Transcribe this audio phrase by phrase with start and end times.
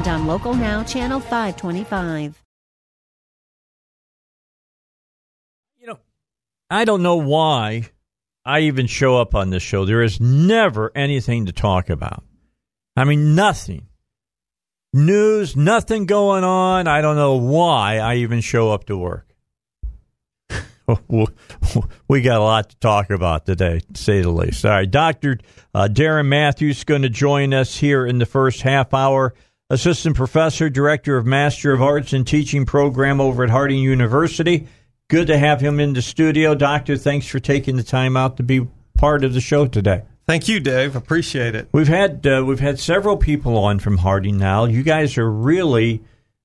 [0.00, 2.42] and on Local Now, Channel 525.
[5.78, 5.98] You know,
[6.70, 7.90] I don't know why
[8.42, 9.84] I even show up on this show.
[9.84, 12.24] There is never anything to talk about.
[12.96, 13.88] I mean, nothing.
[14.94, 16.88] News, nothing going on.
[16.88, 19.26] I don't know why I even show up to work.
[22.08, 24.64] we got a lot to talk about today, to say the least.
[24.64, 25.38] All right, Dr.
[25.74, 29.34] Uh, Darren Matthews is going to join us here in the first half hour.
[29.70, 34.66] Assistant Professor, Director of Master of Arts and Teaching Program over at Harding University.
[35.08, 36.56] Good to have him in the studio.
[36.56, 38.66] Doctor, thanks for taking the time out to be
[38.98, 40.02] part of the show today.
[40.26, 40.96] Thank you, Dave.
[40.96, 41.68] Appreciate it.
[41.72, 44.64] We've had uh, we've had several people on from Harding now.
[44.64, 46.02] You guys are really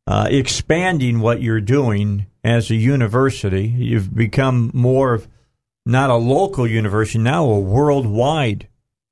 [0.07, 3.67] uh, expanding what you're doing as a university.
[3.67, 5.27] You've become more of
[5.85, 8.67] not a local university, now a worldwide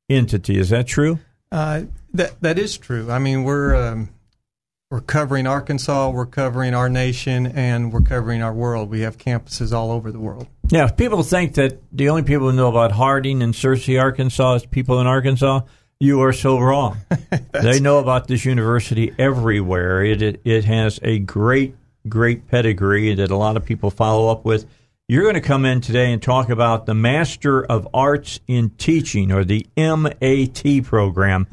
[0.09, 0.57] entity.
[0.57, 1.19] Is that true?
[1.53, 1.83] Uh,
[2.15, 3.11] that that is true.
[3.11, 4.09] I mean, we're um,
[4.89, 8.89] we're covering Arkansas, we're covering our nation, and we're covering our world.
[8.89, 10.47] We have campuses all over the world.
[10.69, 14.65] Yeah, people think that the only people who know about Harding and Searcy, Arkansas, is
[14.65, 15.61] people in Arkansas.
[15.99, 16.97] You are so wrong.
[17.51, 20.03] they know about this university everywhere.
[20.03, 21.75] It, it it has a great
[22.09, 24.65] great pedigree that a lot of people follow up with.
[25.13, 29.31] You're going to come in today and talk about the Master of Arts in Teaching
[29.31, 31.45] or the MAT program.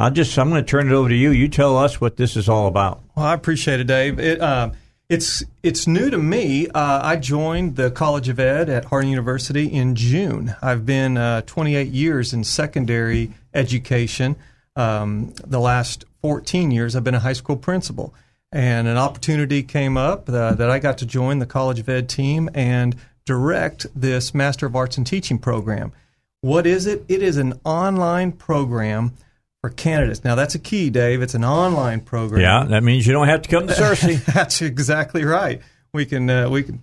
[0.00, 1.30] I'll just I'm going to turn it over to you.
[1.30, 3.04] You tell us what this is all about.
[3.14, 4.18] Well, I appreciate it, Dave.
[4.18, 4.72] It, uh,
[5.08, 6.66] it's it's new to me.
[6.66, 10.56] Uh, I joined the College of Ed at Harding University in June.
[10.60, 14.34] I've been uh, 28 years in secondary education.
[14.74, 18.12] Um, the last 14 years, I've been a high school principal
[18.54, 22.08] and an opportunity came up uh, that I got to join the College of Ed
[22.08, 22.94] team and
[23.26, 25.92] direct this Master of Arts in Teaching program.
[26.40, 27.04] What is it?
[27.08, 29.14] It is an online program
[29.60, 30.22] for candidates.
[30.22, 31.20] Now that's a key, Dave.
[31.20, 32.42] It's an online program.
[32.42, 34.24] Yeah, that means you don't have to come to Searcy.
[34.34, 35.60] that's exactly right.
[35.92, 36.80] We can uh, we can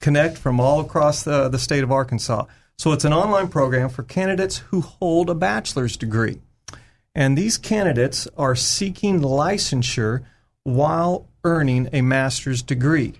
[0.00, 2.44] connect from all across the, the state of Arkansas.
[2.78, 6.40] So it's an online program for candidates who hold a bachelor's degree.
[7.14, 10.24] And these candidates are seeking licensure
[10.64, 13.14] while earning a master's degree.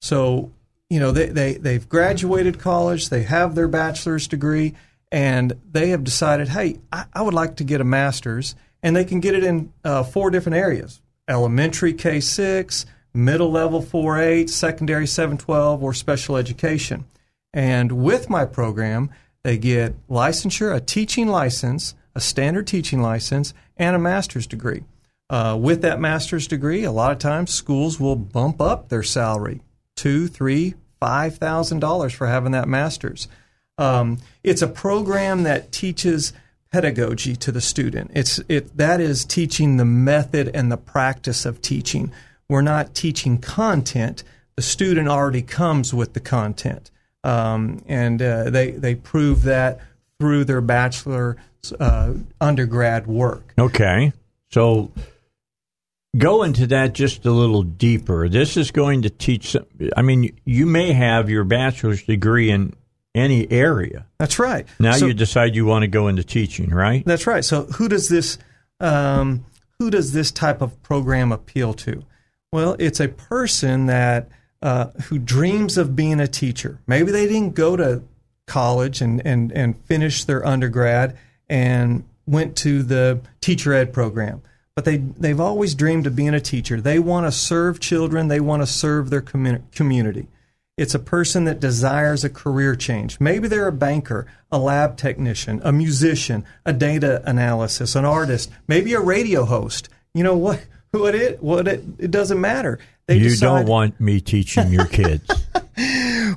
[0.00, 0.52] So,
[0.90, 4.74] you know, they, they, they've graduated college, they have their bachelor's degree,
[5.10, 9.04] and they have decided, hey, I, I would like to get a master's, and they
[9.04, 14.50] can get it in uh, four different areas elementary K 6, middle level 4 8,
[14.50, 17.04] secondary 712, or special education.
[17.54, 19.10] And with my program,
[19.44, 24.84] they get licensure, a teaching license, a standard teaching license, and a master's degree.
[25.32, 29.62] Uh, with that master's degree, a lot of times schools will bump up their salary
[29.96, 33.28] two, three, five thousand dollars for having that master's.
[33.78, 36.34] Um, it's a program that teaches
[36.70, 38.10] pedagogy to the student.
[38.14, 42.12] It's it that is teaching the method and the practice of teaching.
[42.46, 44.24] We're not teaching content.
[44.56, 46.90] The student already comes with the content,
[47.24, 49.80] um, and uh, they they prove that
[50.20, 51.38] through their bachelor
[51.80, 53.54] uh, undergrad work.
[53.58, 54.12] Okay,
[54.50, 54.92] so
[56.16, 58.28] go into that just a little deeper.
[58.28, 59.56] This is going to teach.
[59.96, 62.74] I mean, you may have your bachelor's degree in
[63.14, 64.06] any area.
[64.18, 64.66] That's right.
[64.78, 67.04] Now so, you decide you want to go into teaching, right?
[67.04, 67.44] That's right.
[67.44, 68.38] So who does this
[68.80, 69.44] um,
[69.78, 72.04] who does this type of program appeal to?
[72.52, 74.28] Well, it's a person that
[74.60, 76.78] uh, who dreams of being a teacher.
[76.86, 78.02] Maybe they didn't go to
[78.46, 81.16] college and and and finish their undergrad
[81.48, 84.42] and went to the teacher ed program
[84.74, 86.80] but they they've always dreamed of being a teacher.
[86.80, 88.28] They want to serve children.
[88.28, 90.28] They want to serve their community.
[90.78, 93.20] It's a person that desires a career change.
[93.20, 98.94] Maybe they're a banker, a lab technician, a musician, a data analysis, an artist, maybe
[98.94, 99.90] a radio host.
[100.14, 100.64] You know what?
[100.92, 102.78] What it what it it doesn't matter.
[103.06, 105.26] They you decide, don't want me teaching your kids.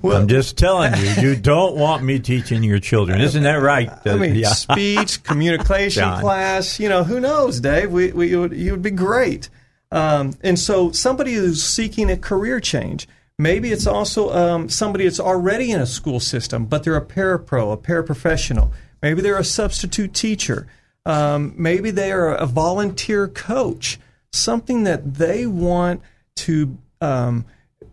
[0.01, 3.21] well, I'm just telling you, you don't want me teaching your children.
[3.21, 3.89] Isn't that right?
[4.05, 4.49] I mean, yeah.
[4.49, 7.91] speech, communication class, you know, who knows, Dave?
[7.91, 9.49] We, we, you, would, you would be great.
[9.91, 13.07] Um, and so somebody who's seeking a career change,
[13.37, 17.73] maybe it's also um, somebody that's already in a school system, but they're a parapro,
[17.73, 18.71] a paraprofessional.
[19.01, 20.67] Maybe they're a substitute teacher.
[21.05, 23.99] Um, maybe they are a volunteer coach,
[24.31, 26.01] something that they want
[26.37, 27.45] to um,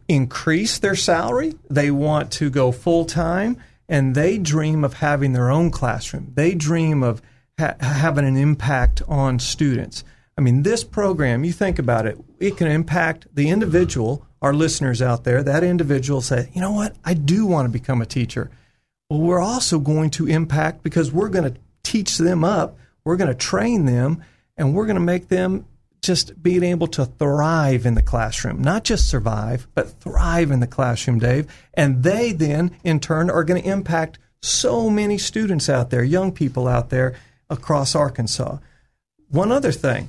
[0.09, 1.55] increase their salary.
[1.71, 3.57] They want to go full time,
[3.89, 6.33] and they dream of having their own classroom.
[6.35, 7.23] They dream of
[7.59, 10.05] ha- having an impact on students.
[10.37, 15.03] I mean, this program, you think about it, it can impact the individual, our listeners
[15.03, 15.43] out there.
[15.43, 18.51] That individual say, you know what, I do want to become a teacher.
[19.11, 23.29] Well, we're also going to impact because we're going to teach them up, we're going
[23.29, 24.23] to train them,
[24.57, 25.67] and we're going to make them
[26.03, 30.67] just being able to thrive in the classroom, not just survive, but thrive in the
[30.67, 31.47] classroom, Dave.
[31.75, 36.33] And they then, in turn, are going to impact so many students out there, young
[36.33, 37.15] people out there
[37.49, 38.59] across Arkansas.
[39.29, 40.09] One other thing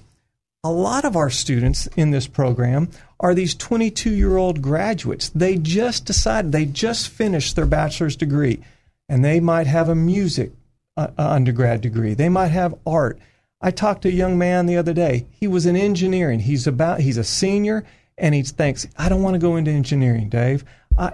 [0.66, 2.90] a lot of our students in this program
[3.20, 5.30] are these 22 year old graduates.
[5.30, 8.64] They just decided, they just finished their bachelor's degree,
[9.10, 10.52] and they might have a music
[10.96, 13.20] uh, undergrad degree, they might have art
[13.64, 15.26] I talked to a young man the other day.
[15.32, 16.42] He was in engineering.
[16.42, 17.86] He's about he's a senior
[18.18, 20.66] and he thinks, I don't want to go into engineering, Dave.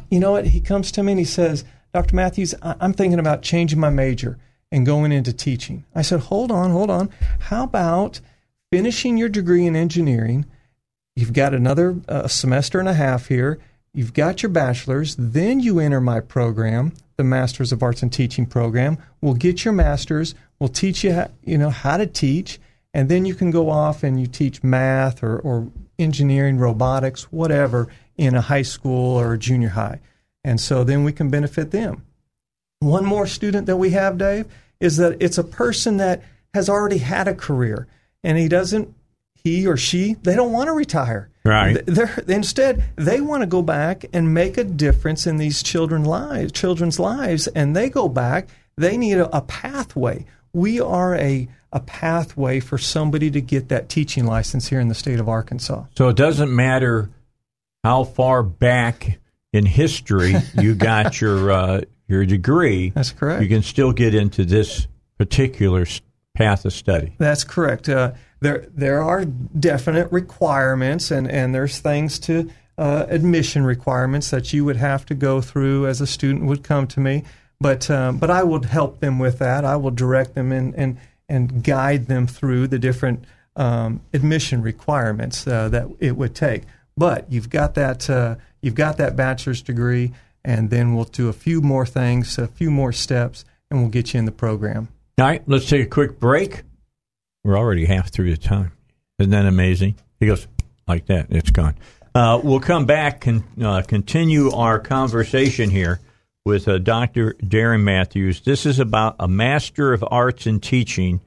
[0.09, 0.47] you know what?
[0.47, 1.63] He comes to me and he says,
[1.93, 2.15] Dr.
[2.15, 4.39] Matthews, I, I'm thinking about changing my major
[4.71, 5.85] and going into teaching.
[5.93, 7.09] I said, hold on, hold on.
[7.39, 8.19] How about
[8.71, 10.45] finishing your degree in engineering?
[11.15, 13.59] You've got another uh, semester and a half here.
[13.93, 15.15] You've got your bachelor's.
[15.17, 18.97] Then you enter my program, the Masters of Arts and Teaching program.
[19.21, 20.35] We'll get your master's.
[20.59, 22.59] We'll teach you, how, you know, how to teach,
[22.93, 27.87] and then you can go off and you teach math or, or engineering, robotics, whatever,
[28.17, 29.99] in a high school or a junior high.
[30.43, 32.05] And so then we can benefit them.
[32.79, 34.45] One more student that we have, Dave,
[34.79, 36.23] is that it's a person that
[36.53, 37.87] has already had a career
[38.23, 38.93] and he doesn't,
[39.33, 41.29] he or she, they don't want to retire.
[41.45, 41.81] Right.
[41.85, 46.51] They're, instead, they want to go back and make a difference in these children lives,
[46.51, 48.49] children's lives, and they go back.
[48.77, 53.89] They need a, a pathway we are a, a pathway for somebody to get that
[53.89, 55.85] teaching license here in the state of Arkansas.
[55.95, 57.09] So it doesn't matter
[57.83, 59.19] how far back
[59.53, 62.89] in history you got your uh, your degree.
[62.89, 63.41] That's correct.
[63.41, 64.87] You can still get into this
[65.17, 65.85] particular
[66.33, 67.13] path of study.
[67.17, 67.89] That's correct.
[67.89, 74.53] Uh, there there are definite requirements, and and there's things to uh, admission requirements that
[74.53, 77.23] you would have to go through as a student would come to me.
[77.61, 79.65] But um, but I will help them with that.
[79.65, 80.97] I will direct them and and
[81.27, 83.25] and guide them through the different
[83.55, 86.63] um, admission requirements uh, that it would take.
[86.95, 90.13] But you've got that uh, you've got that bachelor's degree,
[90.43, 94.13] and then we'll do a few more things, a few more steps, and we'll get
[94.13, 94.87] you in the program.
[95.17, 96.63] All right, let's take a quick break.
[97.43, 98.71] We're already half through the time.
[99.19, 99.95] Isn't that amazing?
[100.19, 100.47] He goes
[100.87, 101.27] like that.
[101.29, 101.75] It's gone.
[102.15, 105.99] Uh, we'll come back and uh, continue our conversation here
[106.49, 107.35] with uh, Dr.
[107.43, 108.41] Darren Matthews.
[108.41, 111.21] This is about a Master of Arts in Teaching,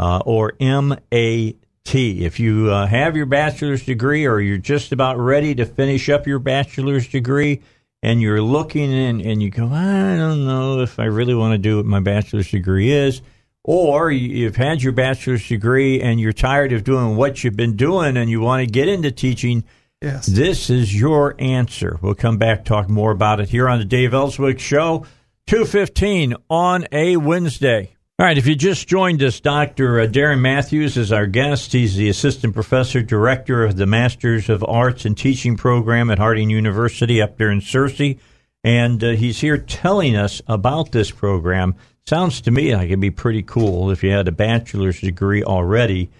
[0.00, 1.54] uh, or MAT.
[1.84, 6.26] If you uh, have your bachelor's degree or you're just about ready to finish up
[6.26, 7.62] your bachelor's degree
[8.02, 11.58] and you're looking in and you go, I don't know if I really want to
[11.58, 13.22] do what my bachelor's degree is,
[13.62, 18.16] or you've had your bachelor's degree and you're tired of doing what you've been doing
[18.16, 19.62] and you want to get into teaching–
[20.04, 20.26] Yes.
[20.26, 21.98] This is your answer.
[22.02, 25.06] We'll come back talk more about it here on the Dave Elswick Show,
[25.46, 27.96] 215 on a Wednesday.
[28.18, 30.00] All right, if you just joined us, Dr.
[30.00, 31.72] Uh, Darren Matthews is our guest.
[31.72, 36.50] He's the assistant professor, director of the Masters of Arts and Teaching program at Harding
[36.50, 38.18] University up there in Searcy.
[38.62, 41.76] And uh, he's here telling us about this program.
[42.06, 46.10] Sounds to me like it'd be pretty cool if you had a bachelor's degree already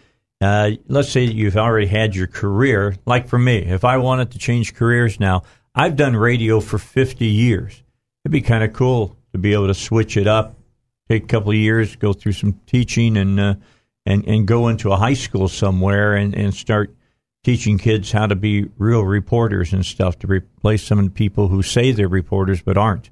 [0.45, 2.97] uh, let's say you've already had your career.
[3.07, 5.43] Like for me, if I wanted to change careers now,
[5.75, 7.83] I've done radio for 50 years.
[8.25, 10.57] It'd be kind of cool to be able to switch it up,
[11.09, 13.55] take a couple of years, go through some teaching, and uh,
[14.07, 16.95] and and go into a high school somewhere and, and start
[17.43, 21.49] teaching kids how to be real reporters and stuff to replace some of the people
[21.49, 23.11] who say they're reporters but aren't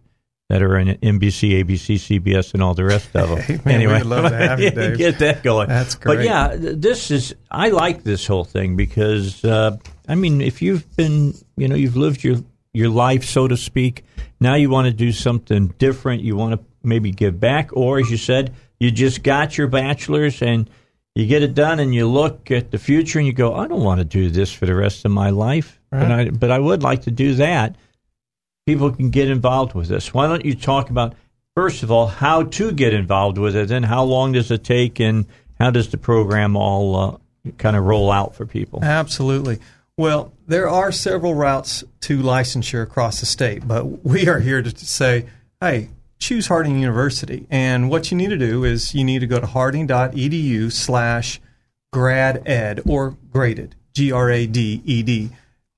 [0.53, 3.39] that are in NBC, ABC, CBS, and all the rest of them.
[3.43, 4.99] Hey, man, anyway, we'd love to have you, Dave.
[4.99, 5.67] get that going.
[5.67, 6.17] That's great.
[6.17, 10.95] But yeah, this is I like this whole thing because uh, I mean, if you've
[10.95, 12.37] been, you know, you've lived your
[12.75, 14.05] your life, so to speak.
[14.41, 16.21] Now you want to do something different.
[16.21, 20.43] You want to maybe give back, or as you said, you just got your bachelor's
[20.43, 20.69] and
[21.15, 23.83] you get it done, and you look at the future and you go, I don't
[23.83, 26.01] want to do this for the rest of my life, right.
[26.01, 27.77] but I but I would like to do that
[28.67, 30.13] people can get involved with this.
[30.15, 31.15] Why don't you talk about,
[31.55, 35.01] first of all, how to get involved with it, and how long does it take,
[35.01, 35.27] and
[35.59, 37.17] how does the program all uh,
[37.59, 38.83] kind of roll out for people?
[38.83, 39.59] Absolutely.
[39.97, 44.85] Well, there are several routes to licensure across the state, but we are here to
[44.85, 45.27] say,
[45.61, 47.47] hey, choose Harding University.
[47.51, 51.41] And what you need to do is you need to go to harding.edu slash
[51.93, 55.31] grad ed or graded, G R A D E D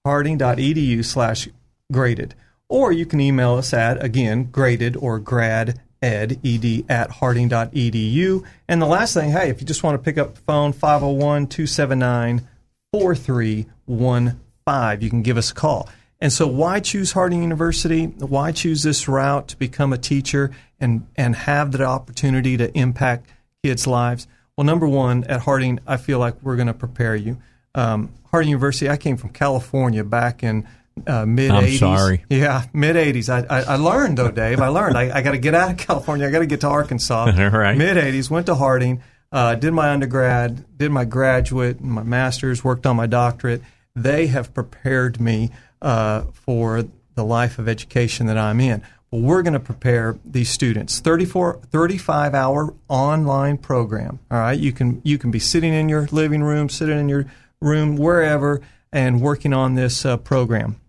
[0.04, 1.48] harding.edu slash
[1.90, 2.34] graded.
[2.68, 8.44] Or you can email us at, again, graded or grad ed, ed, at harding.edu.
[8.68, 11.46] And the last thing, hey, if you just want to pick up the phone, 501
[11.46, 12.46] 279
[12.92, 15.88] 4315, you can give us a call.
[16.20, 18.06] And so, why choose Harding University?
[18.06, 23.28] Why choose this route to become a teacher and, and have the opportunity to impact
[23.62, 24.26] kids' lives?
[24.56, 27.38] Well, number one, at Harding, I feel like we're going to prepare you.
[27.74, 30.66] Um, Harding University, I came from California back in
[31.06, 31.56] uh, mid 80s.
[31.56, 32.24] I'm sorry.
[32.28, 33.28] Yeah, mid 80s.
[33.28, 34.60] I, I, I, learned, though, Dave.
[34.60, 34.96] I learned.
[34.96, 36.26] I, I got to get out of California.
[36.26, 37.24] I got to get to Arkansas.
[37.36, 37.76] right.
[37.76, 42.86] Mid 80s, went to Harding, uh, did my undergrad, did my graduate, my master's, worked
[42.86, 43.62] on my doctorate.
[43.96, 45.50] They have prepared me
[45.82, 46.84] uh, for
[47.14, 48.82] the life of education that I'm in.
[49.10, 54.72] Well, we're going to prepare these students 34 35 hour online program all right you
[54.72, 57.26] can you can be sitting in your living room sitting in your
[57.60, 58.60] room wherever
[58.92, 60.80] and working on this uh, program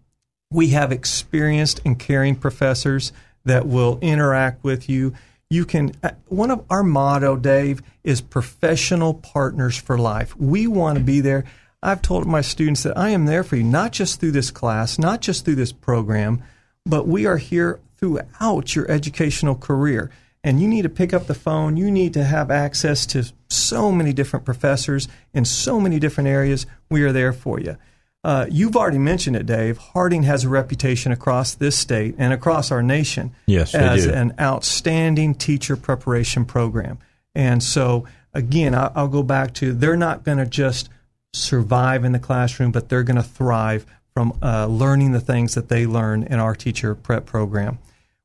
[0.56, 3.12] we have experienced and caring professors
[3.44, 5.14] that will interact with you
[5.50, 10.98] you can uh, one of our motto dave is professional partners for life we want
[10.98, 11.44] to be there
[11.84, 14.98] i've told my students that i am there for you not just through this class
[14.98, 16.42] not just through this program
[16.86, 20.12] but we are here throughout your educational career.
[20.44, 21.76] And you need to pick up the phone.
[21.76, 26.68] You need to have access to so many different professors in so many different areas.
[26.90, 27.78] We are there for you.
[28.26, 29.78] Uh, you've already mentioned it, Dave.
[29.78, 35.36] Harding has a reputation across this state and across our nation yes, as an outstanding
[35.36, 36.98] teacher preparation program.
[37.36, 40.90] And so, again, I'll, I'll go back to they're not going to just
[41.36, 45.70] survive in the classroom, but they're going to thrive from uh, learning the things that
[45.70, 47.78] they learn in our teacher prep program.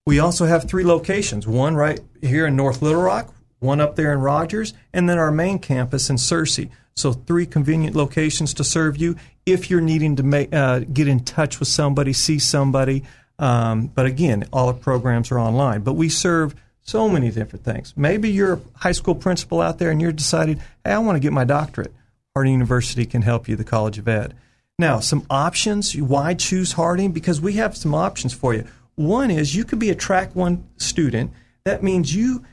[0.06, 4.14] We also have three locations one right here in North Little Rock, one up there
[4.14, 6.70] in Rogers, and then our main campus in Searcy.
[7.00, 9.16] So, three convenient locations to serve you
[9.46, 13.04] if you're needing to make, uh, get in touch with somebody, see somebody.
[13.38, 15.80] Um, but again, all the programs are online.
[15.80, 17.94] But we serve so many different things.
[17.96, 21.20] Maybe you're a high school principal out there and you're decided, hey, I want to
[21.20, 21.92] get my doctorate.
[22.34, 24.34] Harding University can help you, the College of Ed.
[24.78, 25.96] Now, some options.
[25.96, 27.12] Why choose Harding?
[27.12, 28.66] Because we have some options for you.
[28.94, 31.32] One is you could be a track one student.
[31.64, 32.44] That means you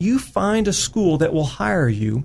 [0.00, 2.24] you find a school that will hire you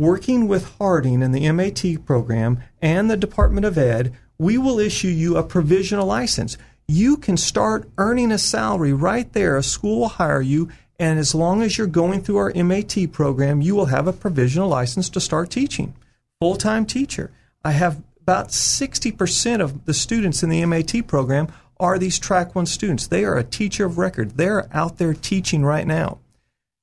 [0.00, 5.08] working with Harding and the MAT program and the Department of Ed, we will issue
[5.08, 6.56] you a provisional license.
[6.88, 9.58] You can start earning a salary right there.
[9.58, 13.60] A school will hire you, and as long as you're going through our MAT program,
[13.60, 15.92] you will have a provisional license to start teaching.
[16.40, 17.30] Full time teacher.
[17.62, 22.64] I have about 60% of the students in the MAT program are these track one
[22.64, 23.06] students.
[23.06, 24.38] They are a teacher of record.
[24.38, 26.20] They're out there teaching right now.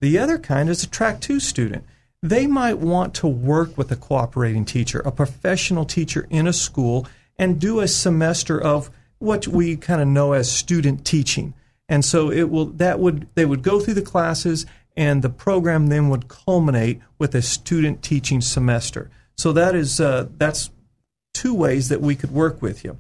[0.02, 1.84] The other kind is a track two student.
[2.24, 7.08] They might want to work with a cooperating teacher, a professional teacher in a school,
[7.38, 11.54] and do a semester of what we kind of know as student teaching.
[11.90, 15.88] And so it will that would they would go through the classes and the program
[15.88, 19.10] then would culminate with a student teaching semester.
[19.38, 20.72] So that is uh, that's
[21.34, 22.98] two ways that we could work with you.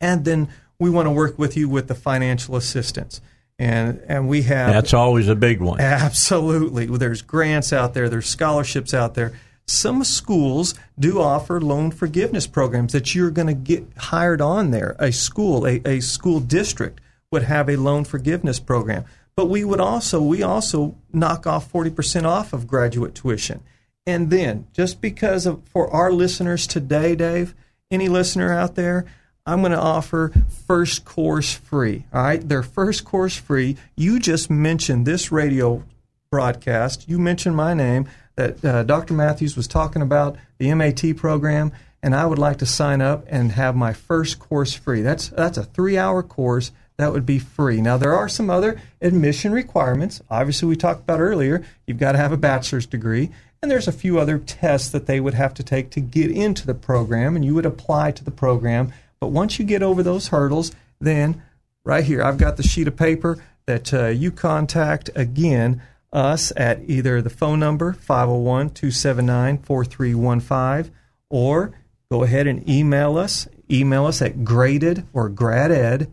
[0.00, 3.20] And then we want to work with you with the financial assistance.
[3.58, 4.72] And, and we have.
[4.72, 5.80] That's always a big one.
[5.80, 6.86] Absolutely.
[6.86, 9.32] There's grants out there, there's scholarships out there.
[9.66, 14.96] Some schools do offer loan forgiveness programs that you're going to get hired on there.
[14.98, 17.00] A school, a, a school district
[17.30, 19.04] would have a loan forgiveness program.
[19.36, 23.62] But we would also, we also knock off 40% off of graduate tuition.
[24.06, 27.54] And then, just because of for our listeners today, Dave,
[27.90, 29.04] any listener out there,
[29.48, 30.30] I'm going to offer
[30.66, 32.04] first course free.
[32.12, 33.78] All right, their first course free.
[33.96, 35.82] You just mentioned this radio
[36.30, 37.08] broadcast.
[37.08, 39.14] You mentioned my name that uh, Dr.
[39.14, 43.52] Matthews was talking about the MAT program, and I would like to sign up and
[43.52, 45.00] have my first course free.
[45.00, 47.80] That's that's a three hour course that would be free.
[47.80, 50.20] Now there are some other admission requirements.
[50.30, 51.64] Obviously, we talked about earlier.
[51.86, 53.30] You've got to have a bachelor's degree.
[53.60, 56.64] And there's a few other tests that they would have to take to get into
[56.64, 60.28] the program, and you would apply to the program but once you get over those
[60.28, 61.42] hurdles, then
[61.84, 65.82] right here, I've got the sheet of paper that uh, you contact again
[66.12, 70.94] us at either the phone number 501 279 4315
[71.28, 71.72] or
[72.10, 73.46] go ahead and email us.
[73.70, 76.10] Email us at graded or graded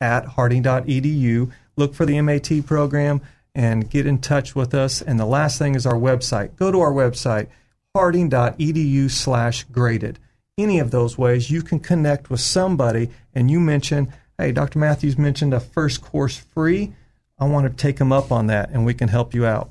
[0.00, 1.50] at harding.edu.
[1.76, 3.20] Look for the MAT program
[3.54, 5.02] and get in touch with us.
[5.02, 6.54] And the last thing is our website.
[6.56, 7.48] Go to our website,
[7.94, 10.18] harding.edu slash graded
[10.58, 14.78] any of those ways, you can connect with somebody and you mentioned, hey, Dr.
[14.78, 16.92] Matthews mentioned a first course free.
[17.38, 19.70] I want to take them up on that and we can help you out.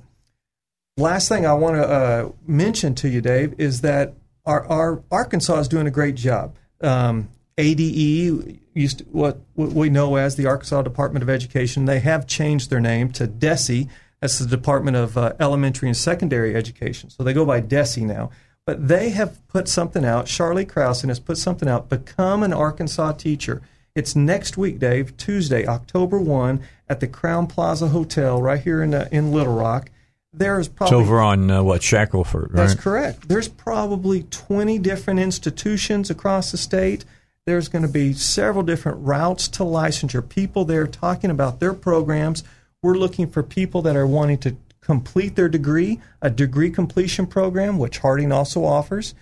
[0.97, 4.13] Last thing I want to uh, mention to you, Dave, is that
[4.45, 6.55] our, our, Arkansas is doing a great job.
[6.81, 11.99] Um, ADE, used to, what, what we know as the Arkansas Department of Education, they
[11.99, 13.87] have changed their name to DESE.
[14.19, 17.09] That's the Department of uh, Elementary and Secondary Education.
[17.09, 18.31] So they go by DESE now.
[18.65, 20.27] But they have put something out.
[20.27, 21.89] Charlie Krausen has put something out.
[21.89, 23.61] Become an Arkansas teacher.
[23.95, 28.93] It's next week, Dave, Tuesday, October 1, at the Crowne Plaza Hotel right here in,
[28.93, 29.89] uh, in Little Rock.
[30.33, 30.97] There's probably.
[30.97, 32.53] It's over on uh, what Shackleford, right?
[32.53, 33.27] That's correct.
[33.27, 37.03] There's probably 20 different institutions across the state.
[37.45, 40.27] There's going to be several different routes to licensure.
[40.27, 42.43] People there talking about their programs.
[42.81, 47.77] We're looking for people that are wanting to complete their degree, a degree completion program,
[47.77, 49.13] which Harding also offers,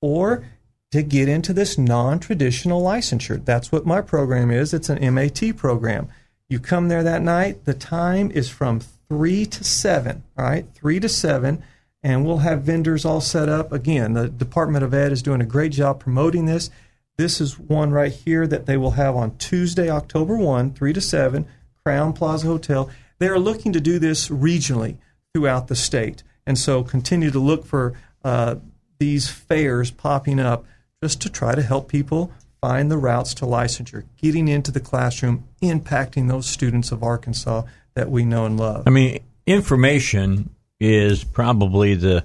[0.00, 0.44] or
[0.90, 3.44] to get into this non traditional licensure.
[3.44, 4.74] That's what my program is.
[4.74, 6.08] It's an MAT program.
[6.48, 10.66] You come there that night, the time is from 3 to 7, all right?
[10.74, 11.62] 3 to 7,
[12.02, 13.72] and we'll have vendors all set up.
[13.72, 16.70] Again, the Department of Ed is doing a great job promoting this.
[17.16, 21.00] This is one right here that they will have on Tuesday, October 1, 3 to
[21.00, 21.46] 7,
[21.86, 22.90] Crowne Plaza Hotel.
[23.20, 24.96] They are looking to do this regionally
[25.32, 26.24] throughout the state.
[26.46, 28.56] And so continue to look for uh,
[28.98, 30.64] these fairs popping up
[31.02, 35.44] just to try to help people find the routes to licensure, getting into the classroom,
[35.62, 37.62] impacting those students of Arkansas
[37.94, 38.84] that we know and love.
[38.86, 42.24] I mean, information is probably the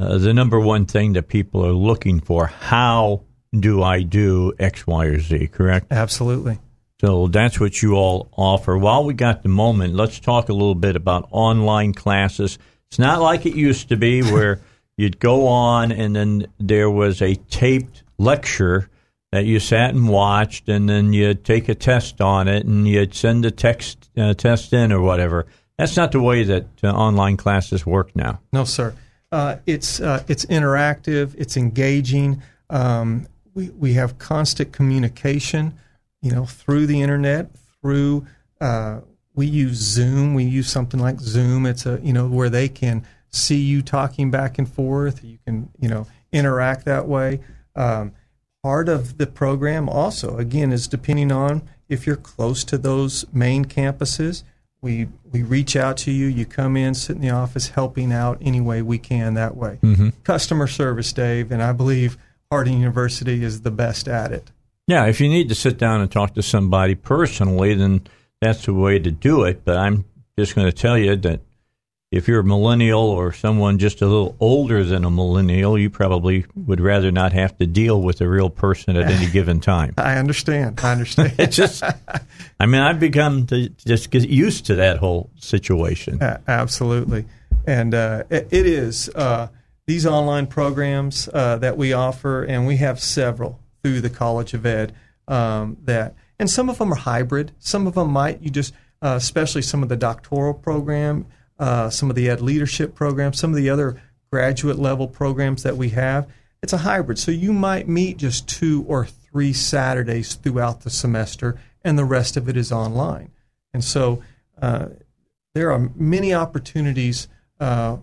[0.00, 2.46] uh, the number one thing that people are looking for.
[2.46, 3.22] How
[3.52, 5.48] do I do X, Y, or Z?
[5.48, 5.86] Correct.
[5.90, 6.58] Absolutely.
[7.04, 8.78] So that's what you all offer.
[8.78, 12.58] While we got the moment, let's talk a little bit about online classes.
[12.86, 14.62] It's not like it used to be where
[14.96, 18.88] you'd go on and then there was a taped lecture
[19.32, 23.14] that you sat and watched, and then you'd take a test on it and you'd
[23.14, 25.44] send a text uh, test in or whatever.
[25.76, 28.40] That's not the way that uh, online classes work now.
[28.50, 28.94] No, sir.
[29.30, 31.34] Uh, it's uh, it's interactive.
[31.36, 32.42] It's engaging.
[32.70, 35.74] Um, we we have constant communication
[36.24, 37.50] you know, through the internet,
[37.82, 38.26] through
[38.60, 39.00] uh,
[39.34, 40.32] we use Zoom.
[40.32, 41.66] We use something like Zoom.
[41.66, 45.22] It's a you know where they can see you talking back and forth.
[45.22, 47.40] You can you know interact that way.
[47.76, 48.12] Um,
[48.62, 53.66] part of the program also again is depending on if you're close to those main
[53.66, 54.44] campuses.
[54.80, 56.26] We we reach out to you.
[56.26, 59.78] You come in, sit in the office, helping out any way we can that way.
[59.82, 60.08] Mm-hmm.
[60.22, 62.16] Customer service, Dave, and I believe
[62.50, 64.52] Harding University is the best at it.
[64.86, 68.02] Yeah, if you need to sit down and talk to somebody personally, then
[68.40, 69.64] that's the way to do it.
[69.64, 70.04] But I'm
[70.38, 71.40] just going to tell you that
[72.10, 76.44] if you're a millennial or someone just a little older than a millennial, you probably
[76.54, 79.94] would rather not have to deal with a real person at any given time.
[79.98, 80.80] I understand.
[80.82, 81.34] I understand.
[81.38, 86.22] it's just, I mean, I've become to just get used to that whole situation.
[86.22, 87.24] Uh, absolutely,
[87.66, 89.48] and uh, it, it is uh,
[89.86, 94.64] these online programs uh, that we offer, and we have several through the College of
[94.64, 94.94] Ed
[95.28, 97.52] um, that, and some of them are hybrid.
[97.58, 101.26] Some of them might you just, uh, especially some of the doctoral program,
[101.58, 104.00] uh, some of the Ed leadership programs, some of the other
[104.32, 106.26] graduate level programs that we have.
[106.62, 111.60] It's a hybrid, so you might meet just two or three Saturdays throughout the semester,
[111.82, 113.32] and the rest of it is online.
[113.74, 114.22] And so
[114.62, 114.86] uh,
[115.54, 117.28] there are many opportunities
[117.60, 117.98] uh,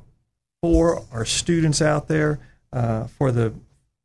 [0.62, 2.40] for our students out there,
[2.72, 3.56] uh, for the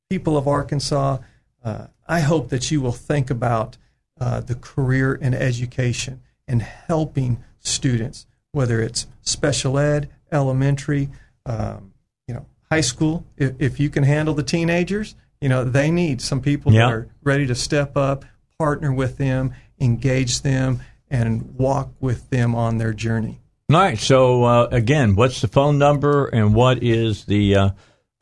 [0.09, 1.19] people of Arkansas
[1.67, 3.77] uh, I hope that you will think about
[4.21, 11.09] uh, the career in education and helping students, whether it's special ed, elementary,
[11.45, 11.93] um,
[12.29, 13.27] you know, high school.
[13.37, 16.87] If, if, you can handle the teenagers, you know, they need some people yeah.
[16.87, 18.25] that are ready to step up,
[18.61, 23.41] partner with them, engage them, and walk with them on their journey.
[23.73, 23.99] All right.
[23.99, 27.71] So uh, again, what's the phone number and what is the uh,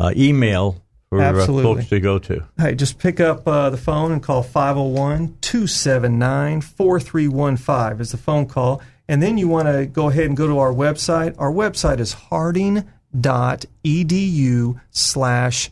[0.00, 0.83] uh, email
[1.14, 1.74] for uh, Absolutely.
[1.74, 2.44] folks to go to?
[2.59, 8.46] Hey, just pick up uh, the phone and call 501 279 4315 is the phone
[8.46, 8.83] call.
[9.07, 11.35] And then you want to go ahead and go to our website.
[11.38, 12.90] Our website is harding.edu
[14.90, 15.70] slash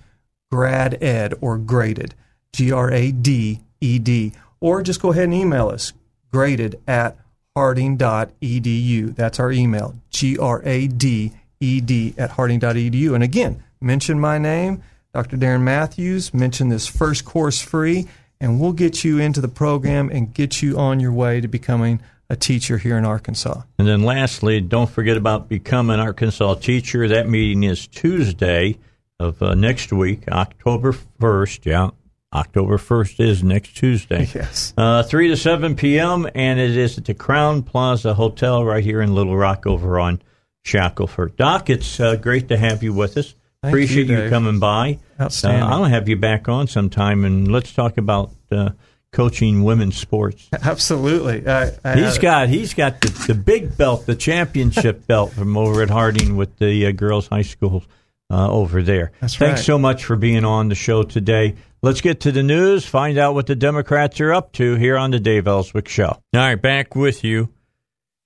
[0.51, 2.15] grad ed or graded,
[2.53, 4.33] G R A D E D.
[4.61, 5.93] Or just go ahead and email us,
[6.31, 7.17] graded at
[7.57, 9.17] harding.edu.
[9.17, 13.15] That's our email, G R A D E D at harding.edu.
[13.15, 14.83] And again, mention my name
[15.15, 15.37] Dr.
[15.37, 18.09] Darren Matthews mentioned this first course free,
[18.41, 22.01] and we'll get you into the program and get you on your way to becoming
[22.31, 23.63] a teacher here in Arkansas.
[23.79, 27.07] And then lastly, don't forget about becoming an Arkansas teacher.
[27.09, 28.79] That meeting is Tuesday
[29.21, 31.67] of uh, next week, October 1st.
[31.67, 31.91] Yeah,
[32.33, 34.27] October 1st is next Tuesday.
[34.35, 34.73] Yes.
[34.79, 39.03] Uh, 3 to 7 p.m., and it is at the Crowne Plaza Hotel right here
[39.03, 40.23] in Little Rock over on
[40.65, 41.37] Shackleford.
[41.37, 43.35] Doc, it's uh, great to have you with us.
[43.63, 44.99] Thank Appreciate you, you, coming by.
[45.21, 45.63] Outstanding.
[45.63, 48.71] Uh, I'll have you back on sometime, and let's talk about uh,
[49.13, 50.49] coaching women's sports.
[50.53, 51.47] Absolutely.
[51.47, 55.91] Uh, he's got he's got the, the big belt, the championship belt from over at
[55.91, 57.85] Harding with the uh, girls' high school
[58.31, 59.13] uh, over there.
[59.21, 59.65] That's Thanks right.
[59.65, 61.55] so much for being on the show today.
[61.83, 65.13] Let's get to the news, find out what the Democrats are up to here on
[65.13, 66.07] the Dave Elswick Show.
[66.07, 67.51] All right, back with you.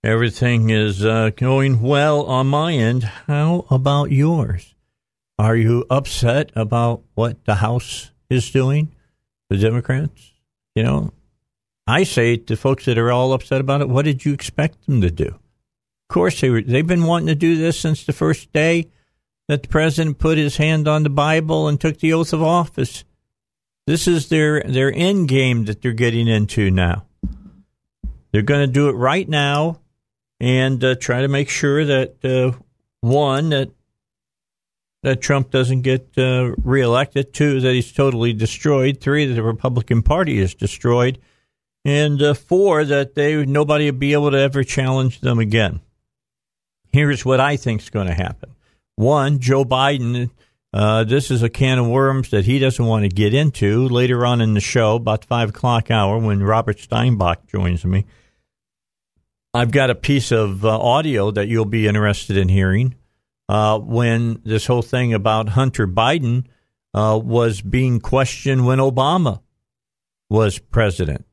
[0.03, 3.03] Everything is uh, going well on my end.
[3.03, 4.76] How about yours?
[5.39, 8.95] Are you upset about what the House is doing,
[9.51, 10.33] the Democrats?
[10.75, 11.13] You know,
[11.87, 15.01] I say to folks that are all upset about it, what did you expect them
[15.03, 15.27] to do?
[15.27, 18.89] Of course, they were, they've been wanting to do this since the first day
[19.49, 23.05] that the president put his hand on the Bible and took the oath of office.
[23.87, 27.07] This is their their end game that they're getting into now.
[28.33, 29.81] They're going to do it right now
[30.41, 32.59] and uh, try to make sure that uh,
[33.01, 33.71] one that
[35.07, 40.03] that Trump doesn't get uh, reelected, two that he's totally destroyed, three that the Republican
[40.03, 41.21] Party is destroyed,
[41.85, 45.81] and uh, four that they nobody will be able to ever challenge them again.
[46.93, 48.57] Here's what I think is going to happen:
[48.97, 50.31] one, Joe Biden.
[50.75, 53.87] Uh, this is a can of worms that he doesn't want to get into.
[53.87, 58.07] Later on in the show, about five o'clock hour, when Robert Steinbach joins me,
[59.55, 62.97] I've got a piece of uh, audio that you'll be interested in hearing.
[63.49, 66.47] Uh, when this whole thing about Hunter Biden
[66.95, 69.41] uh, was being questioned when Obama
[70.29, 71.27] was president.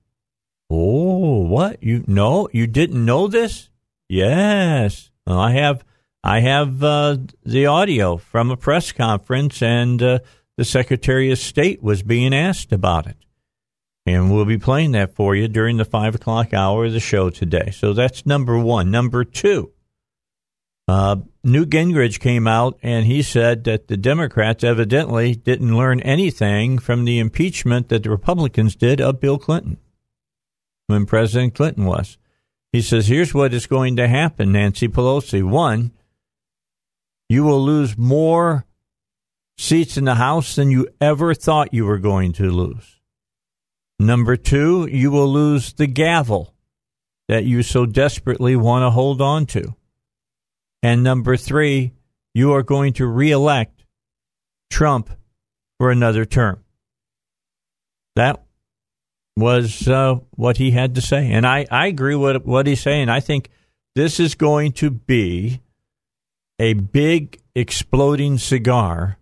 [0.69, 2.49] Oh, what you know?
[2.51, 3.69] You didn't know this?
[4.09, 5.83] Yes, I have.
[6.23, 10.19] I have uh, the audio from a press conference, and uh,
[10.55, 13.17] the Secretary of State was being asked about it.
[14.05, 17.29] And we'll be playing that for you during the five o'clock hour of the show
[17.29, 17.71] today.
[17.71, 18.91] So that's number one.
[18.91, 19.71] Number two,
[20.87, 26.79] uh, Newt Gingrich came out and he said that the Democrats evidently didn't learn anything
[26.79, 29.77] from the impeachment that the Republicans did of Bill Clinton
[30.87, 32.17] when President Clinton was.
[32.71, 35.43] He says, here's what is going to happen, Nancy Pelosi.
[35.43, 35.91] One,
[37.27, 38.65] you will lose more
[39.57, 43.01] seats in the House than you ever thought you were going to lose.
[43.99, 46.53] Number two, you will lose the gavel
[47.27, 49.75] that you so desperately want to hold on to.
[50.83, 51.93] And number three,
[52.35, 53.85] you are going to reelect
[54.69, 55.09] Trump
[55.79, 56.63] for another term.
[58.15, 58.43] That
[59.37, 61.31] was uh, what he had to say.
[61.31, 63.09] And I, I agree with what he's saying.
[63.09, 63.49] I think
[63.95, 65.61] this is going to be
[66.59, 69.17] a big exploding cigar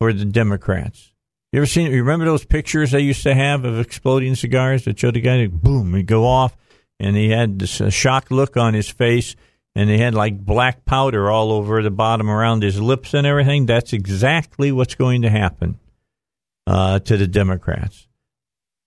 [0.00, 1.12] for the Democrats.
[1.52, 1.92] You ever seen?
[1.92, 5.46] You remember those pictures they used to have of exploding cigars that showed the guy
[5.48, 6.56] boom, he'd go off,
[6.98, 9.36] and he had this uh, shocked look on his face,
[9.74, 13.66] and he had like black powder all over the bottom around his lips and everything.
[13.66, 15.78] That's exactly what's going to happen
[16.66, 18.06] uh, to the Democrats.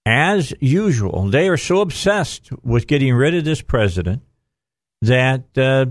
[0.06, 4.21] As usual, they are so obsessed with getting rid of this president
[5.02, 5.88] that uh,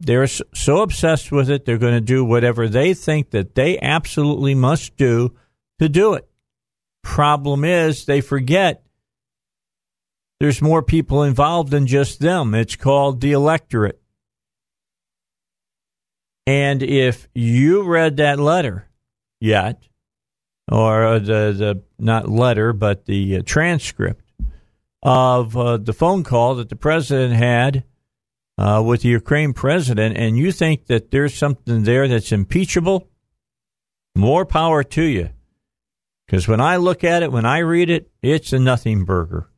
[0.00, 4.54] they're so obsessed with it, they're going to do whatever they think that they absolutely
[4.54, 5.34] must do
[5.78, 6.26] to do it.
[7.02, 8.84] Problem is, they forget
[10.40, 12.54] there's more people involved than just them.
[12.54, 14.00] It's called the electorate.
[16.48, 18.88] And if you read that letter
[19.38, 19.86] yet,
[20.72, 24.24] or the, the not letter, but the uh, transcript
[25.02, 27.84] of uh, the phone call that the president had
[28.56, 33.06] uh, with the Ukraine president, and you think that there's something there that's impeachable,
[34.16, 35.28] more power to you.
[36.26, 39.50] Because when I look at it, when I read it, it's a nothing burger.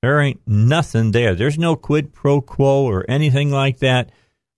[0.00, 1.34] There ain't nothing there.
[1.34, 4.10] There's no quid pro quo or anything like that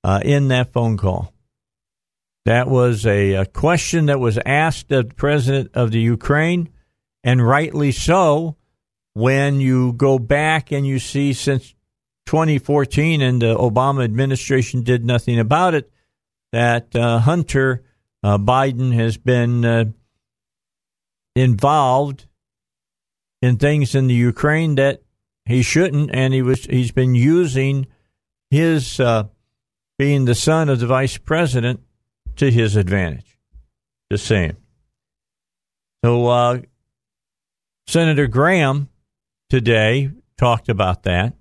[0.04, 1.31] uh, in that phone call.
[2.44, 6.68] That was a, a, question that was asked of the president of the Ukraine,
[7.22, 8.56] and rightly so.
[9.14, 11.74] When you go back and you see since
[12.26, 15.92] 2014 and the Obama administration did nothing about it,
[16.50, 17.82] that uh, Hunter
[18.22, 19.84] uh, Biden has been uh,
[21.36, 22.26] involved
[23.42, 25.02] in things in the Ukraine that
[25.44, 27.86] he shouldn't, and he was he's been using
[28.50, 29.24] his uh,
[29.98, 31.80] being the son of the vice president
[32.36, 33.38] to his advantage.
[34.10, 34.56] Just saying.
[36.04, 36.58] So uh,
[37.86, 38.88] Senator Graham
[39.48, 41.34] today talked about that,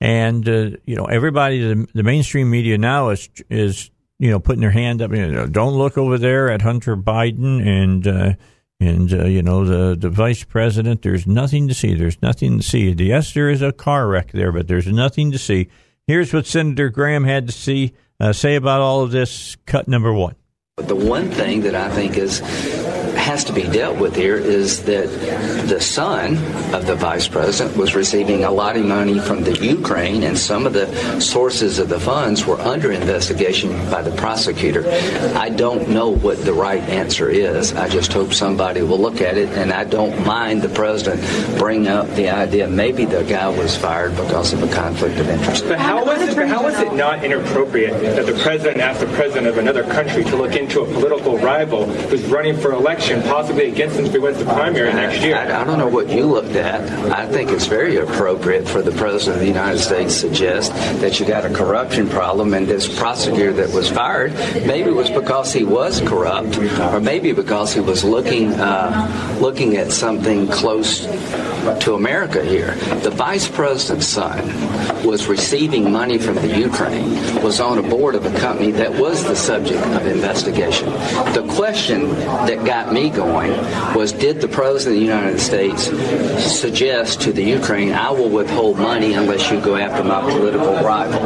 [0.00, 4.60] and uh, you know everybody, the, the, mainstream media now is is you know putting
[4.60, 5.12] their hand up.
[5.12, 8.32] You know, don't look over there at Hunter Biden and uh,
[8.80, 11.02] and uh, you know the the vice president.
[11.02, 11.94] There's nothing to see.
[11.94, 12.90] There's nothing to see.
[12.90, 15.68] Yes, there is a car wreck there, but there's nothing to see.
[16.06, 19.56] Here's what Senator Graham had to see Uh, say about all of this.
[19.66, 20.34] Cut number one.
[20.76, 22.40] But The one thing that I think is
[23.24, 25.08] has to be dealt with here is that
[25.66, 26.36] the son
[26.74, 30.66] of the vice president was receiving a lot of money from the Ukraine, and some
[30.66, 30.86] of the
[31.20, 34.84] sources of the funds were under investigation by the prosecutor.
[35.34, 37.72] I don't know what the right answer is.
[37.72, 41.24] I just hope somebody will look at it, and I don't mind the president
[41.58, 45.64] bringing up the idea maybe the guy was fired because of a conflict of interest.
[45.66, 46.36] But how was it?
[46.46, 50.36] How was it not inappropriate that the president asked the president of another country to
[50.36, 54.44] look into a political rival who's running for election, possibly against him if he the
[54.44, 55.36] primary next year?
[55.36, 56.82] I, I don't know what you looked at.
[57.12, 61.20] I think it's very appropriate for the president of the United States to suggest that
[61.20, 64.34] you got a corruption problem, and this prosecutor that was fired
[64.66, 69.76] maybe it was because he was corrupt, or maybe because he was looking uh, looking
[69.76, 71.06] at something close
[71.80, 72.74] to America here.
[73.02, 74.44] The vice president's son
[75.04, 79.24] was receiving money from the Ukraine, was on a board of a company that was
[79.24, 80.90] the subject of investigation.
[81.32, 83.52] The question that got me going
[83.94, 85.84] was did the president of the United States
[86.44, 91.20] suggest to the Ukraine, I will withhold money unless you go after my political rival?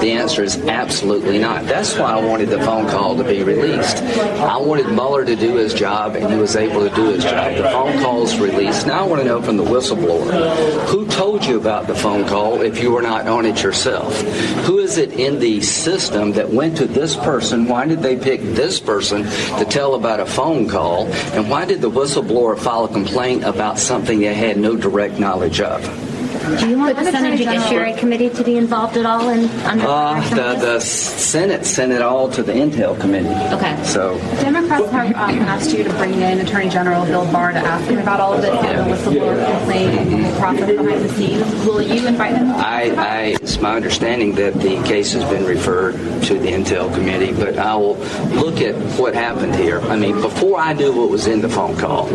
[0.00, 1.66] The answer is absolutely not.
[1.66, 3.98] That's why I wanted the phone call to be released.
[3.98, 7.56] I wanted Mueller to do his job, and he was able to do his job.
[7.56, 8.86] The phone call's released.
[8.86, 12.62] Now I want to know from the whistleblower who told you about the phone call
[12.62, 14.20] if you were not on it yourself?
[14.66, 17.66] Who is it in the system that went to this person?
[17.66, 19.24] Why did they pick this person
[19.58, 21.06] to tell about a phone call?
[21.34, 25.60] And why did the whistleblower file a complaint about something they had no direct knowledge
[25.60, 26.09] of?
[26.58, 30.20] Do you want the Senate Judiciary Committee to be involved at all in under Uh,
[30.30, 33.28] the, the Senate sent it all to the Intel Committee.
[33.54, 33.76] Okay.
[33.84, 37.84] So Democrats have um, asked you to bring in Attorney General Bill Barr to ask
[37.88, 41.66] him about all of this, the whistleblower complaint, and the whole process behind the scenes.
[41.66, 42.50] Will you invite him?
[42.50, 47.32] I, I, it's my understanding that the case has been referred to the Intel Committee,
[47.32, 47.96] but I will
[48.34, 49.80] look at what happened here.
[49.82, 52.06] I mean, before I knew what was in the phone call,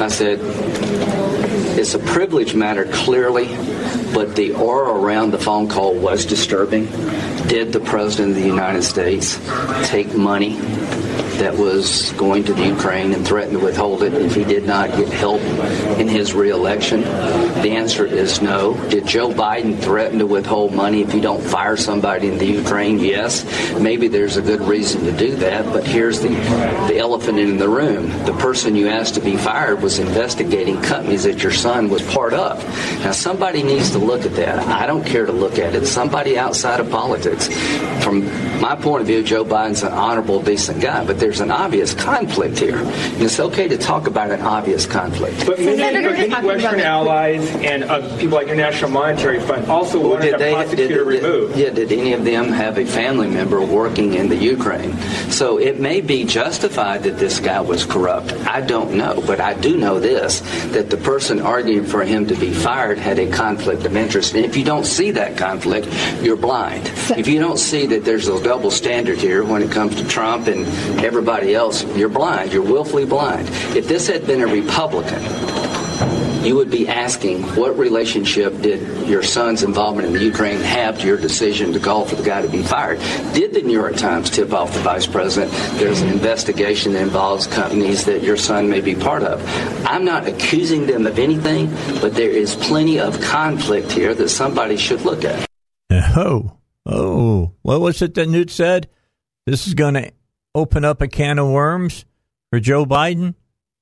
[0.00, 0.40] I said,
[1.78, 3.46] it's a privilege matter, clearly,
[4.12, 6.86] but the aura around the phone call was disturbing.
[7.48, 9.38] Did the President of the United States
[9.88, 10.60] take money
[11.38, 14.90] that was going to the Ukraine and threatened to withhold it if he did not
[14.90, 15.40] get help
[15.98, 17.02] in his reelection?
[17.02, 18.74] The answer is no.
[18.88, 22.98] Did Joe Biden threaten to withhold money if you don't fire somebody in the Ukraine?
[22.98, 23.44] Yes.
[23.78, 26.28] Maybe there's a good reason to do that, but here's the,
[26.88, 28.08] the elephant in the room.
[28.24, 32.32] The person you asked to be fired was investigating companies that your son was part
[32.32, 32.62] of.
[33.00, 34.58] Now, somebody needs to look at that.
[34.68, 35.86] I don't care to look at it.
[35.86, 37.48] Somebody outside of politics.
[38.02, 38.24] From
[38.60, 42.58] my point of view, Joe Biden's an honorable, decent guy, but there's an obvious conflict
[42.58, 42.78] here.
[42.78, 45.46] And it's okay to talk about an obvious conflict.
[45.46, 50.10] But many, but many Western allies and uh, people like International Monetary Fund also Well,
[50.10, 51.56] wanted the prosecutor did, removed.
[51.56, 54.96] yeah, did any of them have a family member working in the Ukraine?
[55.30, 58.32] So it may be justified that this guy was corrupt.
[58.46, 60.40] I don't know, but I do know this:
[60.72, 64.34] that the person arguing for him to be fired had a conflict of interest.
[64.34, 65.88] And if you don't see that conflict,
[66.22, 66.86] you're blind.
[67.16, 70.46] If you don't see that there's a double standard here when it comes to Trump
[70.48, 70.66] and
[71.12, 72.54] everybody else, you're blind.
[72.54, 73.46] You're willfully blind.
[73.76, 75.22] If this had been a Republican,
[76.42, 81.06] you would be asking what relationship did your son's involvement in the Ukraine have to
[81.06, 82.98] your decision to call for the guy to be fired?
[83.34, 87.46] Did the New York Times tip off the vice president there's an investigation that involves
[87.46, 89.38] companies that your son may be part of?
[89.86, 91.66] I'm not accusing them of anything,
[92.00, 95.46] but there is plenty of conflict here that somebody should look at.
[96.14, 98.88] Oh, oh, what was it that Newt said?
[99.46, 100.12] This is going to
[100.54, 102.04] open up a can of worms
[102.50, 103.34] for Joe Biden?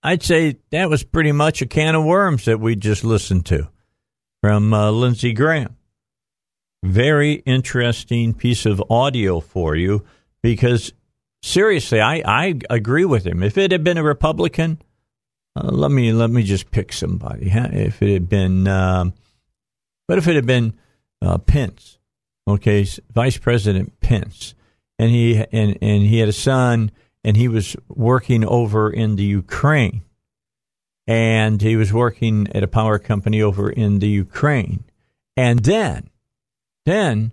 [0.03, 3.69] I'd say that was pretty much a can of worms that we just listened to
[4.43, 5.77] from uh, Lindsey Graham.
[6.83, 10.05] Very interesting piece of audio for you
[10.43, 10.93] because
[11.43, 13.43] seriously, I, I agree with him.
[13.43, 14.81] If it had been a Republican,
[15.57, 17.49] uh, let me let me just pick somebody.
[17.51, 17.69] Huh?
[17.73, 19.13] If it had been, um,
[20.09, 20.75] but if it had been
[21.21, 21.99] uh, Pence,
[22.49, 24.55] okay, Vice President Pence,
[25.01, 26.91] and he and and he had a son
[27.25, 30.03] and he was working over in the Ukraine.
[31.07, 34.85] And he was working at a power company over in the Ukraine.
[35.37, 36.11] And then,
[36.85, 37.33] then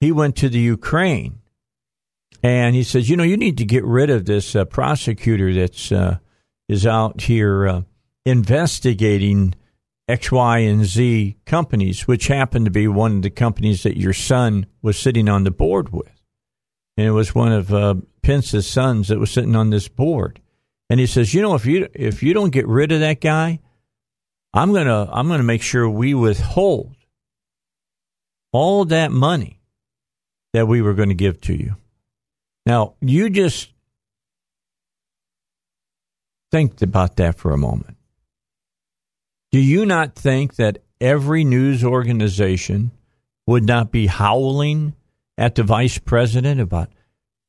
[0.00, 1.40] he went to the Ukraine
[2.42, 5.90] and he says, you know, you need to get rid of this uh, prosecutor that's
[5.90, 6.18] uh,
[6.68, 7.82] is out here uh,
[8.26, 9.54] investigating
[10.08, 14.12] X, Y, and Z companies, which happened to be one of the companies that your
[14.12, 16.21] son was sitting on the board with.
[16.96, 20.40] And it was one of uh, Pence's sons that was sitting on this board.
[20.90, 23.60] And he says, you know, if you if you don't get rid of that guy,
[24.52, 26.94] I'm gonna I'm gonna make sure we withhold
[28.52, 29.60] all that money
[30.52, 31.76] that we were going to give to you.
[32.66, 33.72] Now, you just
[36.52, 37.96] Think about that for a moment.
[39.52, 42.92] Do you not think that every news organization
[43.46, 44.92] would not be howling
[45.42, 46.88] at the vice president about,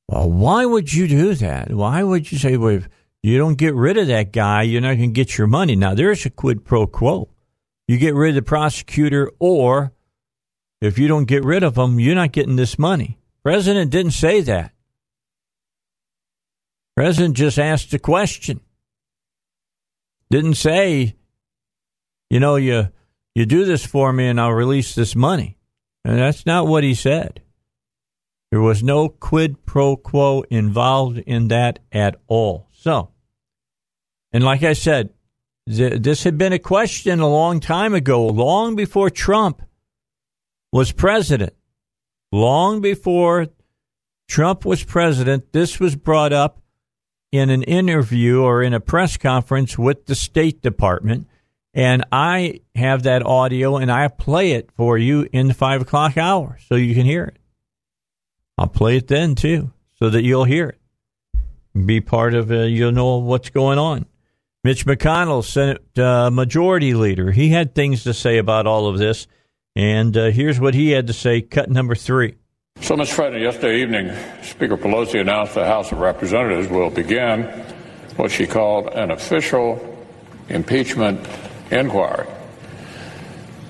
[0.07, 1.71] well, why would you do that?
[1.71, 2.89] Why would you say, well, if
[3.21, 5.75] you don't get rid of that guy, you're not going to get your money?
[5.75, 7.29] Now, there's a quid pro quo.
[7.87, 9.93] You get rid of the prosecutor, or
[10.81, 13.19] if you don't get rid of him, you're not getting this money.
[13.43, 14.73] President didn't say that.
[16.95, 18.59] President just asked a question.
[20.31, 21.13] Didn't say,
[22.31, 22.89] you know, you
[23.35, 25.59] you do this for me and I'll release this money.
[26.03, 27.42] And that's not what he said.
[28.53, 32.67] There was no quid pro quo involved in that at all.
[32.71, 33.09] So,
[34.31, 35.09] and like I said,
[35.67, 39.63] th- this had been a question a long time ago, long before Trump
[40.71, 41.55] was president.
[42.31, 43.47] Long before
[44.27, 46.61] Trump was president, this was brought up
[47.31, 51.25] in an interview or in a press conference with the State Department.
[51.73, 56.19] And I have that audio and I play it for you in the five o'clock
[56.19, 57.39] hour so you can hear it.
[58.57, 61.85] I'll play it then too so that you'll hear it.
[61.85, 64.05] Be part of, uh, you'll know what's going on.
[64.63, 69.27] Mitch McConnell, Senate uh, Majority Leader, he had things to say about all of this.
[69.75, 72.35] And uh, here's what he had to say, cut number three.
[72.79, 73.15] So, Mr.
[73.15, 77.43] President, yesterday evening, Speaker Pelosi announced the House of Representatives will begin
[78.17, 79.97] what she called an official
[80.49, 81.27] impeachment
[81.71, 82.27] inquiry.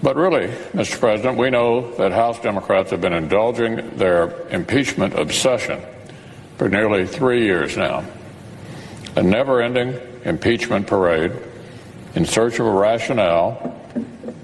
[0.04, 1.00] But really, Mr.
[1.00, 5.82] President, we know that House Democrats have been indulging their impeachment obsession
[6.58, 8.04] for nearly three years now.
[9.16, 11.32] A never ending impeachment parade
[12.16, 13.80] in search of a rationale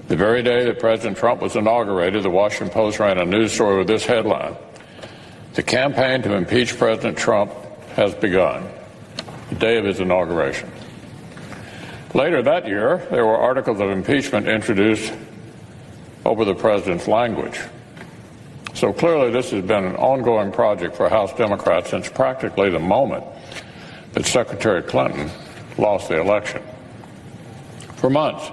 [0.08, 3.76] the very day that President Trump was inaugurated, the Washington Post ran a news story
[3.76, 4.56] with this headline
[5.52, 7.52] The campaign to impeach President Trump
[7.96, 8.66] has begun,
[9.50, 10.70] the day of his inauguration.
[12.14, 15.12] Later that year, there were articles of impeachment introduced
[16.24, 17.60] over the president's language.
[18.74, 23.24] So clearly, this has been an ongoing project for House Democrats since practically the moment
[24.12, 25.30] that Secretary Clinton
[25.76, 26.62] lost the election.
[27.96, 28.50] For months,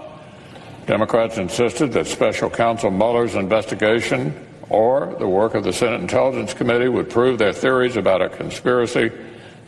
[0.85, 6.89] Democrats insisted that special counsel Mueller's investigation or the work of the Senate Intelligence Committee
[6.89, 9.11] would prove their theories about a conspiracy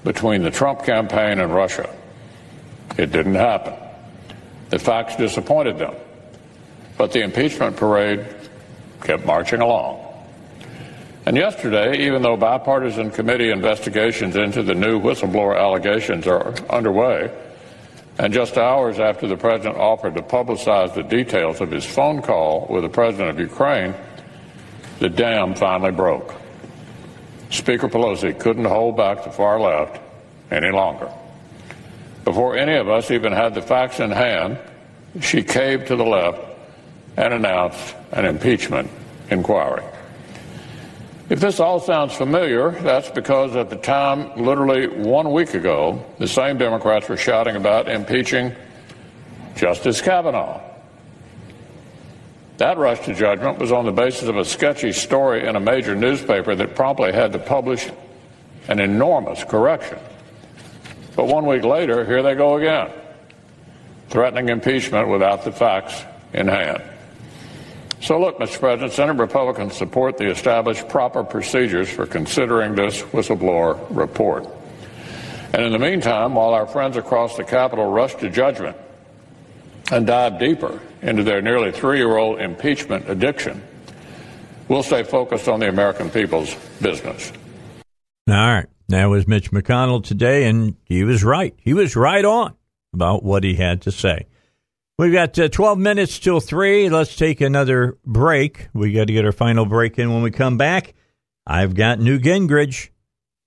[0.03, 1.93] between the Trump campaign and Russia.
[2.97, 3.73] It didn't happen.
[4.69, 5.95] The facts disappointed them.
[6.99, 8.25] But the impeachment parade
[9.03, 10.05] kept marching along.
[11.25, 17.31] And yesterday, even though bipartisan committee investigations into the new whistleblower allegations are underway,
[18.17, 22.67] and just hours after the president offered to publicize the details of his phone call
[22.69, 23.95] with the president of Ukraine,
[24.99, 26.35] the dam finally broke.
[27.49, 30.01] Speaker Pelosi couldn't hold back the far left
[30.51, 31.09] any longer.
[32.25, 34.57] Before any of us even had the facts in hand,
[35.21, 36.48] she caved to the left
[37.19, 38.89] and announced an impeachment
[39.29, 39.83] inquiry.
[41.29, 46.29] If this all sounds familiar, that's because at the time, literally one week ago, the
[46.29, 48.55] same Democrats were shouting about impeaching
[49.57, 50.61] Justice Kavanaugh.
[52.55, 55.95] That rush to judgment was on the basis of a sketchy story in a major
[55.95, 57.89] newspaper that promptly had to publish
[58.69, 59.99] an enormous correction.
[61.17, 62.91] But one week later, here they go again,
[64.09, 66.01] threatening impeachment without the facts
[66.33, 66.81] in hand.
[68.01, 68.59] So, look, Mr.
[68.59, 74.47] President, Senate Republicans support the established proper procedures for considering this whistleblower report.
[75.53, 78.77] And in the meantime, while our friends across the Capitol rush to judgment
[79.91, 83.61] and dive deeper into their nearly three year old impeachment addiction,
[84.67, 87.33] we'll stay focused on the American people's business.
[88.29, 88.67] All right.
[88.89, 91.53] That was Mitch McConnell today, and he was right.
[91.57, 92.55] He was right on
[92.91, 94.25] about what he had to say.
[94.99, 96.89] We've got uh, 12 minutes till 3.
[96.89, 98.67] Let's take another break.
[98.73, 100.93] We got to get our final break in when we come back.
[101.47, 102.89] I've got Newt Gingrich.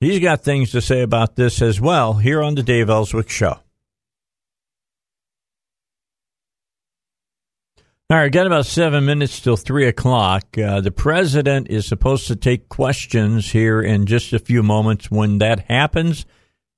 [0.00, 3.58] He's got things to say about this as well here on the Dave Elswick Show.
[8.08, 10.56] All right, got about seven minutes till three o'clock.
[10.56, 15.10] Uh, the president is supposed to take questions here in just a few moments.
[15.10, 16.24] When that happens,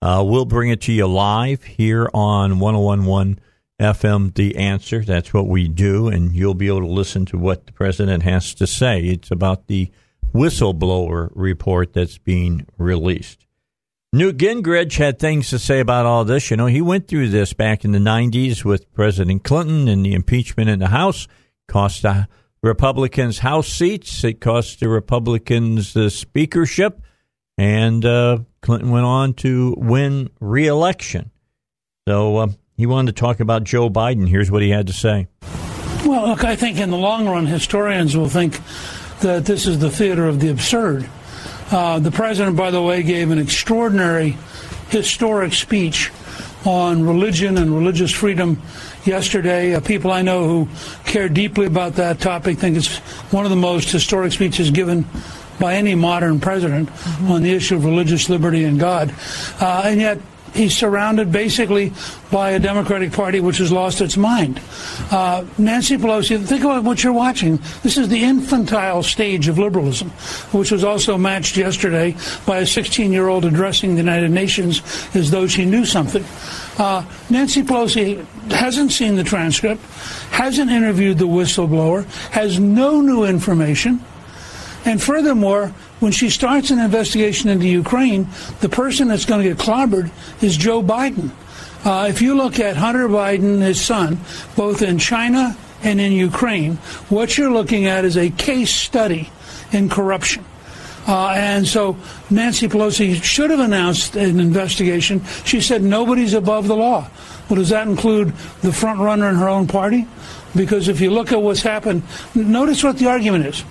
[0.03, 3.38] uh, we'll bring it to you live here on 1011
[3.80, 5.04] FM The Answer.
[5.04, 8.54] That's what we do, and you'll be able to listen to what the president has
[8.54, 9.00] to say.
[9.02, 9.90] It's about the
[10.34, 13.46] whistleblower report that's being released.
[14.12, 16.50] Newt Gingrich had things to say about all this.
[16.50, 20.14] You know, he went through this back in the 90s with President Clinton and the
[20.14, 21.26] impeachment in the House.
[21.66, 22.28] Cost the
[22.62, 24.22] Republicans House seats.
[24.22, 27.00] It cost the Republicans the speakership.
[27.58, 31.32] And uh, Clinton went on to win re election.
[32.06, 32.46] So uh,
[32.76, 34.28] he wanted to talk about Joe Biden.
[34.28, 35.28] Here's what he had to say.
[36.04, 38.60] Well, look, I think in the long run, historians will think
[39.20, 41.08] that this is the theater of the absurd.
[41.70, 44.36] Uh, the president, by the way, gave an extraordinary,
[44.88, 46.10] historic speech
[46.66, 48.60] on religion and religious freedom
[49.04, 49.74] yesterday.
[49.74, 50.68] Uh, people I know who
[51.04, 52.98] care deeply about that topic think it's
[53.32, 55.06] one of the most historic speeches given
[55.58, 57.30] by any modern president mm-hmm.
[57.30, 59.14] on the issue of religious liberty and God.
[59.60, 60.18] Uh, and yet,
[60.55, 61.92] he's surrounded basically
[62.30, 64.61] by a Democratic Party which has lost its mind.
[65.11, 67.59] Uh, Nancy Pelosi, think about what you're watching.
[67.82, 70.11] This is the infantile stage of liberalism,
[70.52, 74.82] which was also matched yesterday by a 16 year old addressing the United Nations
[75.14, 76.24] as though she knew something.
[76.78, 79.82] Uh, Nancy Pelosi hasn't seen the transcript,
[80.30, 84.02] hasn't interviewed the whistleblower, has no new information.
[84.84, 85.72] And furthermore,
[86.05, 88.28] when she starts an investigation into Ukraine,
[88.61, 90.11] the person that's going to get clobbered
[90.42, 91.30] is Joe Biden.
[91.82, 94.18] Uh, if you look at Hunter Biden, his son,
[94.55, 96.74] both in China and in Ukraine,
[97.09, 99.30] what you're looking at is a case study
[99.72, 100.44] in corruption.
[101.09, 101.96] Uh, and so
[102.28, 105.24] Nancy Pelosi should have announced an investigation.
[105.46, 107.09] She said nobody's above the law.
[107.48, 108.28] Well, does that include
[108.61, 110.07] the front runner in her own party?
[110.55, 112.02] Because if you look at what's happened,
[112.34, 113.64] notice what the argument is.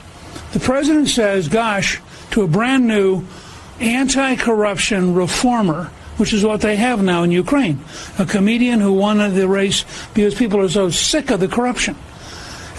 [0.53, 1.99] The president says, gosh,
[2.34, 3.23] to a brand new
[3.79, 5.86] anti corruption reformer,
[6.17, 7.79] which is what they have now in Ukraine,
[8.17, 11.95] a comedian who won the race because people are so sick of the corruption.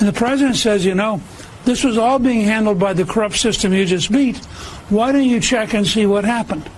[0.00, 1.22] And the president says, you know,
[1.64, 4.36] this was all being handled by the corrupt system you just beat.
[4.90, 6.68] Why don't you check and see what happened?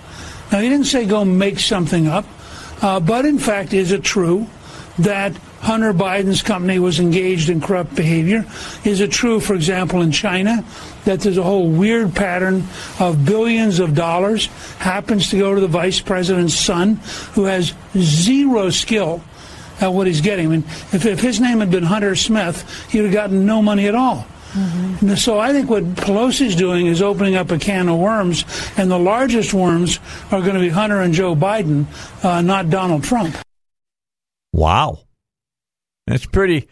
[0.53, 2.27] Now, he didn't say go make something up,
[2.83, 4.47] uh, but in fact, is it true
[4.99, 5.33] that
[5.67, 8.47] Hunter Biden's company was engaged in corrupt behavior?
[8.85, 10.65] Is it true, for example, in China,
[11.07, 12.63] that there's a whole weird pattern
[13.01, 14.47] of billions of dollars
[14.79, 17.01] happens to go to the vice president's son,
[17.33, 19.25] who has zero skill
[19.81, 20.47] at what he's getting?
[20.47, 23.89] I mean, if, if his name had been Hunter Smith, he'd have gotten no money
[23.89, 24.25] at all.
[24.53, 25.17] Mm-hmm.
[25.17, 28.45] So I think what Pelosi's doing is opening up a can of worms,
[28.77, 29.99] and the largest worms
[30.31, 31.87] are going to be Hunter and Joe Biden,
[32.25, 33.37] uh, not Donald Trump.
[34.53, 35.01] Wow.
[36.07, 36.69] That's pretty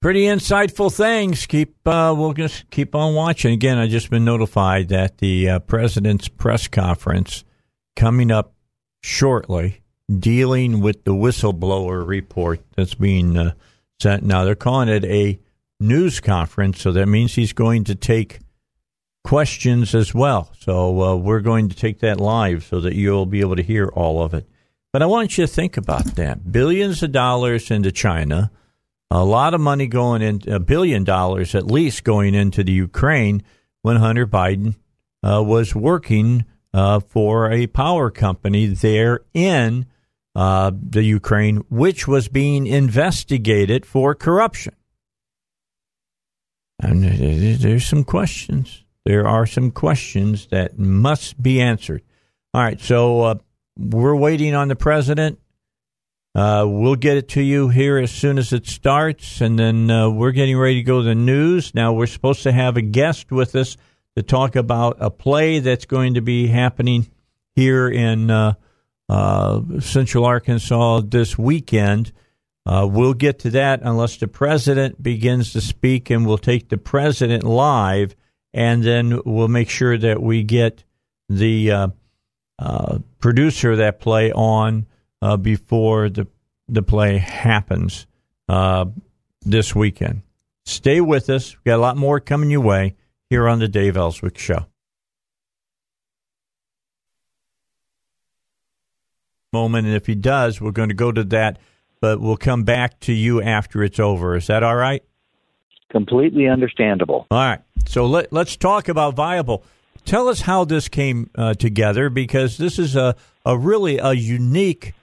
[0.00, 1.46] pretty insightful things.
[1.46, 3.52] Keep uh, we'll just keep on watching.
[3.52, 7.44] Again, I just been notified that the uh, president's press conference
[7.96, 8.54] coming up
[9.02, 9.82] shortly,
[10.18, 13.52] dealing with the whistleblower report that's being uh,
[14.00, 14.22] sent.
[14.22, 15.38] Now they're calling it a
[15.80, 18.40] news conference, so that means he's going to take
[19.24, 20.50] questions as well.
[20.58, 23.88] So uh, we're going to take that live so that you'll be able to hear
[23.88, 24.48] all of it.
[24.92, 28.50] But I want you to think about that: billions of dollars into China
[29.10, 33.42] a lot of money going in, a billion dollars at least going into the Ukraine
[33.82, 34.76] when Hunter Biden
[35.22, 39.86] uh, was working uh, for a power company there in
[40.36, 44.74] uh, the Ukraine, which was being investigated for corruption.
[46.78, 48.84] And there's some questions.
[49.04, 52.02] There are some questions that must be answered.
[52.54, 53.34] All right, so uh,
[53.76, 55.38] we're waiting on the president
[56.34, 60.08] uh, we'll get it to you here as soon as it starts, and then uh,
[60.08, 61.74] we're getting ready to go to the news.
[61.74, 63.76] Now, we're supposed to have a guest with us
[64.16, 67.10] to talk about a play that's going to be happening
[67.56, 68.54] here in uh,
[69.08, 72.12] uh Central Arkansas this weekend.
[72.64, 76.78] Uh, we'll get to that unless the president begins to speak, and we'll take the
[76.78, 78.14] president live,
[78.54, 80.84] and then we'll make sure that we get
[81.28, 81.90] the
[82.60, 84.86] uh, producer of that play on
[85.22, 86.26] uh, before the
[86.68, 88.06] the play happens
[88.48, 88.86] uh,
[89.42, 90.22] this weekend.
[90.64, 91.54] Stay with us.
[91.54, 92.94] We've got a lot more coming your way
[93.28, 94.66] here on the Dave Elswick Show.
[99.52, 101.58] Moment, and if he does, we're going to go to that,
[102.00, 104.36] but we'll come back to you after it's over.
[104.36, 105.02] Is that all right?
[105.90, 107.26] Completely understandable.
[107.32, 107.60] All right.
[107.86, 109.64] So let, let's talk about Viable.
[110.04, 114.94] Tell us how this came uh, together because this is a, a really a unique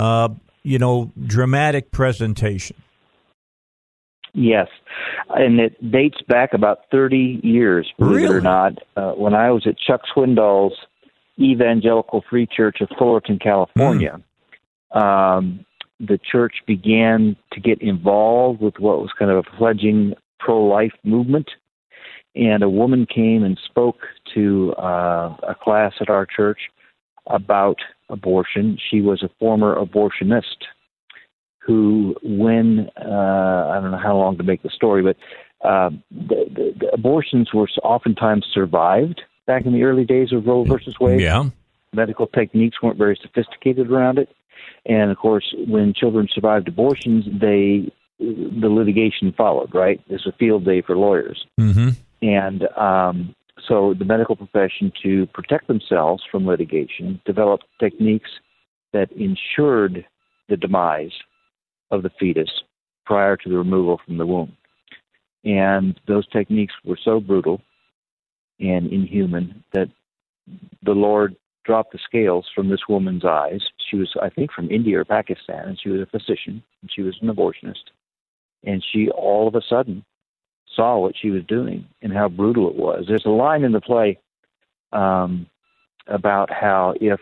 [0.00, 0.28] uh,
[0.62, 2.76] you know, dramatic presentation.
[4.32, 4.68] Yes,
[5.28, 8.24] and it dates back about 30 years, believe really?
[8.24, 8.78] it or not.
[8.96, 10.78] Uh, when I was at Chuck Swindoll's
[11.38, 14.20] Evangelical Free Church of Fullerton, California,
[14.94, 15.00] mm.
[15.00, 15.66] um,
[15.98, 20.94] the church began to get involved with what was kind of a fledgling pro life
[21.04, 21.50] movement.
[22.34, 23.98] And a woman came and spoke
[24.34, 26.60] to uh, a class at our church
[27.26, 27.78] about
[28.10, 28.78] abortion.
[28.90, 30.66] She was a former abortionist
[31.58, 35.16] who, when uh, I don't know how long to make the story, but
[35.66, 40.64] uh, the, the, the abortions were oftentimes survived back in the early days of Roe
[40.64, 41.20] versus Wade.
[41.20, 41.50] Yeah,
[41.92, 44.28] medical techniques weren't very sophisticated around it,
[44.86, 49.74] And of course, when children survived abortions, they the litigation followed.
[49.74, 51.46] Right, it's a field day for lawyers.
[51.58, 51.90] Mm-hmm.
[52.22, 53.34] And um,
[53.68, 58.30] so the medical profession, to protect themselves from litigation, developed techniques
[58.92, 60.04] that ensured
[60.48, 61.12] the demise
[61.90, 62.50] of the fetus
[63.06, 64.56] prior to the removal from the womb.
[65.44, 67.60] And those techniques were so brutal
[68.58, 69.88] and inhuman that
[70.82, 73.60] the Lord dropped the scales from this woman's eyes.
[73.90, 77.02] She was, I think, from India or Pakistan, and she was a physician, and she
[77.02, 77.90] was an abortionist.
[78.64, 80.04] And she all of a sudden
[80.74, 83.04] saw what she was doing and how brutal it was.
[83.08, 84.18] There's a line in the play
[84.92, 85.46] um,
[86.06, 87.20] about how if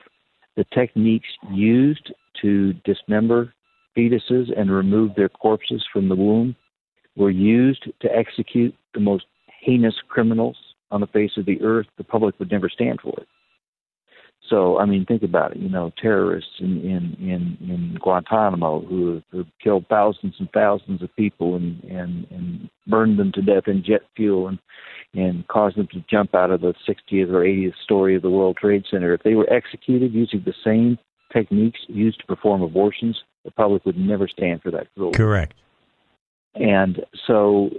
[0.56, 3.52] the techniques used to dismember
[3.96, 6.54] fetuses and remove their corpses from the womb
[7.16, 9.24] were used to execute the most
[9.60, 10.56] heinous criminals
[10.90, 13.28] on the face of the earth, the public would never stand for it.
[14.48, 15.58] So, I mean, think about it.
[15.58, 21.14] You know, terrorists in in in, in Guantanamo who have, killed thousands and thousands of
[21.16, 24.58] people and and and burned them to death in jet fuel and
[25.14, 28.58] and caused them to jump out of the 60th or 80th story of the World
[28.58, 29.14] Trade Center.
[29.14, 30.98] If they were executed using the same
[31.32, 35.16] techniques used to perform abortions, the public would never stand for that cruelty.
[35.16, 35.54] Correct.
[36.54, 37.70] And so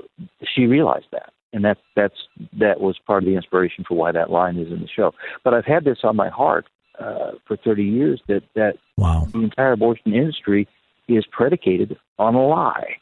[0.55, 2.27] she realized that and that that's
[2.59, 5.13] that was part of the inspiration for why that line is in the show.
[5.43, 6.67] But I've had this on my heart
[6.99, 9.27] uh, for 30 years that that wow.
[9.31, 10.67] the entire abortion industry
[11.07, 12.97] is predicated on a lie.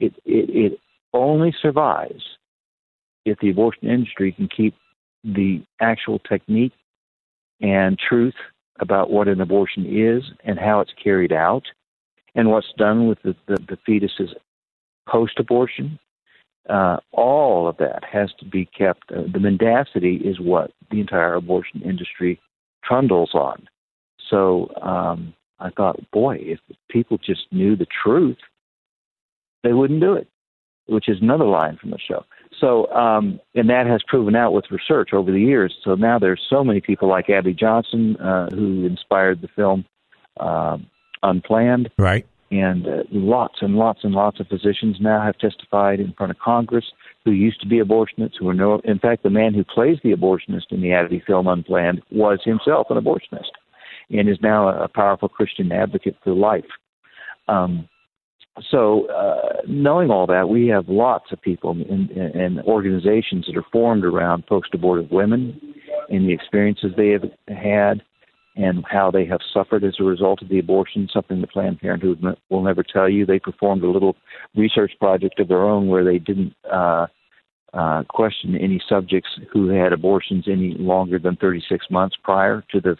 [0.00, 0.80] It it, it
[1.12, 2.22] only survives
[3.24, 4.74] if the abortion industry can keep
[5.22, 6.72] the actual technique
[7.60, 8.34] and truth
[8.80, 11.62] about what an abortion is and how it's carried out
[12.34, 14.34] and what's done with the, the, the fetuses
[15.08, 15.98] post abortion
[16.68, 19.10] uh, all of that has to be kept.
[19.12, 22.40] Uh, the mendacity is what the entire abortion industry
[22.82, 23.66] trundles on.
[24.30, 26.58] So um, I thought, boy, if
[26.90, 28.38] people just knew the truth,
[29.62, 30.28] they wouldn't do it,
[30.86, 32.24] which is another line from the show.
[32.60, 35.74] So, um, and that has proven out with research over the years.
[35.84, 39.84] So now there's so many people like Abby Johnson uh, who inspired the film
[40.38, 40.78] uh,
[41.22, 41.90] Unplanned.
[41.98, 42.26] Right.
[42.50, 46.38] And uh, lots and lots and lots of physicians now have testified in front of
[46.38, 46.84] Congress
[47.24, 48.80] who used to be abortionists, who are no.
[48.84, 52.88] In fact, the man who plays the abortionist in the Abby film Unplanned was himself
[52.90, 53.50] an abortionist,
[54.10, 56.64] and is now a, powerful Christian advocate for life.
[57.48, 57.88] Um,
[58.70, 64.04] so, uh, knowing all that, we have lots of people and organizations that are formed
[64.04, 65.60] around post-abortive women
[66.08, 68.02] and the experiences they have had
[68.56, 72.22] and how they have suffered as a result of the abortion, something that Planned Parenthood
[72.50, 73.26] will never tell you.
[73.26, 74.16] They performed a little
[74.54, 77.06] research project of their own where they didn't uh,
[77.72, 82.96] uh, question any subjects who had abortions any longer than 36 months prior to the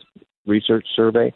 [0.46, 1.32] research survey.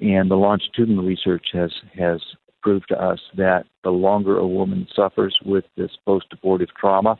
[0.00, 2.20] And the longitudinal research has, has
[2.62, 7.18] proved to us that the longer a woman suffers with this post abortive trauma,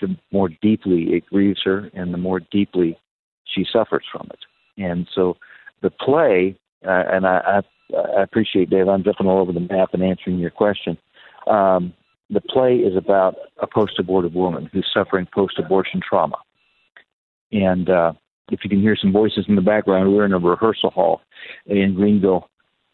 [0.00, 2.96] the more deeply it grieves her and the more deeply
[3.44, 4.38] she suffers from it.
[4.80, 5.36] And so
[5.82, 6.56] the play,
[6.86, 7.62] uh, and I,
[7.92, 8.88] I, I appreciate Dave.
[8.88, 10.96] I'm jumping all over the map and answering your question.
[11.46, 11.92] Um,
[12.30, 16.36] the play is about a post-abortive woman who's suffering post-abortion trauma.
[17.52, 18.12] And uh,
[18.50, 21.20] if you can hear some voices in the background, we're in a rehearsal hall
[21.66, 22.48] in Greenville,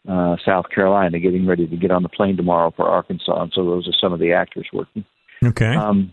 [0.09, 3.43] uh, South Carolina, getting ready to get on the plane tomorrow for Arkansas.
[3.43, 5.05] And so those are some of the actors working.
[5.43, 5.75] Okay.
[5.75, 6.11] Um,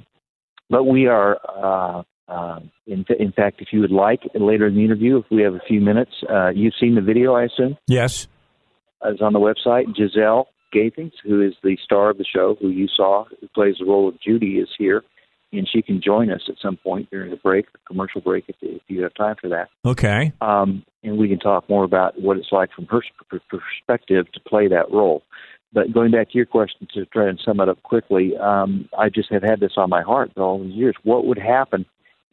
[0.69, 4.85] but we are uh, uh, in, in fact, if you would like later in the
[4.85, 7.77] interview, if we have a few minutes, uh, you've seen the video, I assume.
[7.87, 8.29] Yes,
[9.05, 9.95] it's on the website.
[9.95, 13.85] Giselle Gathings, who is the star of the show, who you saw, who plays the
[13.85, 15.03] role of Judy, is here,
[15.53, 18.57] and she can join us at some point during the break, the commercial break, if,
[18.63, 19.69] if you have time for that.
[19.85, 20.33] Okay.
[20.41, 23.03] Um, and we can talk more about what it's like from her
[23.51, 25.23] perspective to play that role.
[25.73, 29.09] But going back to your question to try and sum it up quickly, um, I
[29.09, 30.95] just have had this on my heart all these years.
[31.03, 31.85] What would happen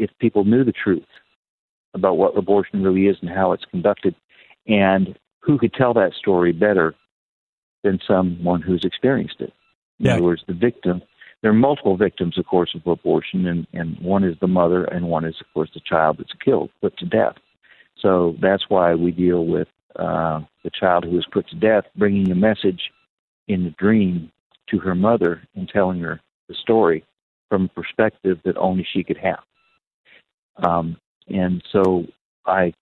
[0.01, 1.05] if people knew the truth
[1.93, 4.15] about what abortion really is and how it's conducted,
[4.67, 6.95] and who could tell that story better
[7.83, 9.53] than someone who's experienced it.
[9.99, 10.13] In yeah.
[10.13, 11.01] other words, the victim.
[11.41, 15.07] There are multiple victims, of course, of abortion, and, and one is the mother, and
[15.07, 17.35] one is, of course, the child that's killed, put to death.
[17.99, 22.31] So that's why we deal with uh, the child who was put to death, bringing
[22.31, 22.91] a message
[23.47, 24.31] in the dream
[24.69, 27.03] to her mother and telling her the story
[27.49, 29.39] from a perspective that only she could have.
[30.57, 30.97] Um,
[31.27, 32.05] and so
[32.45, 32.73] I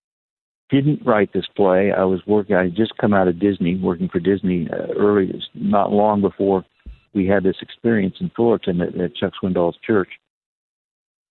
[0.69, 1.91] didn't write this play.
[1.91, 2.55] I was working.
[2.55, 6.65] I had just come out of Disney, working for Disney uh, early, not long before
[7.13, 10.09] we had this experience in Fullerton at, at Chuck Swindoll's church.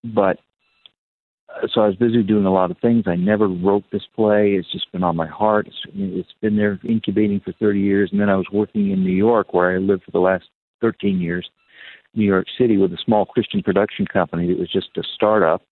[0.05, 0.39] But
[1.73, 3.05] so I was busy doing a lot of things.
[3.07, 4.53] I never wrote this play.
[4.53, 5.67] It's just been on my heart.
[5.67, 8.11] It's, it's been there incubating for 30 years.
[8.13, 10.45] And then I was working in New York, where I lived for the last
[10.81, 11.49] 13 years,
[12.15, 15.63] New York City, with a small Christian production company that was just a startup,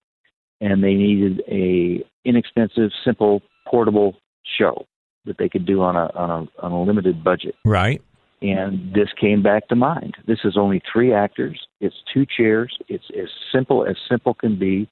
[0.60, 4.16] and they needed a inexpensive, simple, portable
[4.58, 4.86] show
[5.24, 7.54] that they could do on a on a on a limited budget.
[7.64, 8.02] Right.
[8.42, 10.14] And this came back to mind.
[10.26, 11.66] This is only three actors.
[11.80, 12.76] It's two chairs.
[12.88, 14.90] It's as simple as simple can be,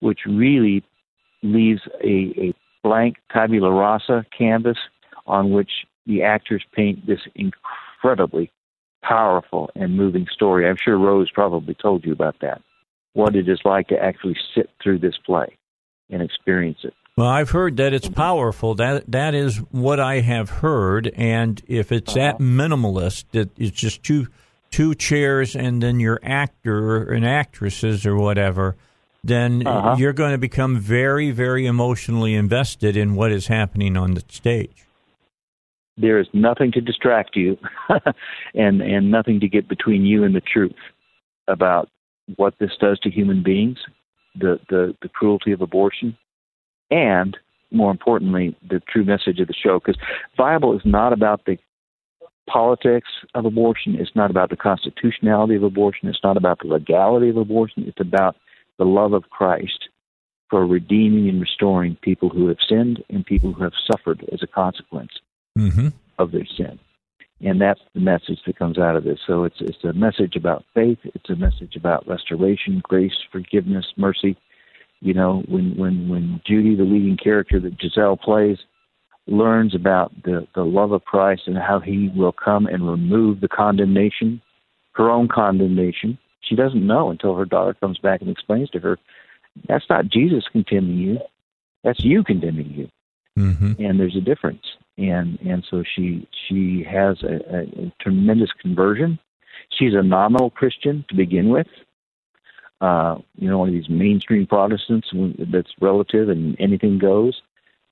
[0.00, 0.84] which really
[1.42, 4.76] leaves a, a blank tabula rasa canvas
[5.26, 5.70] on which
[6.06, 8.50] the actors paint this incredibly
[9.02, 10.68] powerful and moving story.
[10.68, 12.60] I'm sure Rose probably told you about that.
[13.14, 15.56] What it is like to actually sit through this play
[16.10, 16.92] and experience it.
[17.16, 18.74] Well, I've heard that it's powerful.
[18.74, 21.12] That that is what I have heard.
[21.14, 24.26] And if it's that minimalist, that it's just two
[24.70, 28.74] two chairs and then your actor and actresses or whatever,
[29.22, 29.94] then Uh-huh.
[29.96, 34.84] you're going to become very, very emotionally invested in what is happening on the stage.
[35.96, 37.56] There is nothing to distract you
[38.56, 40.74] and and nothing to get between you and the truth
[41.46, 41.88] about
[42.36, 43.78] what this does to human beings,
[44.34, 46.16] the, the, the cruelty of abortion,
[46.90, 47.36] and
[47.70, 49.78] more importantly, the true message of the show.
[49.78, 50.00] Because
[50.36, 51.58] Viable is not about the
[52.48, 53.96] politics of abortion.
[53.98, 56.08] It's not about the constitutionality of abortion.
[56.08, 57.84] It's not about the legality of abortion.
[57.86, 58.36] It's about
[58.78, 59.88] the love of Christ
[60.50, 64.46] for redeeming and restoring people who have sinned and people who have suffered as a
[64.46, 65.12] consequence
[65.56, 65.88] Mm-hmm.
[66.18, 66.80] of their sin.
[67.44, 69.18] And that's the message that comes out of this.
[69.26, 70.98] So it's it's a message about faith.
[71.04, 74.36] It's a message about restoration, grace, forgiveness, mercy.
[75.00, 78.56] You know, when when when Judy, the leading character that Giselle plays,
[79.26, 83.48] learns about the the love of Christ and how He will come and remove the
[83.48, 84.40] condemnation,
[84.92, 86.16] her own condemnation.
[86.40, 88.98] She doesn't know until her daughter comes back and explains to her,
[89.68, 91.18] "That's not Jesus condemning you.
[91.82, 92.88] That's you condemning you."
[93.36, 93.84] Mm-hmm.
[93.84, 94.64] and there's a difference
[94.98, 99.18] and and so she she has a, a, a tremendous conversion.
[99.78, 101.66] She's a nominal christian to begin with.
[102.80, 105.08] Uh you know one of these mainstream protestants
[105.52, 107.40] that's relative and anything goes.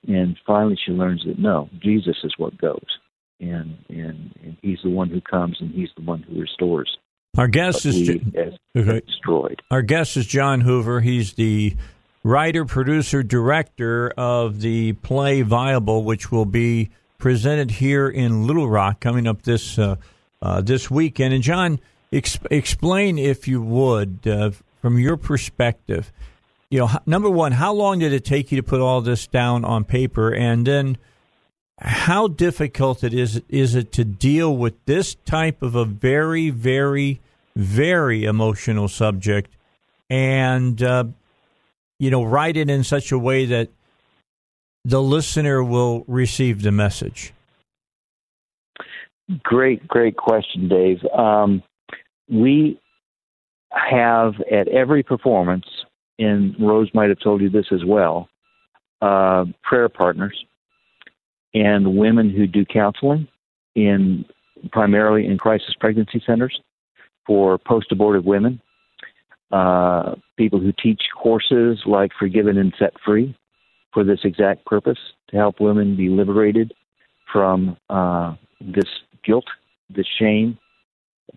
[0.09, 2.99] And finally she learns that no jesus is what goes.
[3.41, 6.99] And and, and he's the one who comes and he's the one who restores.
[7.39, 9.01] Our guest is we as Okay.
[9.07, 9.63] destroyed.
[9.71, 11.01] Our guest is John Hoover.
[11.01, 11.75] He's the
[12.23, 19.01] writer, producer, director of the play Viable, which will be presented here in Little Rock
[19.01, 19.97] coming up this uh,
[20.41, 21.35] uh, this weekend.
[21.35, 21.81] And John,
[22.13, 24.51] ex- explain if you would, uh,
[24.81, 26.13] from your perspective,
[26.71, 29.65] you know, number one, how long did it take you to put all this down
[29.65, 30.97] on paper, and then
[31.79, 37.21] how difficult it is is it to deal with this type of a very, very,
[37.55, 39.55] very emotional subject,
[40.09, 41.05] and uh,
[42.03, 43.69] you know, write it in such a way that
[44.85, 47.33] the listener will receive the message.
[49.45, 50.99] Great, great question, Dave.
[51.17, 51.63] Um,
[52.29, 52.81] we
[53.71, 55.65] have at every performance,
[56.19, 58.29] and Rose might have told you this as well,
[59.01, 60.37] uh, prayer partners
[61.55, 63.29] and women who do counseling
[63.77, 64.25] in
[64.73, 66.61] primarily in crisis pregnancy centers
[67.29, 68.61] for post-abortive women.
[69.53, 73.37] Uh, people who teach courses like Forgiven and Set Free
[73.93, 74.99] for this exact purpose
[75.29, 76.73] to help women be liberated
[77.31, 78.89] from uh, this
[79.25, 79.45] guilt,
[79.95, 80.59] the shame,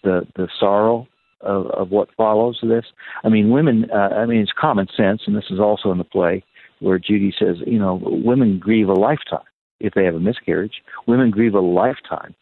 [0.03, 1.07] the the sorrow
[1.41, 2.85] of, of what follows this.
[3.23, 3.89] I mean, women.
[3.93, 6.43] Uh, I mean, it's common sense, and this is also in the play
[6.79, 9.45] where Judy says, you know, women grieve a lifetime
[9.79, 10.81] if they have a miscarriage.
[11.07, 12.35] Women grieve a lifetime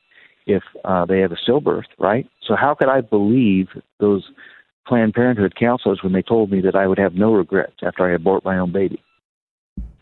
[0.45, 2.27] if uh, they have a stillbirth, right?
[2.45, 3.67] So how could I believe
[3.99, 4.23] those
[4.87, 8.13] Planned Parenthood counselors when they told me that I would have no regrets after I
[8.13, 9.01] abort my own baby?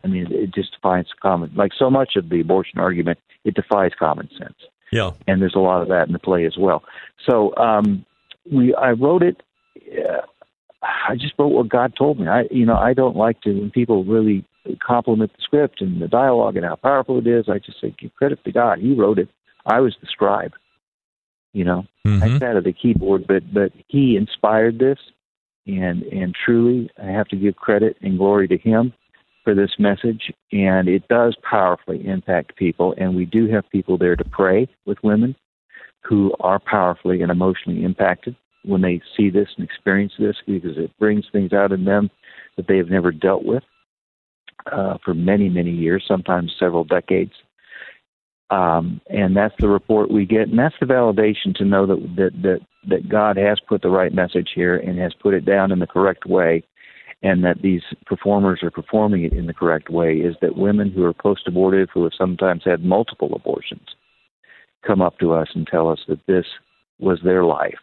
[0.03, 3.91] I mean, it just defies common, like so much of the abortion argument, it defies
[3.97, 4.57] common sense
[4.91, 5.11] Yeah.
[5.27, 6.83] and there's a lot of that in the play as well.
[7.29, 8.05] So um,
[8.51, 9.41] we, I wrote it.
[9.77, 10.21] Uh,
[10.81, 12.27] I just wrote what God told me.
[12.27, 14.43] I, you know, I don't like to when people really
[14.85, 17.45] compliment the script and the dialogue and how powerful it is.
[17.47, 18.79] I just say give credit to God.
[18.79, 19.29] He wrote it.
[19.65, 20.53] I was the scribe.
[21.53, 24.99] You know, I sat at the keyboard, but but He inspired this,
[25.67, 28.93] and and truly, I have to give credit and glory to Him
[29.43, 32.93] for this message, and it does powerfully impact people.
[32.97, 35.35] And we do have people there to pray with women
[36.03, 40.91] who are powerfully and emotionally impacted when they see this and experience this because it
[40.99, 42.09] brings things out in them
[42.57, 43.63] that they have never dealt with
[44.71, 47.33] uh, for many, many years, sometimes several decades.
[48.51, 52.31] Um, and that's the report we get, and that's the validation to know that, that
[52.41, 55.79] that that God has put the right message here and has put it down in
[55.79, 56.63] the correct way,
[57.23, 61.05] and that these performers are performing it in the correct way is that women who
[61.05, 63.95] are post abortive, who have sometimes had multiple abortions,
[64.85, 66.45] come up to us and tell us that this
[66.99, 67.79] was their life,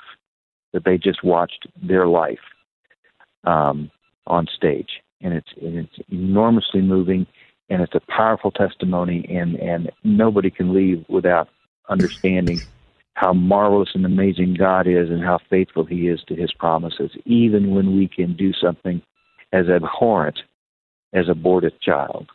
[0.75, 2.39] that they just watched their life
[3.45, 3.91] um,
[4.27, 5.01] on stage.
[5.21, 7.27] And it's, and it's enormously moving
[7.69, 11.49] and it's a powerful testimony and, and nobody can leave without
[11.89, 12.61] understanding
[13.14, 17.75] how marvelous and amazing God is and how faithful He is to His promises, even
[17.75, 19.03] when we can do something
[19.53, 20.39] as abhorrent
[21.12, 22.29] as abort a child.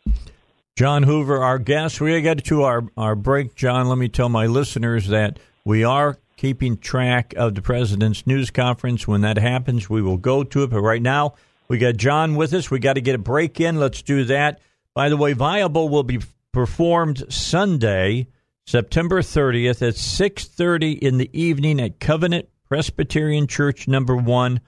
[0.76, 2.02] John Hoover, our guest.
[2.02, 3.88] We get to our, our break, John.
[3.88, 9.08] Let me tell my listeners that we are keeping track of the president's news conference.
[9.08, 10.72] When that happens, we will go to it.
[10.72, 11.36] But right now,
[11.68, 12.72] we got John with us.
[12.72, 13.80] We got to get a break in.
[13.80, 14.60] Let's do that.
[14.94, 16.20] By the way, Viable will be
[16.52, 18.28] performed Sunday,
[18.66, 24.62] September 30th at 6:30 in the evening at Covenant Presbyterian Church number 1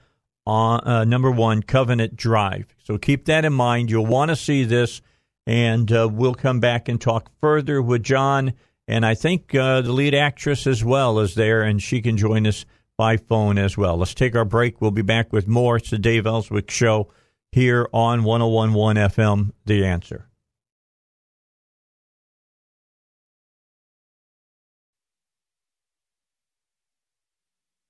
[0.46, 2.74] on uh, number 1 Covenant Drive.
[2.84, 3.90] So keep that in mind.
[3.90, 5.00] You'll want to see this
[5.46, 8.52] and uh, we'll come back and talk further with John.
[8.88, 12.46] And I think uh, the lead actress as well is there, and she can join
[12.46, 12.64] us
[12.96, 13.96] by phone as well.
[13.96, 14.80] Let's take our break.
[14.80, 15.76] We'll be back with more.
[15.76, 17.08] It's the Dave Elswick Show
[17.56, 20.28] here on 1011 FM, The Answer.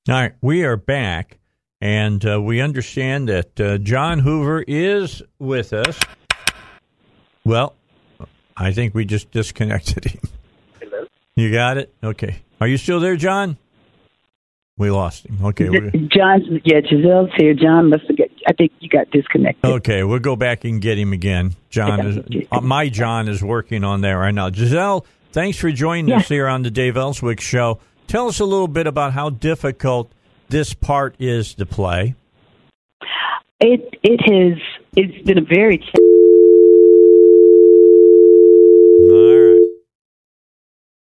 [0.09, 1.39] All right, we are back,
[1.81, 5.99] and uh, we understand that uh, John Hoover is with us.
[7.45, 7.75] Well,
[8.57, 10.21] I think we just disconnected him.
[10.81, 11.07] Hello?
[11.35, 11.93] You got it?
[12.05, 12.37] Okay.
[12.61, 13.57] Are you still there, John?
[14.79, 15.45] We lost him.
[15.45, 15.65] Okay.
[16.15, 17.53] John, yeah, Giselle's here.
[17.55, 18.17] John must have
[18.47, 19.65] I think you got disconnected.
[19.65, 21.57] Okay, we'll go back and get him again.
[21.69, 24.51] John is uh, my John is working on that right now.
[24.53, 27.81] Giselle, thanks for joining us here on the Dave Elswick Show.
[28.07, 30.13] Tell us a little bit about how difficult
[30.49, 32.15] this part is to play.
[33.59, 34.63] It it has
[34.97, 35.83] it's been a very
[38.99, 39.67] All right,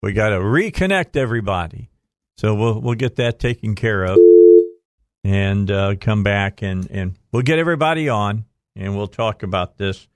[0.04, 1.89] we got to reconnect everybody,
[2.38, 4.20] so we'll we'll get that taken care of,
[5.24, 10.08] and uh, come back and and we'll get everybody on, and we'll talk about this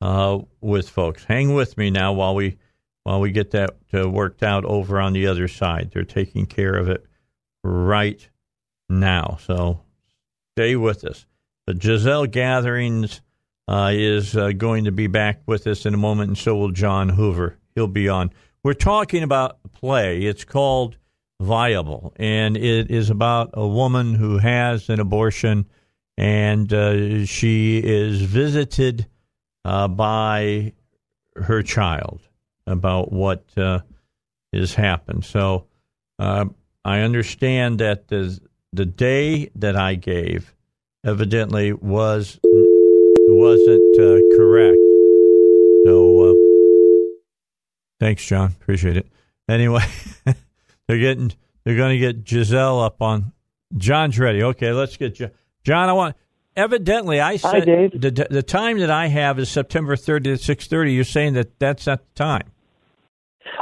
[0.00, 1.24] uh, with folks.
[1.24, 2.58] Hang with me now while we
[3.04, 5.90] while we get that uh, worked out over on the other side.
[5.92, 7.06] They're taking care of it
[7.64, 8.28] right
[8.88, 9.80] now, so
[10.56, 11.24] stay with us.
[11.66, 13.20] The Giselle Gatherings
[13.68, 16.70] uh, is uh, going to be back with us in a moment, and so will
[16.70, 17.58] John Hoover.
[17.74, 18.30] He'll be on.
[18.62, 20.22] We're talking about a play.
[20.22, 20.96] It's called
[21.40, 25.66] Viable, and it is about a woman who has an abortion,
[26.18, 29.06] and uh, she is visited
[29.64, 30.72] uh, by
[31.36, 32.20] her child
[32.66, 33.78] about what uh,
[34.52, 35.24] has happened.
[35.24, 35.66] So
[36.18, 36.46] uh,
[36.84, 38.38] I understand that the
[38.72, 40.54] the day that I gave
[41.04, 44.76] evidently was wasn't uh, correct.
[45.86, 47.14] So uh,
[48.00, 48.56] thanks, John.
[48.60, 49.06] Appreciate it.
[49.48, 49.84] Anyway,
[50.88, 51.32] they're getting
[51.64, 53.32] they're going to get Giselle up on.
[53.76, 54.42] John's ready.
[54.42, 55.30] Okay, let's get Jo-
[55.68, 55.90] John.
[55.90, 56.16] I want.
[56.56, 60.92] Evidently, I said the the time that I have is September 30th at six thirty.
[60.92, 62.50] You're saying that that's not the time.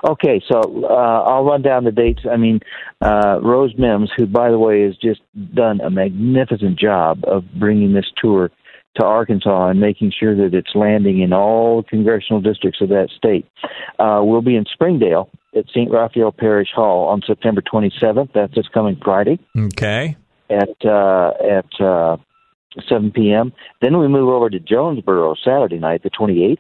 [0.09, 2.21] Okay, so uh, I'll run down the dates.
[2.31, 2.61] I mean,
[3.01, 5.21] uh, Rose Mims, who, by the way, has just
[5.55, 8.51] done a magnificent job of bringing this tour
[8.97, 13.47] to Arkansas and making sure that it's landing in all congressional districts of that state.
[13.99, 15.91] Uh, we'll be in Springdale at St.
[15.91, 18.31] Raphael Parish Hall on September 27th.
[18.33, 20.17] That's this coming Friday Okay.
[20.51, 22.17] At uh, at uh,
[22.89, 23.53] 7 p.m.
[23.81, 26.59] Then we move over to Jonesboro Saturday night, the 28th,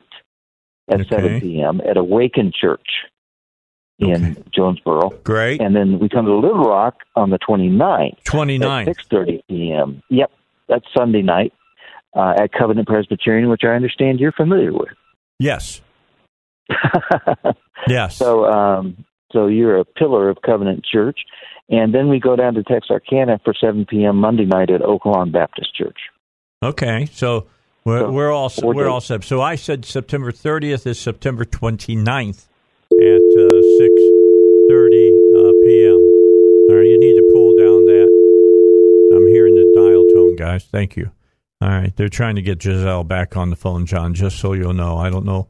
[0.88, 1.08] at Okay.
[1.08, 1.80] 7 p.m.
[1.88, 2.86] at Awaken Church
[3.98, 5.10] in Jonesboro.
[5.24, 5.60] Great.
[5.60, 8.22] And then we come to Little Rock on the 29th.
[8.24, 8.88] 29th.
[8.88, 10.02] At 6.30 p.m.
[10.10, 10.30] Yep,
[10.68, 11.52] that's Sunday night
[12.14, 14.88] uh, at Covenant Presbyterian, which I understand you're familiar with.
[15.38, 15.80] Yes.
[17.88, 18.16] yes.
[18.16, 21.18] So, um, so you're a pillar of Covenant Church.
[21.68, 24.16] And then we go down to Texarkana for 7 p.m.
[24.16, 25.98] Monday night at Oak Lawn Baptist Church.
[26.62, 27.46] Okay, so
[27.84, 28.90] we're So, we're all we're days.
[28.90, 29.24] all set.
[29.24, 32.46] So I said September 30th is September 29th
[32.92, 33.92] at uh, six
[34.70, 36.00] thirty uh, p.m.
[36.70, 38.08] All right, you need to pull down that.
[39.16, 40.64] I'm hearing the dial tone, guys.
[40.64, 41.10] Thank you.
[41.60, 44.14] All right, they're trying to get Giselle back on the phone, John.
[44.14, 45.48] Just so you'll know, I don't know.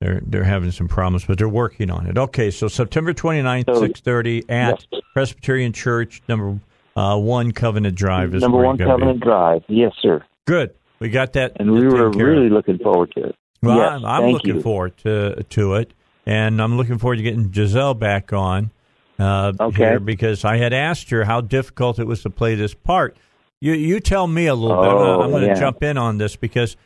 [0.00, 2.18] They're they're having some problems, but they're working on it.
[2.18, 4.84] Okay, so September 29th, So- six thirty at
[5.14, 6.58] Presbyterian Church, number
[6.96, 9.00] uh, one Covenant Drive is Number one gotta be.
[9.00, 9.62] Covenant Drive.
[9.68, 10.24] Yes, sir.
[10.46, 10.74] Good.
[10.98, 11.52] We got that.
[11.60, 13.36] And we were really looking forward to it.
[13.62, 14.62] Well, yes, I'm, I'm looking you.
[14.62, 15.92] forward to to it,
[16.26, 18.70] and I'm looking forward to getting Giselle back on
[19.18, 19.76] uh, Okay.
[19.76, 23.16] here because I had asked her how difficult it was to play this part.
[23.60, 24.92] You you tell me a little bit.
[24.92, 25.54] Oh, I'm going to yeah.
[25.54, 26.76] jump in on this because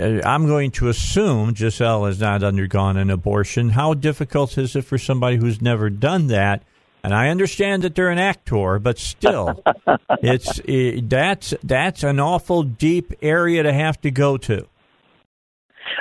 [0.00, 3.70] I'm going to assume Giselle has not undergone an abortion.
[3.70, 6.62] How difficult is it for somebody who's never done that?
[7.02, 9.62] And I understand that they're an actor, but still,
[10.22, 14.66] it's uh, that's that's an awful deep area to have to go to.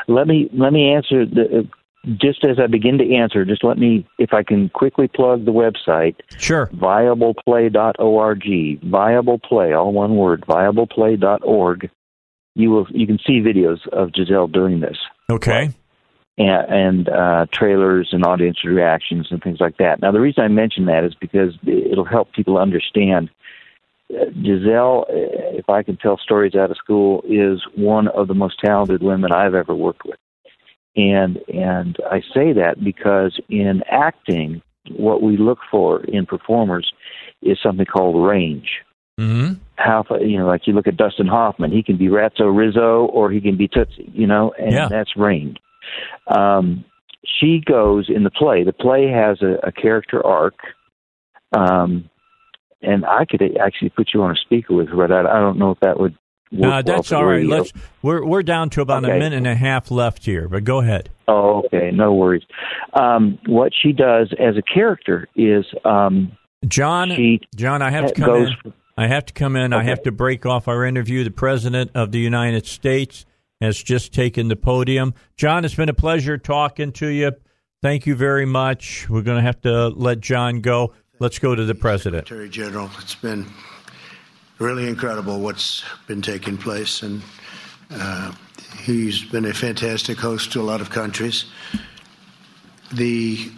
[0.08, 1.68] Let me let me answer the.
[2.06, 5.52] Just as I begin to answer, just let me, if I can quickly plug the
[5.52, 6.16] website.
[6.38, 6.68] Sure.
[6.68, 8.41] Viableplay.org.
[8.41, 10.45] Viableplay, all one word.
[10.47, 11.89] Viableplay.org.
[12.60, 14.97] You will you can see videos of Giselle doing this.
[15.30, 15.70] Okay.
[16.38, 20.01] and, and uh, trailers and audience reactions and things like that.
[20.01, 23.30] Now, the reason I mention that is because it'll help people understand.
[24.12, 28.34] Uh, Giselle, uh, if I can tell stories out of school, is one of the
[28.34, 30.20] most talented women I've ever worked with,
[30.95, 36.91] and and I say that because in acting, what we look for in performers
[37.41, 38.70] is something called range
[39.20, 39.53] Mm-hmm.
[39.80, 43.32] How you know, like you look at Dustin Hoffman, he can be Ratso Rizzo or
[43.32, 44.88] he can be Tootsie, you know, and Yeah.
[44.90, 45.58] that's range.
[46.28, 46.84] Um,
[47.26, 48.64] she goes in the play.
[48.64, 50.56] The play has a, a character arc,
[51.58, 52.10] um,
[52.82, 55.58] and I could actually put you on a speaker with her, but I, I don't
[55.58, 56.16] know if that would.
[56.52, 57.46] Work No, that's all right.
[57.46, 57.72] Let's
[58.02, 61.10] we're we're down to about a minute and a half left here, but go ahead.
[61.28, 62.42] Oh, okay, no worries.
[62.94, 66.32] Um, what she does as a character is um,
[66.68, 68.48] John, she John, I have to come goes.
[68.66, 68.74] in.
[69.00, 69.72] I have to come in.
[69.72, 71.24] I have to break off our interview.
[71.24, 73.26] The President of the United States
[73.62, 75.14] has just taken the podium.
[75.38, 77.32] John, it's been a pleasure talking to you.
[77.82, 79.10] Thank you very much.
[79.10, 80.91] We're going to have to let John go.
[81.18, 82.28] Let's go to the President.
[82.28, 83.45] Secretary General, it's been
[84.58, 87.22] really incredible what's been taking place, and
[87.91, 88.34] uh,
[88.82, 91.45] he's been a fantastic host to a lot of countries.
[92.93, 93.50] The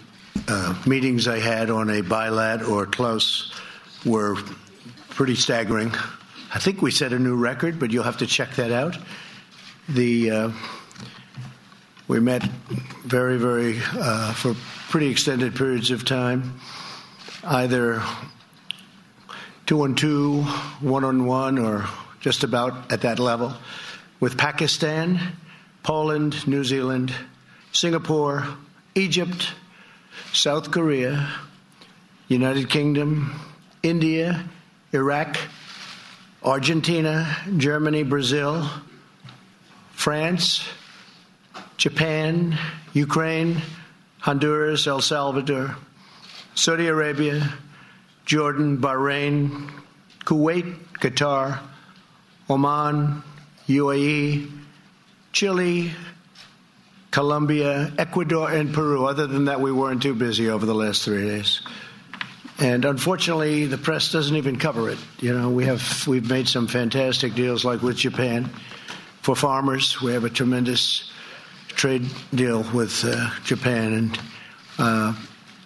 [0.48, 3.52] uh, meetings I had on a bilat or close
[4.06, 4.36] were
[5.22, 5.94] pretty staggering.
[6.52, 8.98] I think we set a new record, but you'll have to check that out.
[9.88, 10.52] The uh,
[12.08, 12.42] we met
[13.06, 14.56] very, very uh, for
[14.90, 16.60] pretty extended periods of time,
[17.44, 18.02] either
[19.68, 20.42] two on two,
[20.80, 21.86] one on one, or
[22.20, 23.54] just about at that level,
[24.20, 25.20] with Pakistan,
[25.84, 27.14] Poland, New Zealand,
[27.74, 28.48] Singapore,
[28.96, 29.54] Egypt,
[30.34, 31.30] South Korea,
[32.28, 33.40] United Kingdom,
[33.84, 34.50] India,
[34.94, 35.38] Iraq,
[36.44, 38.68] Argentina, Germany, Brazil,
[39.94, 40.68] France,
[41.78, 42.58] Japan,
[42.94, 43.62] Ukraine,
[44.20, 45.76] Honduras, El Salvador,
[46.56, 47.54] Saudi Arabia,
[48.26, 49.72] Jordan, Bahrain,
[50.26, 51.60] Kuwait, Qatar,
[52.50, 53.24] Oman,
[53.68, 54.52] UAE,
[55.32, 55.92] Chile,
[57.12, 59.06] Colombia, Ecuador, and Peru.
[59.06, 61.62] Other than that, we weren't too busy over the last three days.
[62.62, 65.00] And unfortunately, the press doesn't even cover it.
[65.20, 68.52] You know, we have we've made some fantastic deals, like with Japan,
[69.24, 70.00] for farmers.
[70.00, 71.12] We have a tremendous
[71.70, 72.06] trade
[72.36, 74.20] deal with uh, Japan, and
[74.78, 75.16] uh,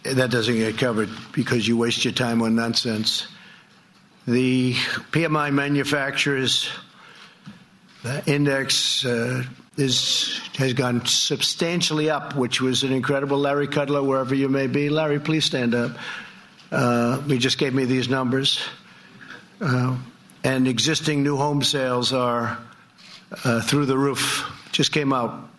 [0.04, 3.28] that doesn't get covered because you waste your time on nonsense.
[4.26, 4.74] The
[5.12, 6.70] PMI manufacturers
[8.26, 9.44] index uh,
[9.76, 13.38] is has gone substantially up, which was an incredible.
[13.38, 15.92] Larry Kudlow, wherever you may be, Larry, please stand up.
[16.72, 18.60] Uh, he just gave me these numbers,
[19.62, 19.98] uh,
[20.44, 22.58] and existing new home sales are
[23.44, 24.46] uh, through the roof.
[24.72, 25.50] Just came out.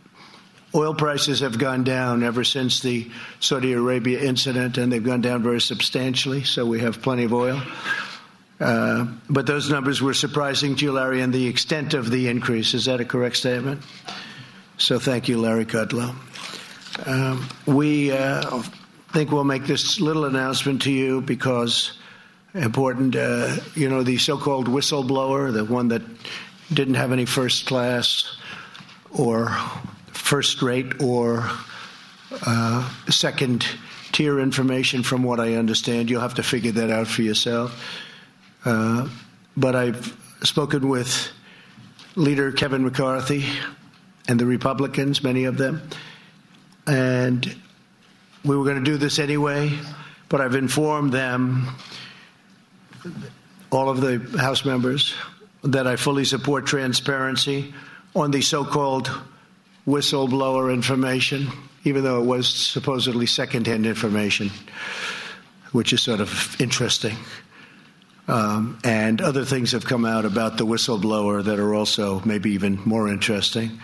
[0.74, 5.42] Oil prices have gone down ever since the Saudi Arabia incident, and they've gone down
[5.42, 6.44] very substantially.
[6.44, 7.62] So we have plenty of oil.
[8.58, 12.74] Uh, but those numbers were surprising to you, Larry, and the extent of the increase.
[12.74, 13.82] Is that a correct statement?
[14.78, 16.14] So thank you, Larry Kudlow.
[17.06, 18.62] Um, we uh,
[19.16, 21.98] think we'll make this little announcement to you because
[22.52, 23.16] important.
[23.16, 26.02] Uh, you know, the so-called whistleblower, the one that
[26.70, 28.36] didn't have any first class
[29.10, 29.48] or
[30.08, 31.48] first rate or
[32.44, 33.66] uh, second
[34.12, 36.10] tier information, from what I understand.
[36.10, 37.82] You'll have to figure that out for yourself.
[38.66, 39.08] Uh,
[39.56, 41.30] but I've spoken with
[42.16, 43.46] leader Kevin McCarthy
[44.28, 45.88] and the Republicans, many of them,
[46.86, 47.56] and
[48.46, 49.72] we were going to do this anyway,
[50.28, 51.66] but I've informed them,
[53.70, 55.14] all of the House members,
[55.64, 57.74] that I fully support transparency
[58.14, 59.10] on the so called
[59.86, 61.48] whistleblower information,
[61.84, 64.50] even though it was supposedly secondhand information,
[65.72, 67.16] which is sort of interesting.
[68.28, 72.80] Um, and other things have come out about the whistleblower that are also maybe even
[72.84, 73.80] more interesting.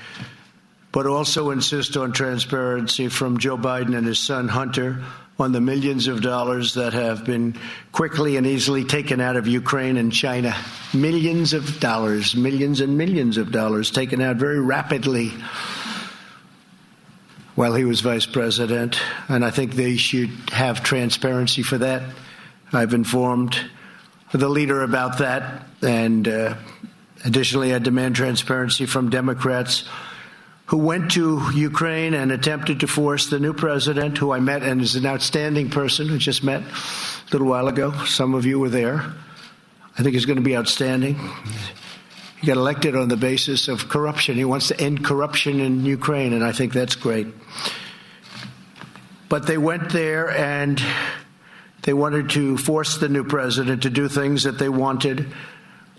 [0.93, 5.03] But also insist on transparency from Joe Biden and his son Hunter
[5.39, 7.59] on the millions of dollars that have been
[7.91, 10.55] quickly and easily taken out of Ukraine and China.
[10.93, 15.33] Millions of dollars, millions and millions of dollars taken out very rapidly
[17.55, 19.01] while he was vice president.
[19.29, 22.03] And I think they should have transparency for that.
[22.73, 23.59] I've informed
[24.33, 25.67] the leader about that.
[25.83, 26.55] And uh,
[27.25, 29.89] additionally, I demand transparency from Democrats
[30.67, 34.81] who went to Ukraine and attempted to force the new president, who I met and
[34.81, 37.93] is an outstanding person who just met a little while ago.
[38.05, 39.13] Some of you were there.
[39.99, 41.19] I think he's going to be outstanding.
[42.41, 44.37] He got elected on the basis of corruption.
[44.37, 47.27] He wants to end corruption in Ukraine, and I think that's great.
[49.29, 50.83] But they went there and
[51.83, 55.33] they wanted to force the new president to do things that they wanted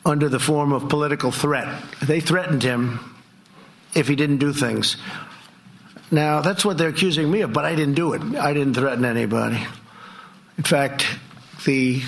[0.06, 1.82] under the form of political threat.
[2.02, 3.13] They threatened him
[3.96, 4.98] if he didn't do things.
[6.12, 8.22] Now, that's what they're accusing me of, but I didn't do it.
[8.36, 9.66] I didn't threaten anybody.
[10.58, 11.08] In fact,
[11.66, 12.02] the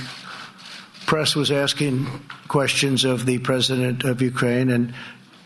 [1.07, 2.05] press was asking
[2.47, 4.93] questions of the president of Ukraine, and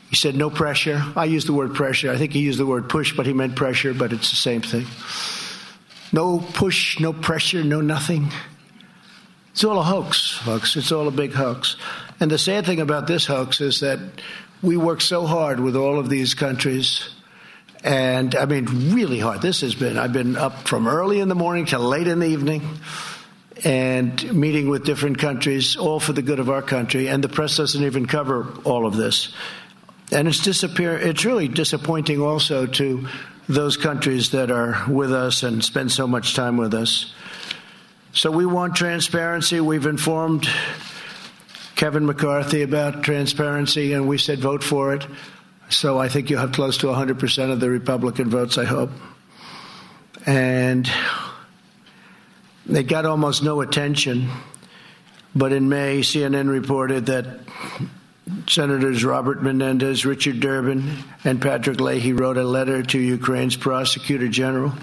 [0.10, 1.02] he said, no pressure.
[1.16, 2.12] I used the word pressure.
[2.12, 4.62] I think he used the word push, but he meant pressure, but it's the same
[4.62, 4.86] thing.
[6.12, 8.32] No push, no pressure, no nothing.
[9.52, 10.76] It's all a hoax, folks.
[10.76, 11.76] It's all a big hoax.
[12.20, 14.00] And the sad thing about this hoax is that
[14.62, 17.10] we work so hard with all of these countries.
[17.84, 19.42] And I mean, really hard.
[19.42, 22.28] This has been, I've been up from early in the morning till late in the
[22.28, 22.62] evening
[23.64, 27.08] and meeting with different countries, all for the good of our country.
[27.08, 29.34] And the press doesn't even cover all of this.
[30.12, 30.98] And it's disappear.
[30.98, 33.08] It's really disappointing also to
[33.48, 37.14] those countries that are with us and spend so much time with us.
[38.12, 39.62] So we want transparency.
[39.62, 40.50] We've informed
[41.80, 45.08] Kevin McCarthy about transparency, and we said vote for it.
[45.70, 48.92] So I think you'll have close to 100% of the Republican votes, I hope.
[50.26, 50.92] And
[52.66, 54.30] they got almost no attention.
[55.34, 57.40] But in May, CNN reported that
[58.46, 64.74] Senators Robert Menendez, Richard Durbin, and Patrick Leahy wrote a letter to Ukraine's prosecutor general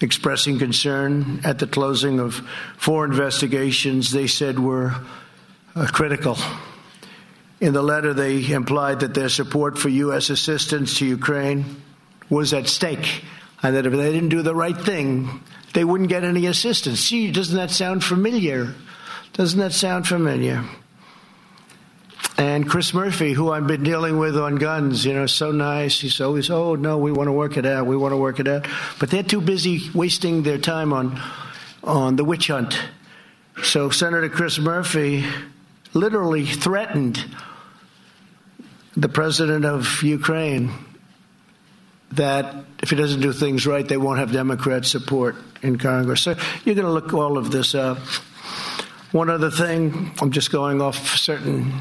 [0.00, 4.94] expressing concern at the closing of four investigations they said were
[5.76, 6.38] Uh, critical.
[7.60, 10.30] In the letter, they implied that their support for U.S.
[10.30, 11.82] assistance to Ukraine
[12.30, 13.22] was at stake,
[13.62, 15.42] and that if they didn't do the right thing,
[15.74, 17.06] they wouldn't get any assistance.
[17.06, 18.74] Gee, doesn't that sound familiar?
[19.34, 20.64] Doesn't that sound familiar?
[22.38, 26.00] And Chris Murphy, who I've been dealing with on guns, you know, so nice.
[26.00, 27.84] He's always, oh, no, we want to work it out.
[27.84, 28.66] We want to work it out.
[28.98, 31.20] But they're too busy wasting their time on,
[31.84, 32.78] on the witch hunt.
[33.62, 35.26] So Senator Chris Murphy
[35.96, 37.24] literally threatened
[38.96, 40.70] the president of Ukraine
[42.12, 46.22] that if he doesn't do things right, they won't have Democrat support in Congress.
[46.22, 47.98] So you're going to look all of this up.
[49.12, 51.72] One other thing, I'm just going off certain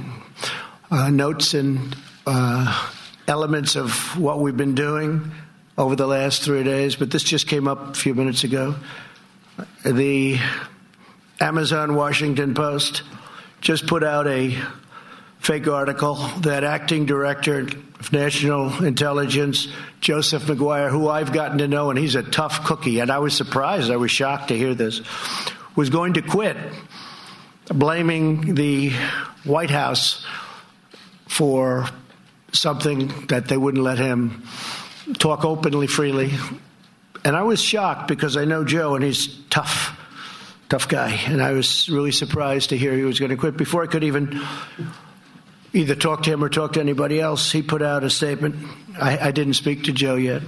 [0.90, 1.96] uh, notes and
[2.26, 2.90] uh,
[3.28, 5.32] elements of what we've been doing
[5.78, 8.76] over the last three days, but this just came up a few minutes ago.
[9.86, 10.40] The
[11.40, 13.04] Amazon Washington Post
[13.66, 14.56] just put out a
[15.40, 19.68] fake article that acting director of national intelligence
[20.02, 23.36] joseph Maguire, who i've gotten to know and he's a tough cookie and i was
[23.36, 25.02] surprised i was shocked to hear this
[25.76, 26.56] was going to quit
[27.70, 28.92] blaming the
[29.46, 30.24] white house
[31.28, 31.88] for
[32.52, 34.44] something that they wouldn't let him
[35.18, 36.32] talk openly freely.
[37.24, 40.00] And i was shocked because i know joe and he's tough
[40.70, 41.12] tough guy.
[41.28, 43.58] And I was really surprised to hear he was going to quit.
[43.58, 44.42] Before I could even
[45.74, 48.56] either talk to him or talk to anybody else, he put out a statement.
[49.00, 50.42] I, I didn't speak to Joe yet.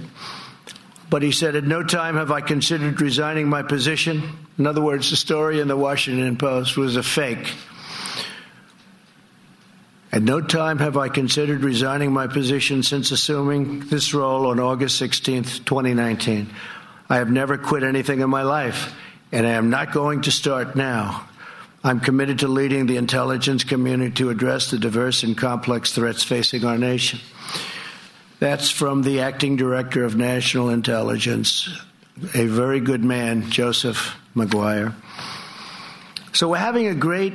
[1.10, 4.22] But he said, At no time have I considered resigning my position.
[4.58, 7.52] In other words, the story in the Washington Post was a fake.
[10.10, 15.00] At no time have I considered resigning my position since assuming this role on August
[15.00, 16.50] 16th, 2019.
[17.10, 18.94] I have never quit anything in my life
[19.32, 21.26] and I am not going to start now.
[21.84, 26.64] I'm committed to leading the intelligence community to address the diverse and complex threats facing
[26.64, 27.20] our nation.
[28.40, 31.68] That's from the acting director of national intelligence,
[32.34, 34.94] a very good man, Joseph Maguire.
[36.32, 37.34] So we're having a great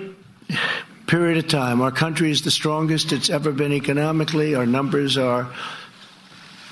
[1.07, 1.81] period of time.
[1.81, 4.55] Our country is the strongest it's ever been economically.
[4.55, 5.45] Our numbers are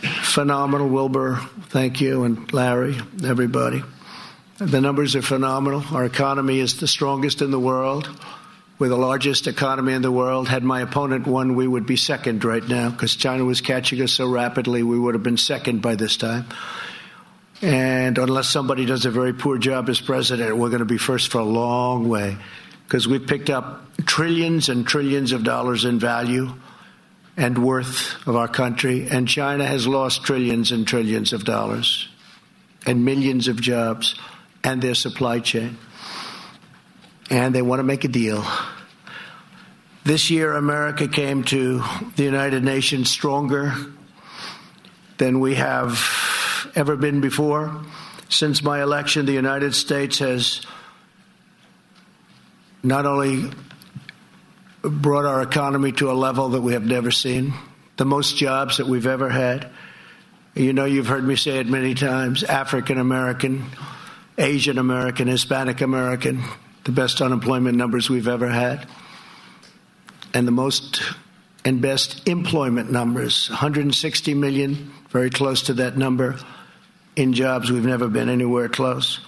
[0.02, 0.88] phenomenal.
[0.88, 1.38] Wilbur,
[1.70, 3.84] thank you, and Larry, everybody.
[4.62, 5.84] The numbers are phenomenal.
[5.92, 8.08] Our economy is the strongest in the world.
[8.78, 10.48] We're the largest economy in the world.
[10.48, 14.12] Had my opponent won, we would be second right now because China was catching us
[14.12, 16.46] so rapidly, we would have been second by this time.
[17.64, 21.32] And unless somebody does a very poor job as president, we're going to be first
[21.32, 22.38] for a long way
[22.86, 26.54] because we've picked up trillions and trillions of dollars in value
[27.36, 32.08] and worth of our country, and China has lost trillions and trillions of dollars
[32.86, 34.14] and millions of jobs
[34.64, 35.78] and their supply chain.
[37.30, 38.46] And they want to make a deal.
[40.04, 41.84] This year, America came to
[42.16, 43.74] the United Nations stronger
[45.18, 47.82] than we have ever been before.
[48.28, 50.66] Since my election, the United States has
[52.84, 53.52] not only
[54.82, 57.54] brought our economy to a level that we have never seen,
[57.98, 59.70] the most jobs that we've ever had.
[60.56, 63.66] You know, you've heard me say it many times African American,
[64.38, 66.44] Asian American, Hispanic American,
[66.84, 68.88] the best unemployment numbers we've ever had,
[70.34, 71.02] and the most
[71.64, 76.40] and best employment numbers 160 million, very close to that number,
[77.16, 79.20] in jobs we've never been anywhere close.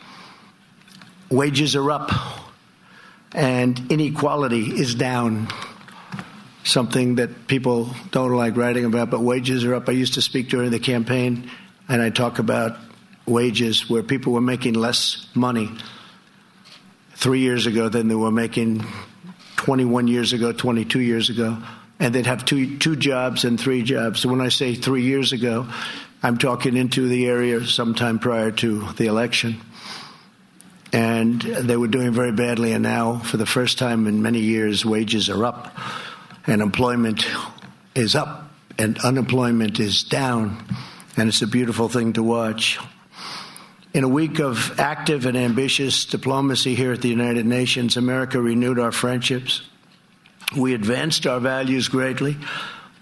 [1.29, 2.11] Wages are up
[3.33, 5.47] and inequality is down.
[6.63, 9.89] Something that people don't like writing about, but wages are up.
[9.89, 11.49] I used to speak during the campaign,
[11.89, 12.77] and I talk about
[13.26, 15.69] wages where people were making less money
[17.15, 18.86] three years ago than they were making
[19.57, 21.57] 21 years ago, 22 years ago,
[21.99, 24.19] and they'd have two two jobs and three jobs.
[24.19, 25.67] So when I say three years ago,
[26.21, 29.61] I'm talking into the area sometime prior to the election
[30.93, 32.71] and they were doing very badly.
[32.71, 35.76] And now, for the first time in many years, wages are up,
[36.45, 37.26] and employment
[37.95, 40.63] is up, and unemployment is down,
[41.17, 42.80] and it's a beautiful thing to watch.
[43.93, 48.79] In a week of active and ambitious diplomacy here at the United Nations, America renewed
[48.79, 49.61] our friendships.
[50.57, 52.35] We advanced our values greatly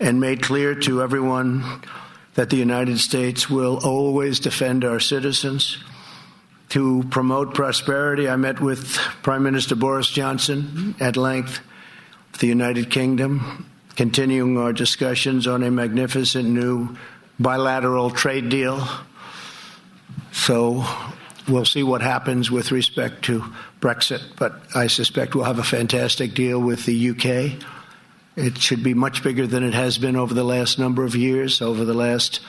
[0.01, 1.63] and made clear to everyone
[2.33, 5.77] that the United States will always defend our citizens
[6.69, 8.27] to promote prosperity.
[8.27, 11.61] I met with Prime Minister Boris Johnson at length,
[12.39, 13.65] the United Kingdom,
[13.95, 16.97] continuing our discussions on a magnificent new
[17.39, 18.85] bilateral trade deal.
[20.32, 20.86] So
[21.47, 23.43] we'll see what happens with respect to
[23.79, 27.63] Brexit, but I suspect we'll have a fantastic deal with the UK.
[28.36, 31.61] It should be much bigger than it has been over the last number of years,
[31.61, 32.39] over the last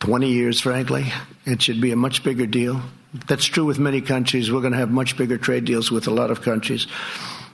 [0.00, 1.06] 20 years, frankly.
[1.46, 2.82] It should be a much bigger deal.
[3.26, 4.52] That's true with many countries.
[4.52, 6.86] We're going to have much bigger trade deals with a lot of countries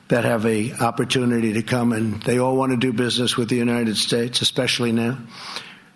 [0.09, 3.57] that have a opportunity to come and they all want to do business with the
[3.57, 5.19] United States, especially now.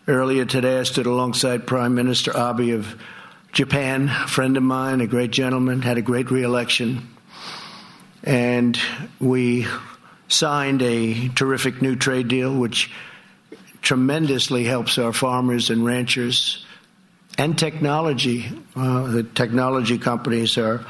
[0.08, 3.00] Earlier today, I stood alongside Prime Minister Abe of
[3.52, 7.08] Japan, a friend of mine, a great gentleman, had a great reelection,
[8.22, 8.78] and
[9.18, 9.66] we
[10.28, 12.90] signed a terrific new trade deal, which
[13.82, 16.64] tremendously helps our farmers and ranchers
[17.38, 18.46] and technology.
[18.76, 20.84] Uh, the technology companies are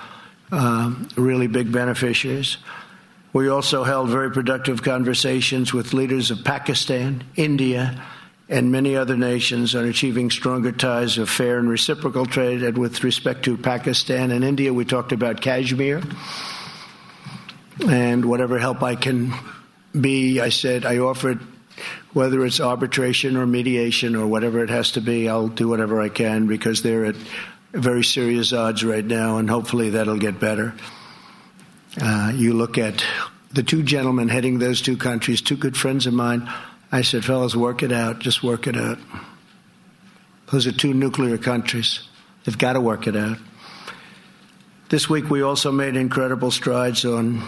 [0.53, 2.59] uh, really big beneficiaries.
[3.33, 8.03] We also held very productive conversations with leaders of Pakistan, India,
[8.51, 12.63] and many other nations on achieving stronger ties of fair and reciprocal trade.
[12.63, 16.03] And with respect to Pakistan and India, we talked about Kashmir
[17.89, 19.33] and whatever help I can
[19.99, 20.41] be.
[20.41, 21.41] I said I offered
[22.13, 26.09] whether it's arbitration or mediation or whatever it has to be, I'll do whatever I
[26.09, 27.17] can because they're at
[27.73, 30.75] very serious odds right now, and hopefully that'll get better.
[32.01, 33.05] Uh, you look at
[33.53, 36.53] the two gentlemen heading those two countries, two good friends of mine.
[36.93, 38.19] I said, fellas, work it out.
[38.19, 38.99] Just work it out.
[40.51, 42.01] Those are two nuclear countries.
[42.45, 43.39] They've got to work it out.
[44.89, 47.45] This week, we also made incredible strides on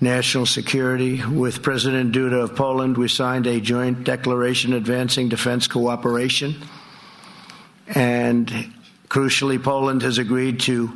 [0.00, 1.24] national security.
[1.24, 6.56] With President Duda of Poland, we signed a joint declaration advancing defense cooperation.
[7.86, 8.72] And
[9.08, 10.92] crucially, Poland has agreed to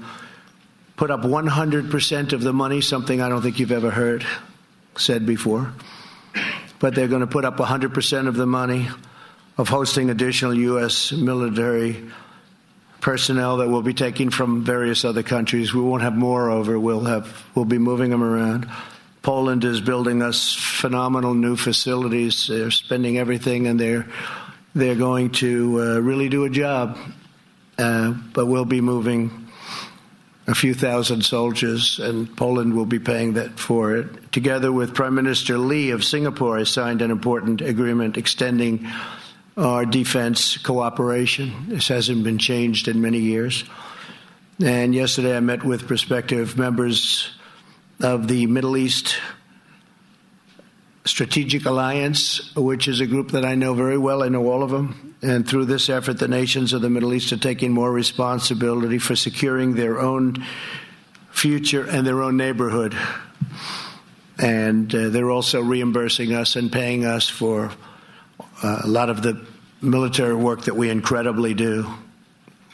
[0.96, 4.26] put up 100% of the money, something I don't think you've ever heard
[4.96, 5.72] said before.
[6.78, 8.88] But they're going to put up 100% of the money
[9.58, 11.12] of hosting additional U.S.
[11.12, 12.04] military
[13.00, 15.72] personnel that we'll be taking from various other countries.
[15.72, 16.78] We won't have more over.
[16.78, 18.68] We'll have we'll be moving them around.
[19.22, 22.46] Poland is building us phenomenal new facilities.
[22.48, 24.06] They're spending everything, and they're
[24.74, 26.98] they're going to uh, really do a job.
[27.78, 29.45] Uh, but we'll be moving
[30.46, 34.32] a few thousand soldiers, and Poland will be paying that for it.
[34.32, 38.86] Together with Prime Minister Lee of Singapore, I signed an important agreement extending
[39.56, 41.52] our defense cooperation.
[41.68, 43.64] This hasn't been changed in many years.
[44.62, 47.30] And yesterday I met with prospective members
[48.00, 49.16] of the Middle East
[51.06, 54.22] Strategic Alliance, which is a group that I know very well.
[54.22, 55.14] I know all of them.
[55.22, 59.16] And through this effort, the nations of the Middle East are taking more responsibility for
[59.16, 60.44] securing their own
[61.30, 62.96] future and their own neighborhood.
[64.38, 67.70] And uh, they're also reimbursing us and paying us for
[68.62, 69.46] uh, a lot of the
[69.80, 71.86] military work that we incredibly do.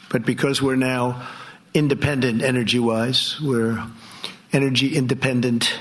[0.09, 1.27] But because we're now
[1.73, 3.83] independent energy wise, we're
[4.51, 5.73] energy independent.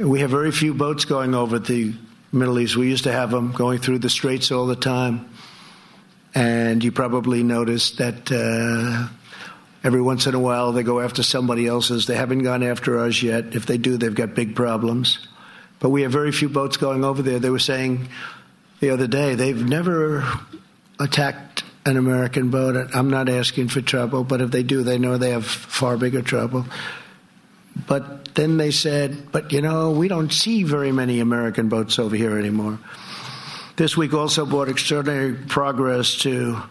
[0.00, 1.92] We have very few boats going over the
[2.32, 2.74] Middle East.
[2.74, 5.28] We used to have them going through the straits all the time.
[6.34, 9.12] And you probably noticed that uh,
[9.84, 12.06] every once in a while they go after somebody else's.
[12.06, 13.54] They haven't gone after us yet.
[13.54, 15.28] If they do, they've got big problems.
[15.80, 17.38] But we have very few boats going over there.
[17.38, 18.08] They were saying
[18.80, 20.24] the other day they've never
[20.98, 22.88] attacked an American boat.
[22.94, 26.22] I'm not asking for trouble, but if they do, they know they have far bigger
[26.22, 26.64] trouble.
[27.86, 32.16] But then they said, but you know, we don't see very many American boats over
[32.16, 32.78] here anymore.
[33.76, 36.62] This week also brought extraordinary progress to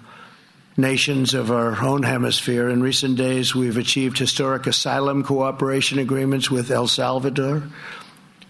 [0.77, 2.69] nations of our own hemisphere.
[2.69, 7.63] In recent days, we've achieved historic asylum cooperation agreements with El Salvador,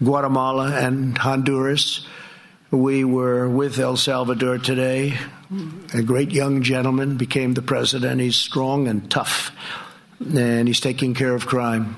[0.02, 2.06] Guatemala, and Honduras.
[2.70, 5.18] We were with El Salvador today.
[5.92, 8.20] A great young gentleman became the president.
[8.20, 9.50] He's strong and tough,
[10.20, 11.96] and he's taking care of crime.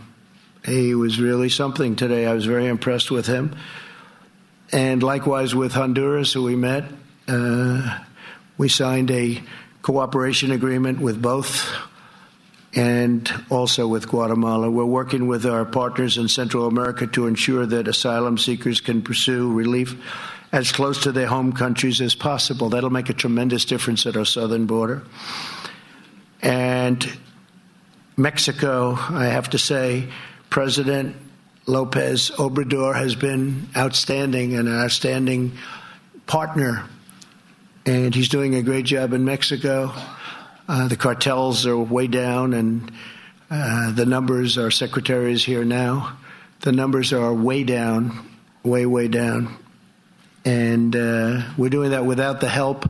[0.64, 2.26] He was really something today.
[2.26, 3.56] I was very impressed with him.
[4.70, 6.84] And likewise with Honduras, who we met,
[7.28, 7.98] uh,
[8.56, 9.42] we signed a
[9.82, 11.68] cooperation agreement with both
[12.74, 14.70] and also with Guatemala.
[14.70, 19.52] We're working with our partners in Central America to ensure that asylum seekers can pursue
[19.52, 19.94] relief
[20.52, 22.70] as close to their home countries as possible.
[22.70, 25.02] That'll make a tremendous difference at our southern border.
[26.40, 27.06] And
[28.16, 30.08] Mexico, I have to say,
[30.52, 31.16] President
[31.64, 35.52] Lopez Obrador has been outstanding and an outstanding
[36.26, 36.84] partner,
[37.86, 39.90] and he's doing a great job in Mexico.
[40.68, 42.92] Uh, the cartels are way down, and
[43.50, 46.18] uh, the numbers, our secretary is here now,
[46.60, 48.28] the numbers are way down,
[48.62, 49.56] way, way down.
[50.44, 52.84] And uh, we're doing that without the help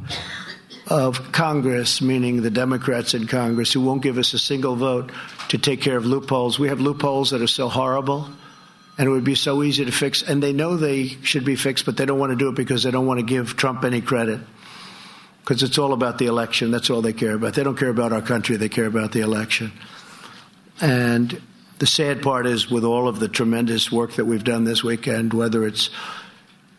[0.93, 5.10] of Congress, meaning the Democrats in Congress, who won't give us a single vote
[5.48, 6.59] to take care of loopholes.
[6.59, 8.28] We have loopholes that are so horrible
[8.98, 10.23] and it would be so easy to fix.
[10.23, 12.82] And they know they should be fixed, but they don't want to do it because
[12.82, 14.40] they don't want to give Trump any credit.
[15.40, 16.70] Because it's all about the election.
[16.70, 17.55] That's all they care about.
[17.55, 19.73] They don't care about our country, they care about the election.
[20.82, 21.40] And
[21.78, 25.32] the sad part is, with all of the tremendous work that we've done this weekend,
[25.32, 25.89] whether it's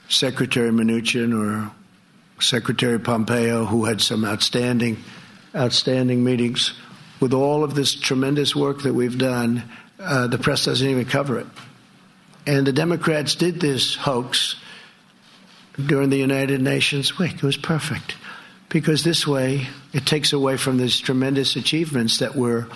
[0.08, 1.72] Secretary Mnuchin or
[2.44, 4.98] Secretary Pompeo, who had some outstanding,
[5.56, 6.74] outstanding meetings.
[7.20, 9.64] With all of this tremendous work that we've done,
[10.00, 11.48] uh, the press doesn't even cover it.
[12.46, 14.56] And the Democrats did this hoax
[15.84, 17.36] during the United Nations week.
[17.36, 18.16] It was perfect.
[18.70, 22.68] Because this way, it takes away from these tremendous achievements that we're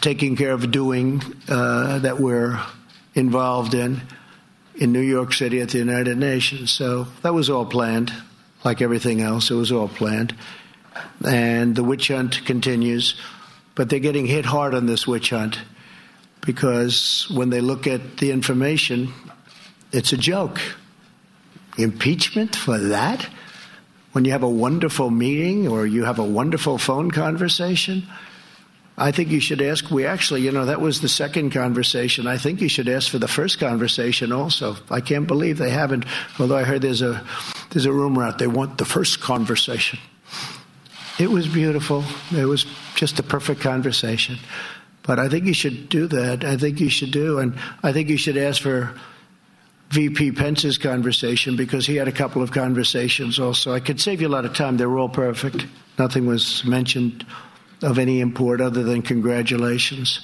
[0.00, 2.60] taking care of doing, uh, that we're
[3.14, 4.00] involved in
[4.74, 6.70] in New York City at the United Nations.
[6.70, 8.12] So that was all planned,
[8.64, 9.50] like everything else.
[9.50, 10.34] It was all planned.
[11.26, 13.14] And the witch hunt continues,
[13.74, 15.58] but they're getting hit hard on this witch hunt
[16.44, 19.12] because when they look at the information,
[19.92, 20.60] it's a joke.
[21.78, 23.28] Impeachment for that?
[24.12, 28.06] When you have a wonderful meeting or you have a wonderful phone conversation?
[28.96, 29.90] I think you should ask.
[29.90, 32.26] We actually, you know, that was the second conversation.
[32.26, 34.76] I think you should ask for the first conversation also.
[34.90, 36.04] I can't believe they haven't.
[36.38, 37.24] Although I heard there's a
[37.70, 39.98] there's a rumor out they want the first conversation.
[41.18, 42.04] It was beautiful.
[42.36, 44.38] It was just a perfect conversation.
[45.02, 46.44] But I think you should do that.
[46.44, 48.94] I think you should do, and I think you should ask for
[49.90, 53.72] VP Pence's conversation because he had a couple of conversations also.
[53.72, 54.76] I could save you a lot of time.
[54.76, 55.66] They were all perfect.
[55.98, 57.26] Nothing was mentioned
[57.82, 60.20] of any import other than congratulations.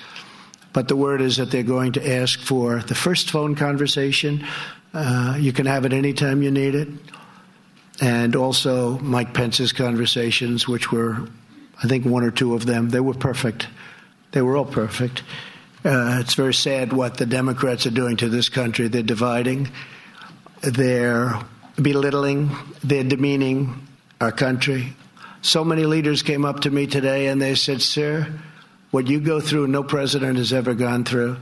[0.73, 4.47] But the word is that they're going to ask for the first phone conversation.
[4.95, 6.89] Uh, you can have it anytime you need it.
[8.01, 11.29] And also Mike Pence's conversations, which were,
[11.83, 12.91] I think, one or two of them.
[12.91, 13.67] They were perfect.
[14.33, 15.23] They were all perfect.
[15.85, 18.89] Uh, it's very sad what the Democrats are doing to this country.
[18.89, 19.71] They're dividing,
[20.61, 21.41] they're
[21.81, 22.51] belittling,
[22.83, 23.87] they're demeaning
[24.21, 24.93] our country.
[25.43, 28.27] So many leaders came up to me today and they said, Sir,
[28.91, 31.37] what you go through, no president has ever gone through.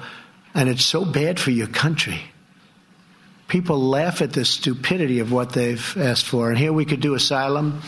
[0.54, 2.20] And it's so bad for your country.
[3.48, 6.48] People laugh at the stupidity of what they've asked for.
[6.48, 7.80] And here we could do asylum.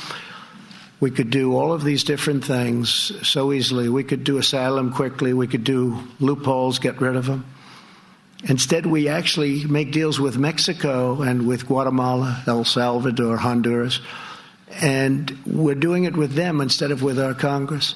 [1.00, 3.88] We could do all of these different things so easily.
[3.88, 5.32] We could do asylum quickly.
[5.32, 7.44] We could do loopholes, get rid of them.
[8.44, 14.00] Instead, we actually make deals with Mexico and with Guatemala, El Salvador, Honduras,
[14.80, 17.94] and we're doing it with them instead of with our Congress.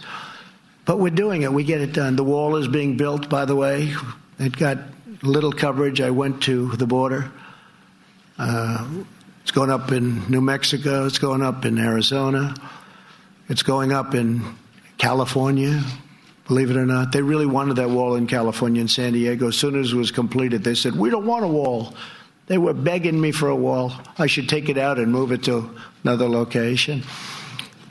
[0.85, 1.53] But we're doing it.
[1.53, 2.17] We get it done.
[2.17, 3.95] The wall is being built, by the way.
[4.39, 4.79] It got
[5.23, 6.01] little coverage.
[6.01, 7.31] I went to the border.
[8.39, 8.89] Uh,
[9.43, 11.07] it's going up in New Mexico.
[11.07, 12.55] It's going up in Arizona.
[13.49, 14.43] It's going up in
[14.99, 15.83] California.
[16.49, 19.49] Believe it or not, they really wanted that wall in California and San Diego.
[19.49, 21.95] As soon as it was completed, they said, We don't want a wall.
[22.47, 23.93] They were begging me for a wall.
[24.19, 25.71] I should take it out and move it to
[26.03, 27.05] another location.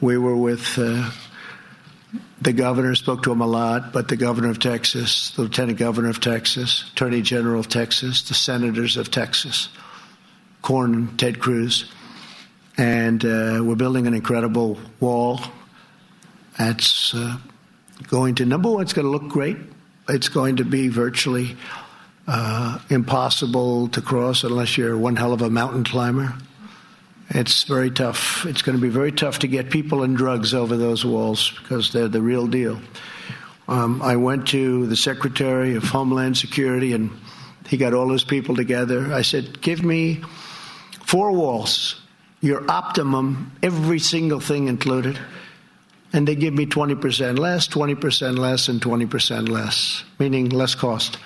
[0.01, 1.11] We were with uh,
[2.41, 6.09] the governor, spoke to him a lot, but the governor of Texas, the lieutenant governor
[6.09, 9.69] of Texas, attorney general of Texas, the senators of Texas,
[10.61, 11.91] Corn Ted Cruz.
[12.77, 15.39] And uh, we're building an incredible wall.
[16.57, 17.37] That's uh,
[18.07, 19.57] going to, number one, it's going to look great.
[20.09, 21.55] It's going to be virtually
[22.27, 26.33] uh, impossible to cross unless you're one hell of a mountain climber.
[27.29, 28.45] It's very tough.
[28.45, 31.93] It's going to be very tough to get people and drugs over those walls because
[31.93, 32.79] they're the real deal.
[33.67, 37.09] Um, I went to the Secretary of Homeland Security and
[37.67, 39.13] he got all his people together.
[39.13, 40.21] I said, Give me
[41.05, 42.01] four walls,
[42.41, 45.17] your optimum, every single thing included.
[46.11, 51.17] And they give me 20% less, 20% less, and 20% less, meaning less cost.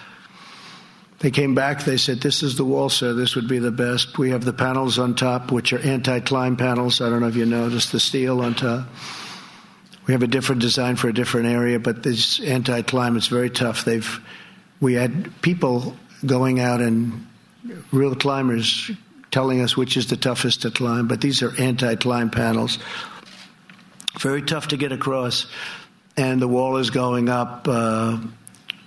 [1.26, 3.14] They came back, they said, This is the wall, sir.
[3.14, 4.20] This would be the best.
[4.20, 7.02] We have the panels on top, which are anti climb panels.
[7.02, 8.88] I don't know if you noticed the steel on top.
[10.06, 13.50] We have a different design for a different area, but this anti climb is very
[13.50, 13.86] tough.
[13.86, 14.22] They've
[14.80, 17.26] we had people going out and
[17.92, 18.92] real climbers
[19.32, 22.78] telling us which is the toughest to climb, but these are anti climb panels.
[24.20, 25.48] Very tough to get across.
[26.18, 28.20] And the wall is going up uh,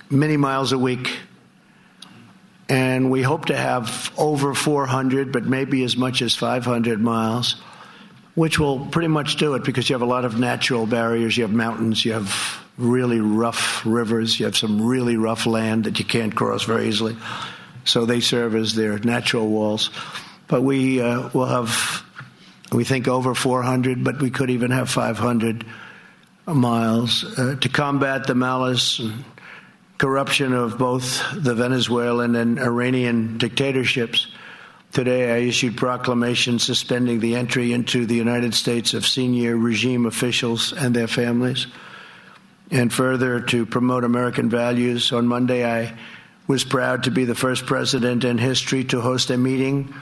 [0.08, 1.18] many miles a week
[2.68, 7.56] and we hope to have over 400, but maybe as much as 500 miles,
[8.34, 11.36] which will pretty much do it because you have a lot of natural barriers.
[11.36, 15.98] You have mountains, you have really rough rivers, you have some really rough land that
[15.98, 17.16] you can't cross very easily.
[17.84, 19.90] So they serve as their natural walls.
[20.46, 22.04] But we uh, will have,
[22.70, 25.64] we think, over 400, but we could even have 500
[26.46, 28.98] miles uh, to combat the malice.
[28.98, 29.24] And,
[29.98, 34.28] corruption of both the Venezuelan and Iranian dictatorships.
[34.92, 40.72] Today, I issued proclamation suspending the entry into the United States of senior regime officials
[40.72, 41.66] and their families.
[42.70, 45.98] And further, to promote American values, on Monday, I
[46.46, 49.92] was proud to be the first president in history to host a meeting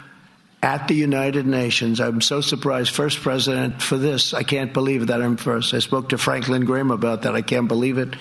[0.62, 2.00] at the United Nations.
[2.00, 2.94] I'm so surprised.
[2.94, 4.34] First president for this.
[4.34, 5.74] I can't believe that I'm first.
[5.74, 7.34] I spoke to Franklin Graham about that.
[7.34, 8.14] I can't believe it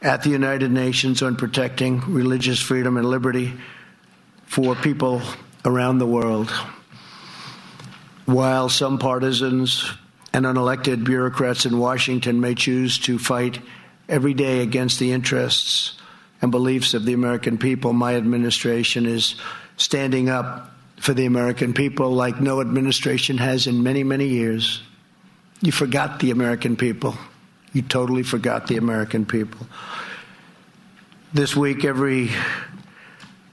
[0.00, 3.52] at the United Nations on protecting religious freedom and liberty
[4.46, 5.20] for people
[5.64, 6.50] around the world.
[8.26, 9.90] While some partisans
[10.32, 13.60] and unelected bureaucrats in Washington may choose to fight
[14.08, 15.98] every day against the interests
[16.40, 19.34] and beliefs of the American people, my administration is
[19.76, 20.70] standing up
[21.00, 24.80] for the American people like no administration has in many, many years.
[25.60, 27.16] You forgot the American people.
[27.78, 29.64] You totally forgot the American people.
[31.32, 32.30] This week, every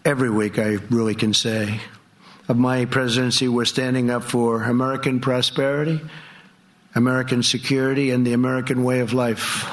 [0.03, 1.80] every week, I really can say,
[2.47, 6.02] of my presidency, we're standing up for American prosperity,
[6.95, 9.69] American security, and the American way of life.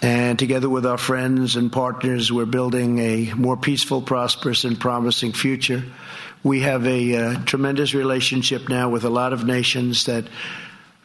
[0.00, 5.34] And together with our friends and partners, we're building a more peaceful, prosperous, and promising
[5.34, 5.84] future.
[6.42, 10.24] We have a uh, tremendous relationship now with a lot of nations that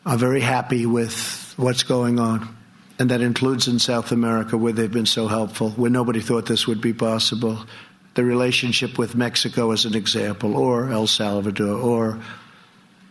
[0.05, 2.55] are very happy with what's going on.
[2.97, 6.67] And that includes in South America, where they've been so helpful, where nobody thought this
[6.67, 7.65] would be possible.
[8.15, 12.19] The relationship with Mexico, as an example, or El Salvador, or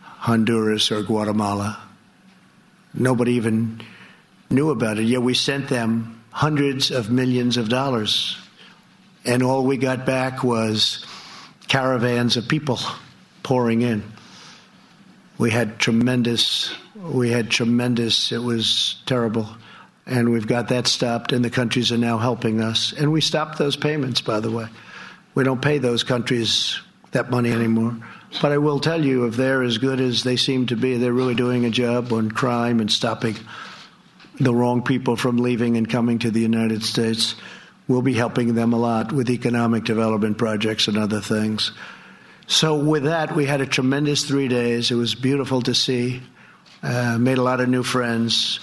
[0.01, 1.79] Honduras, or Guatemala.
[2.93, 3.81] Nobody even
[4.49, 5.05] knew about it.
[5.05, 8.37] Yet we sent them hundreds of millions of dollars.
[9.25, 11.05] And all we got back was
[11.67, 12.79] caravans of people
[13.43, 14.03] pouring in.
[15.37, 19.47] We had tremendous we had tremendous, it was terrible.
[20.05, 22.93] And we've got that stopped, and the countries are now helping us.
[22.93, 24.67] And we stopped those payments, by the way.
[25.35, 26.79] We don't pay those countries
[27.11, 27.95] that money anymore.
[28.41, 31.13] But I will tell you, if they're as good as they seem to be, they're
[31.13, 33.35] really doing a job on crime and stopping
[34.39, 37.35] the wrong people from leaving and coming to the United States.
[37.87, 41.71] We'll be helping them a lot with economic development projects and other things.
[42.47, 44.89] So, with that, we had a tremendous three days.
[44.91, 46.21] It was beautiful to see.
[46.81, 48.59] Uh, made a lot of new friends.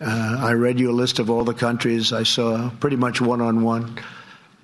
[0.00, 3.40] Uh, I read you a list of all the countries I saw pretty much one
[3.40, 3.98] on one.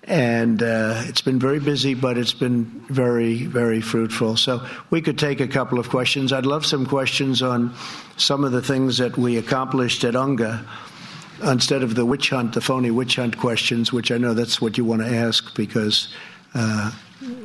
[0.07, 4.37] and uh, it's been very busy, but it's been very, very fruitful.
[4.37, 6.33] So we could take a couple of questions.
[6.33, 7.75] I'd love some questions on
[8.17, 10.65] some of the things that we accomplished at UNGA
[11.45, 14.77] instead of the witch hunt, the phony witch hunt questions, which I know that's what
[14.79, 16.09] you want to ask because
[16.55, 16.93] uh,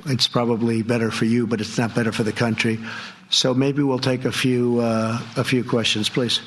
[0.06, 2.80] it's probably better for you, but it's not better for the country.
[3.30, 6.41] So maybe we'll take a few uh, a few questions, please.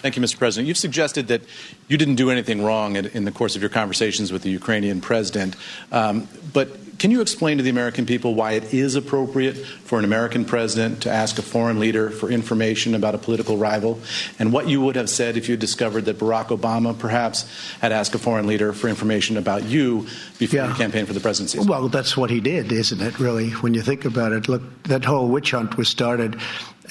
[0.00, 0.38] Thank you, Mr.
[0.38, 0.66] President.
[0.66, 1.42] You've suggested that
[1.88, 5.56] you didn't do anything wrong in, the course of your conversations with the Ukrainian president.
[5.92, 6.70] Um, but
[7.00, 11.02] can you explain to the American people why it is appropriate for an American president
[11.04, 13.98] to ask a foreign leader for information about a political rival,
[14.38, 17.50] and what you would have said if you discovered that Barack Obama perhaps
[17.80, 20.06] had asked a foreign leader for information about you
[20.38, 20.68] before yeah.
[20.68, 21.58] you campaigned for the presidency?
[21.58, 24.46] Well, that's what he did, isn't it, really, when you think about it?
[24.46, 26.38] Look, that whole witch hunt was started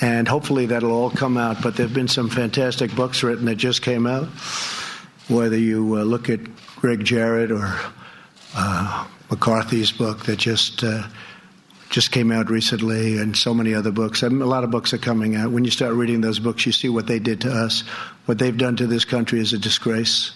[0.01, 1.61] and hopefully that'll all come out.
[1.61, 4.27] But there have been some fantastic books written that just came out.
[5.27, 6.39] Whether you uh, look at
[6.77, 7.77] Gregg Jarrett or
[8.55, 11.07] uh, McCarthy's book that just uh,
[11.89, 14.21] just came out recently, and so many other books.
[14.21, 15.51] Mean, a lot of books are coming out.
[15.51, 17.81] When you start reading those books, you see what they did to us.
[18.25, 20.31] What they've done to this country is a disgrace.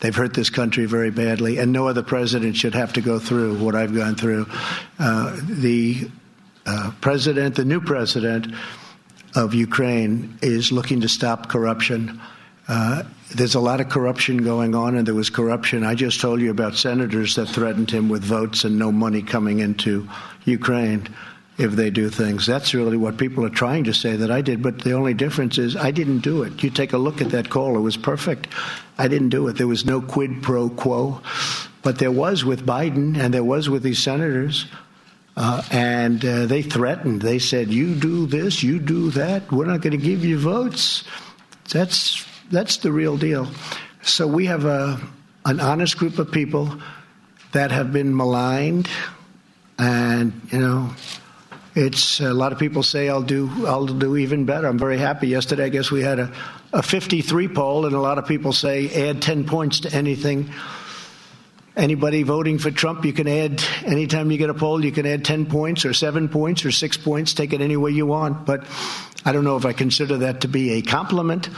[0.00, 3.58] They've hurt this country very badly, and no other president should have to go through
[3.58, 4.46] what I've gone through.
[4.98, 6.08] Uh, the
[6.66, 8.54] uh, president, the new president,
[9.34, 12.20] of Ukraine is looking to stop corruption.
[12.68, 13.02] Uh,
[13.34, 15.84] there's a lot of corruption going on, and there was corruption.
[15.84, 19.60] I just told you about senators that threatened him with votes and no money coming
[19.60, 20.08] into
[20.44, 21.08] Ukraine
[21.58, 22.46] if they do things.
[22.46, 25.58] That's really what people are trying to say that I did, but the only difference
[25.58, 26.62] is I didn't do it.
[26.62, 28.48] You take a look at that call, it was perfect.
[28.96, 29.54] I didn't do it.
[29.54, 31.20] There was no quid pro quo,
[31.82, 34.66] but there was with Biden and there was with these senators.
[35.36, 37.22] Uh, and uh, they threatened.
[37.22, 39.52] They said, "You do this, you do that.
[39.52, 41.04] We're not going to give you votes."
[41.70, 43.48] That's that's the real deal.
[44.02, 45.00] So we have a
[45.44, 46.72] an honest group of people
[47.52, 48.88] that have been maligned,
[49.78, 50.90] and you know,
[51.74, 54.66] it's a lot of people say I'll do I'll do even better.
[54.66, 55.28] I'm very happy.
[55.28, 56.32] Yesterday, I guess we had a,
[56.72, 60.52] a 53 poll, and a lot of people say add 10 points to anything
[61.78, 65.24] Anybody voting for Trump, you can add, anytime you get a poll, you can add
[65.24, 68.44] 10 points or 7 points or 6 points, take it any way you want.
[68.44, 68.64] But
[69.24, 71.48] I don't know if I consider that to be a compliment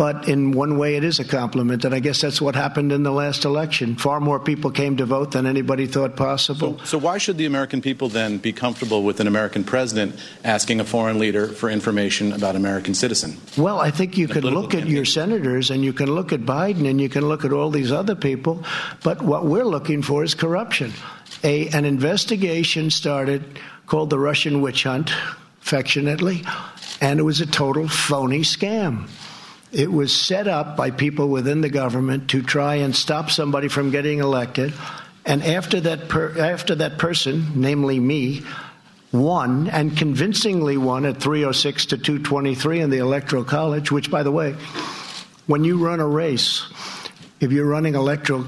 [0.00, 1.84] but in one way, it is a compliment.
[1.84, 3.96] And I guess that's what happened in the last election.
[3.96, 6.78] Far more people came to vote than anybody thought possible.
[6.78, 10.80] So, so why should the American people then be comfortable with an American president asking
[10.80, 13.36] a foreign leader for information about American citizen?
[13.58, 14.84] Well, I think you could look campaign.
[14.84, 17.68] at your senators and you can look at Biden and you can look at all
[17.68, 18.64] these other people.
[19.04, 20.94] But what we're looking for is corruption.
[21.44, 23.44] A, an investigation started
[23.86, 25.12] called the Russian witch hunt,
[25.60, 26.42] affectionately,
[27.02, 29.06] and it was a total phony scam.
[29.72, 33.90] It was set up by people within the government to try and stop somebody from
[33.90, 34.74] getting elected.
[35.24, 38.42] And after that, per, after that person, namely me,
[39.12, 44.32] won and convincingly won at 306 to 223 in the Electoral College, which, by the
[44.32, 44.56] way,
[45.46, 46.64] when you run a race,
[47.40, 48.46] if you're running electoral,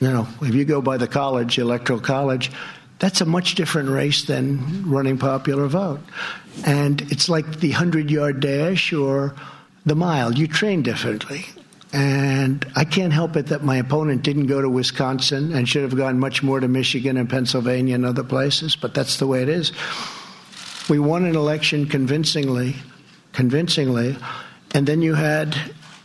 [0.00, 2.50] you know, if you go by the college, Electoral College,
[2.98, 6.00] that's a much different race than running popular vote.
[6.66, 9.34] And it's like the 100 yard dash or
[9.84, 10.32] the mile.
[10.34, 11.44] You train differently.
[11.92, 15.96] And I can't help it that my opponent didn't go to Wisconsin and should have
[15.96, 19.48] gone much more to Michigan and Pennsylvania and other places, but that's the way it
[19.48, 19.72] is.
[20.88, 22.76] We won an election convincingly,
[23.32, 24.16] convincingly,
[24.72, 25.56] and then you had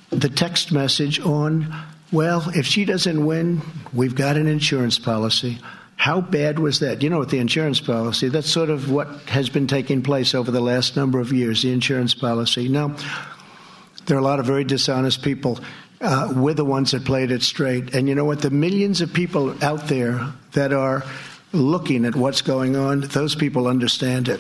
[0.10, 1.72] the text message on,
[2.12, 3.62] well, if she doesn't win,
[3.94, 5.60] we've got an insurance policy.
[5.98, 7.04] How bad was that?
[7.04, 10.50] You know, with the insurance policy, that's sort of what has been taking place over
[10.50, 12.68] the last number of years, the insurance policy.
[12.68, 12.96] Now,
[14.06, 15.60] there are a lot of very dishonest people.
[16.02, 17.96] Uh, we're the ones that played it straight.
[17.96, 18.42] And you know what?
[18.42, 21.04] The millions of people out there that are
[21.52, 24.40] looking at what's going on, those people understand it.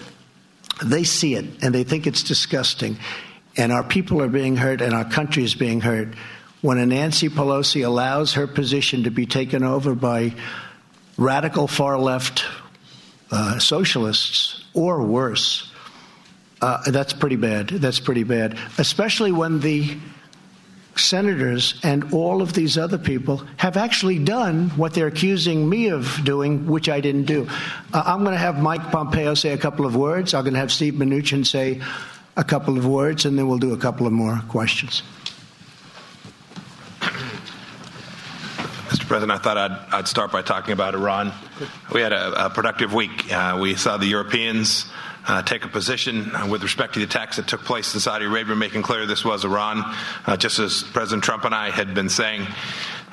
[0.84, 2.98] They see it and they think it's disgusting.
[3.58, 6.10] And our people are being hurt and our country is being hurt.
[6.62, 10.34] When a Nancy Pelosi allows her position to be taken over by
[11.18, 12.44] radical far left
[13.32, 15.72] uh, socialists or worse,
[16.66, 17.68] uh, that's pretty bad.
[17.68, 19.96] That's pretty bad, especially when the
[20.96, 26.20] senators and all of these other people have actually done what they're accusing me of
[26.24, 27.48] doing, which I didn't do.
[27.94, 30.34] Uh, I'm going to have Mike Pompeo say a couple of words.
[30.34, 31.82] I'm going to have Steve Mnuchin say
[32.36, 35.04] a couple of words, and then we'll do a couple of more questions.
[38.90, 39.06] Mr.
[39.08, 41.32] President, I thought I'd, I'd start by talking about Iran.
[41.94, 43.32] We had a, a productive week.
[43.32, 44.86] Uh, we saw the Europeans
[45.28, 48.26] uh, take a position uh, with respect to the attacks that took place in Saudi
[48.26, 49.82] Arabia, making clear this was Iran,
[50.26, 52.48] uh, just as President Trump and I had been saying.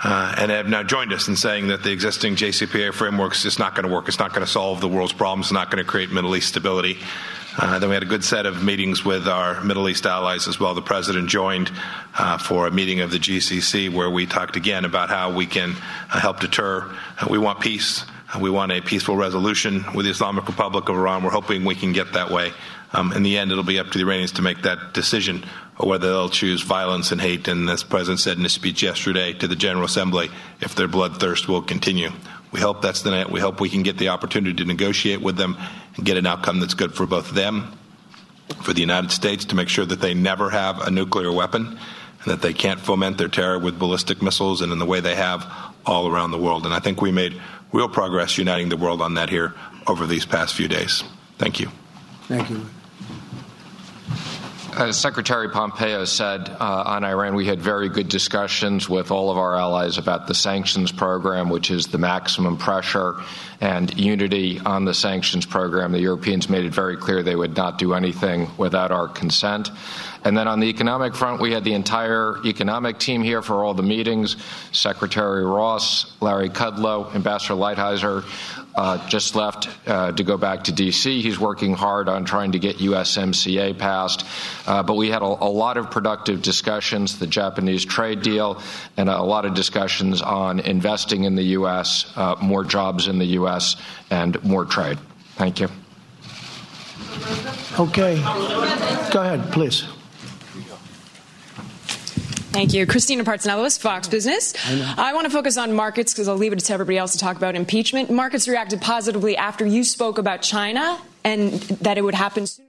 [0.04, 3.60] Uh, and have now joined us in saying that the existing JCPOA framework is just
[3.60, 4.08] not going to work.
[4.08, 5.46] It's not going to solve the world's problems.
[5.46, 6.98] It's not going to create Middle East stability.
[7.56, 10.58] Uh, then we had a good set of meetings with our Middle East allies as
[10.58, 10.74] well.
[10.74, 11.70] The president joined
[12.18, 15.76] uh, for a meeting of the GCC where we talked again about how we can
[16.10, 16.92] uh, help deter.
[17.30, 18.04] We want peace.
[18.40, 21.22] We want a peaceful resolution with the Islamic Republic of Iran.
[21.22, 22.52] We're hoping we can get that way.
[22.92, 25.44] Um, in the end, it'll be up to the Iranians to make that decision
[25.78, 27.46] or whether they'll choose violence and hate.
[27.46, 30.30] And as the president said in his speech yesterday to the General Assembly,
[30.60, 32.10] if their bloodthirst will continue.
[32.52, 33.30] We hope that's the night.
[33.30, 35.58] We hope we can get the opportunity to negotiate with them
[35.96, 37.76] and get an outcome that's good for both them,
[38.62, 42.32] for the United States, to make sure that they never have a nuclear weapon and
[42.32, 45.71] that they can't foment their terror with ballistic missiles and in the way they have
[45.86, 46.64] all around the world.
[46.64, 47.40] And I think we made
[47.72, 49.54] real progress uniting the world on that here
[49.86, 51.02] over these past few days.
[51.38, 51.70] Thank you.
[52.28, 52.66] Thank you.
[54.74, 59.36] As Secretary Pompeo said uh, on Iran, we had very good discussions with all of
[59.36, 63.16] our allies about the sanctions program, which is the maximum pressure
[63.60, 65.92] and unity on the sanctions program.
[65.92, 69.70] The Europeans made it very clear they would not do anything without our consent.
[70.24, 73.74] And then on the economic front, we had the entire economic team here for all
[73.74, 74.36] the meetings
[74.72, 78.24] Secretary Ross, Larry Kudlow, Ambassador Lighthizer.
[78.74, 81.20] Uh, just left uh, to go back to D.C.
[81.20, 84.24] He's working hard on trying to get USMCA passed.
[84.66, 88.62] Uh, but we had a, a, lot of productive discussions, the Japanese trade deal,
[88.96, 93.18] and a, a lot of discussions on investing in the U.S., uh, more jobs in
[93.18, 93.76] the U.S.,
[94.10, 94.98] and more trade.
[95.36, 95.68] Thank you.
[97.78, 98.16] Okay.
[99.12, 99.84] Go ahead, please.
[102.52, 102.86] Thank you.
[102.86, 104.54] Christina Partsinevelos, Fox Business.
[104.66, 107.18] I, I, want to focus on markets because I'll leave it to everybody else to
[107.18, 108.10] talk about impeachment.
[108.10, 112.66] Markets reacted positively after you spoke about China and that it would happen soon.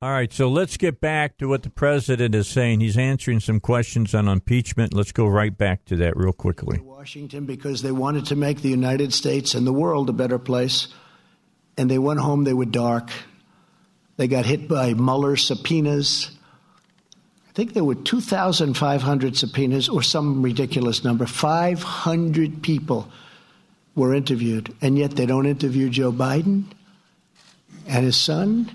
[0.00, 2.80] All right, so let's get back to what the president is saying.
[2.80, 4.94] He's answering some questions on impeachment.
[4.94, 6.78] Let's go right back to that real quickly.
[6.78, 10.88] Washington because they wanted to make the United States and the world a better place,
[11.76, 13.10] and they went home, they were dark.
[14.16, 16.30] They got hit by Mueller subpoenas
[17.58, 21.26] think there were 2,500 subpoenas or some ridiculous number.
[21.26, 23.10] 500 people
[23.96, 26.66] were interviewed, and yet they don't interview Joe Biden
[27.88, 28.70] and his son.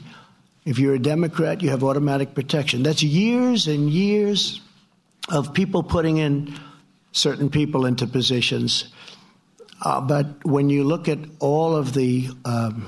[0.65, 2.83] If you're a Democrat, you have automatic protection.
[2.83, 4.59] That's years and years
[5.29, 6.53] of people putting in
[7.13, 8.91] certain people into positions.
[9.81, 12.85] Uh, but when you look at all of the um,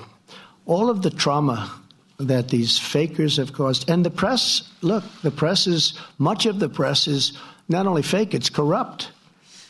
[0.66, 1.72] all of the trauma
[2.18, 3.90] that these fakers have caused.
[3.90, 7.38] And the press, look, the press is, much of the press is
[7.68, 9.12] not only fake, it's corrupt.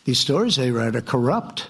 [0.06, 1.70] These stories they write are corrupt.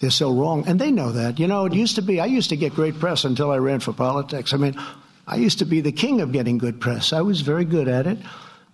[0.00, 0.64] They're so wrong.
[0.66, 1.38] And they know that.
[1.38, 3.80] You know, it used to be, I used to get great press until I ran
[3.80, 4.52] for politics.
[4.52, 4.78] I mean,
[5.26, 7.12] I used to be the king of getting good press.
[7.12, 8.18] I was very good at it.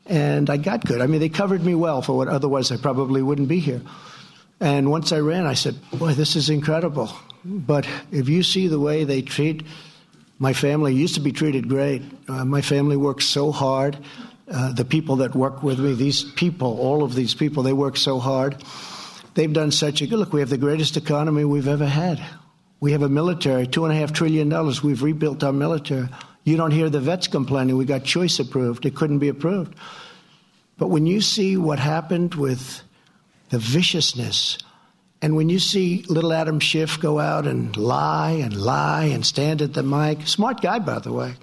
[0.07, 1.01] And I got good.
[1.01, 3.81] I mean, they covered me well for what otherwise I probably wouldn't be here.
[4.59, 7.12] And once I ran, I said, boy, this is incredible.
[7.44, 9.65] But if you see the way they treat
[10.43, 12.02] my family used to be treated great.
[12.27, 13.97] Uh, my family worked so hard.
[14.51, 17.97] Uh, the people that work with me, these people, all of these people, they work
[17.97, 18.56] so hard.
[19.35, 20.32] They've done such a good look.
[20.32, 22.20] We have the greatest economy we've ever had.
[22.81, 24.82] We have a military, two and a half trillion dollars.
[24.82, 26.09] We've rebuilt our military.
[26.43, 27.77] You don't hear the vets complaining.
[27.77, 28.85] We got choice approved.
[28.85, 29.77] It couldn't be approved.
[30.77, 32.82] But when you see what happened with
[33.51, 34.59] the viciousness
[35.23, 39.62] and when you see little Adam Schiff go out and lie and lie and stand
[39.62, 41.35] at the mic, smart guy, by the way,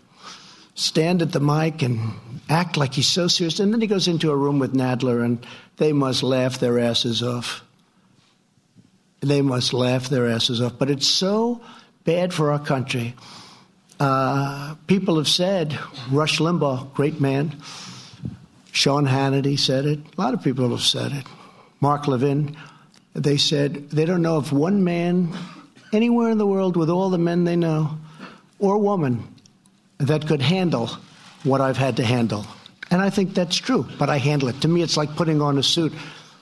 [0.75, 2.11] stand at the mic and
[2.49, 3.61] act like he's so serious.
[3.61, 5.45] And then he goes into a room with Nadler and
[5.77, 7.63] they must laugh their asses off.
[9.21, 10.77] They must laugh their asses off.
[10.77, 11.61] But it's so
[12.03, 13.15] bad for our country.
[13.97, 15.77] Uh, people have said,
[16.11, 17.55] Rush Limbaugh, great man.
[18.73, 19.99] Sean Hannity said it.
[20.17, 21.25] A lot of people have said it.
[21.79, 22.57] Mark Levin
[23.23, 25.35] they said they don't know if one man
[25.91, 27.97] anywhere in the world with all the men they know
[28.59, 29.27] or woman
[29.97, 30.89] that could handle
[31.43, 32.45] what I've had to handle.
[32.91, 34.61] And I think that's true, but I handle it.
[34.61, 35.93] To me, it's like putting on a suit.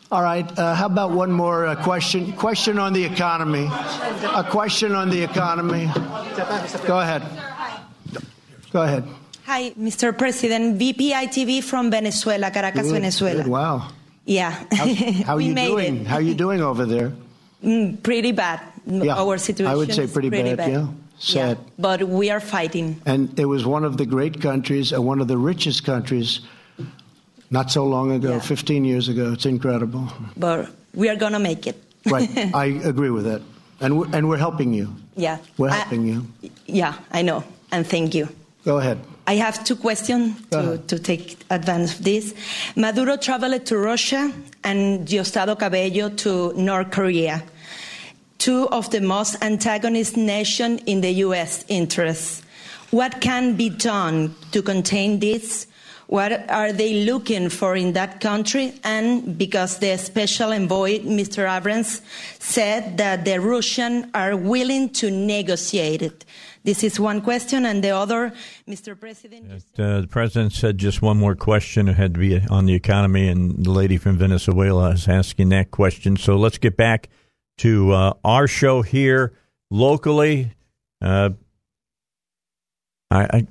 [0.09, 2.31] All right, uh, how about one more uh, question?
[2.33, 3.67] Question on the economy.
[3.67, 5.91] A question on the economy.
[6.87, 7.23] Go ahead.
[8.71, 9.03] Go ahead.
[9.45, 10.17] Hi, Mr.
[10.17, 10.79] President.
[10.79, 13.43] VPI TV from Venezuela, Caracas, good, Venezuela.
[13.43, 13.51] Good.
[13.51, 13.89] Wow.
[14.27, 14.51] Yeah.
[14.71, 14.93] How,
[15.25, 16.01] how are you doing?
[16.01, 16.07] It.
[16.07, 17.13] How are you doing over there?
[17.63, 18.61] Mm, pretty bad.
[18.85, 20.87] Yeah, Our situation I would say pretty, pretty bad, bad, Yeah.
[21.19, 21.57] Sad.
[21.57, 23.01] Yeah, but we are fighting.
[23.05, 26.41] And it was one of the great countries and one of the richest countries
[27.49, 28.39] not so long ago, yeah.
[28.39, 29.33] 15 years ago.
[29.33, 30.11] It's incredible.
[30.35, 31.81] But we are going to make it.
[32.05, 32.29] right.
[32.53, 33.41] I agree with that.
[33.79, 34.95] And we're, and we're helping you.
[35.15, 35.39] Yeah.
[35.57, 36.27] We're helping I, you.
[36.67, 37.43] Yeah, I know.
[37.71, 38.29] and thank you.
[38.63, 38.99] Go ahead.
[39.27, 42.33] I have two questions to, to take advantage of this.
[42.77, 44.31] Maduro traveled to Russia
[44.63, 47.43] and Diosdado Cabello to North Korea,
[48.37, 51.65] two of the most antagonist nations in the U.S.
[51.67, 52.41] interests.
[52.91, 55.67] What can be done to contain this?
[56.07, 58.79] What are they looking for in that country?
[58.85, 61.53] And because the special envoy, Mr.
[61.53, 62.01] Abrams,
[62.39, 66.23] said that the Russians are willing to negotiate it.
[66.67, 67.65] This is one question.
[67.65, 68.33] And the other,
[68.67, 68.99] Mr.
[68.99, 69.63] President.
[69.79, 71.87] Uh, the president said just one more question.
[71.87, 75.71] It had to be on the economy, and the lady from Venezuela is asking that
[75.71, 76.17] question.
[76.17, 77.07] So let's get back
[77.59, 79.31] to uh, our show here
[79.71, 80.51] locally.
[81.01, 81.29] Uh,
[83.09, 83.47] I, I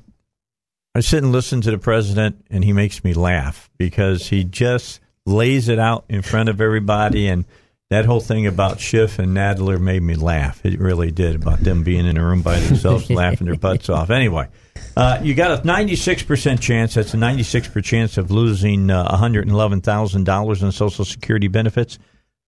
[0.94, 5.00] I sit and listen to the president, and he makes me laugh because he just
[5.24, 7.28] lays it out in front of everybody.
[7.28, 7.46] And
[7.90, 10.64] that whole thing about Schiff and Nadler made me laugh.
[10.64, 14.10] It really did about them being in a room by themselves, laughing their butts off.
[14.10, 14.48] Anyway,
[14.96, 16.94] uh, you got a 96% chance.
[16.94, 21.98] That's a 96% chance of losing uh, $111,000 in Social Security benefits.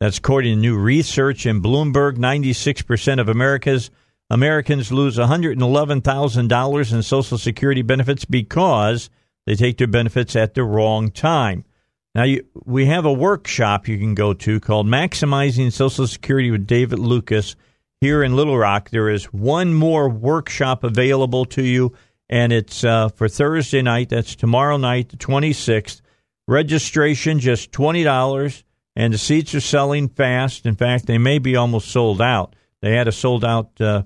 [0.01, 2.17] That's according to new research in Bloomberg.
[2.17, 3.91] 96% of America's
[4.31, 9.09] Americans lose $111,000 in Social Security benefits because
[9.47, 11.65] they take their benefits at the wrong time.
[12.15, 16.67] Now, you, we have a workshop you can go to called Maximizing Social Security with
[16.67, 17.55] David Lucas
[18.01, 18.91] here in Little Rock.
[18.91, 21.95] There is one more workshop available to you,
[22.29, 24.09] and it's uh, for Thursday night.
[24.09, 26.01] That's tomorrow night, the 26th.
[26.47, 28.63] Registration just $20,
[28.97, 30.65] and the seats are selling fast.
[30.65, 32.57] In fact, they may be almost sold out.
[32.81, 33.81] They had a sold out.
[33.81, 34.03] Uh,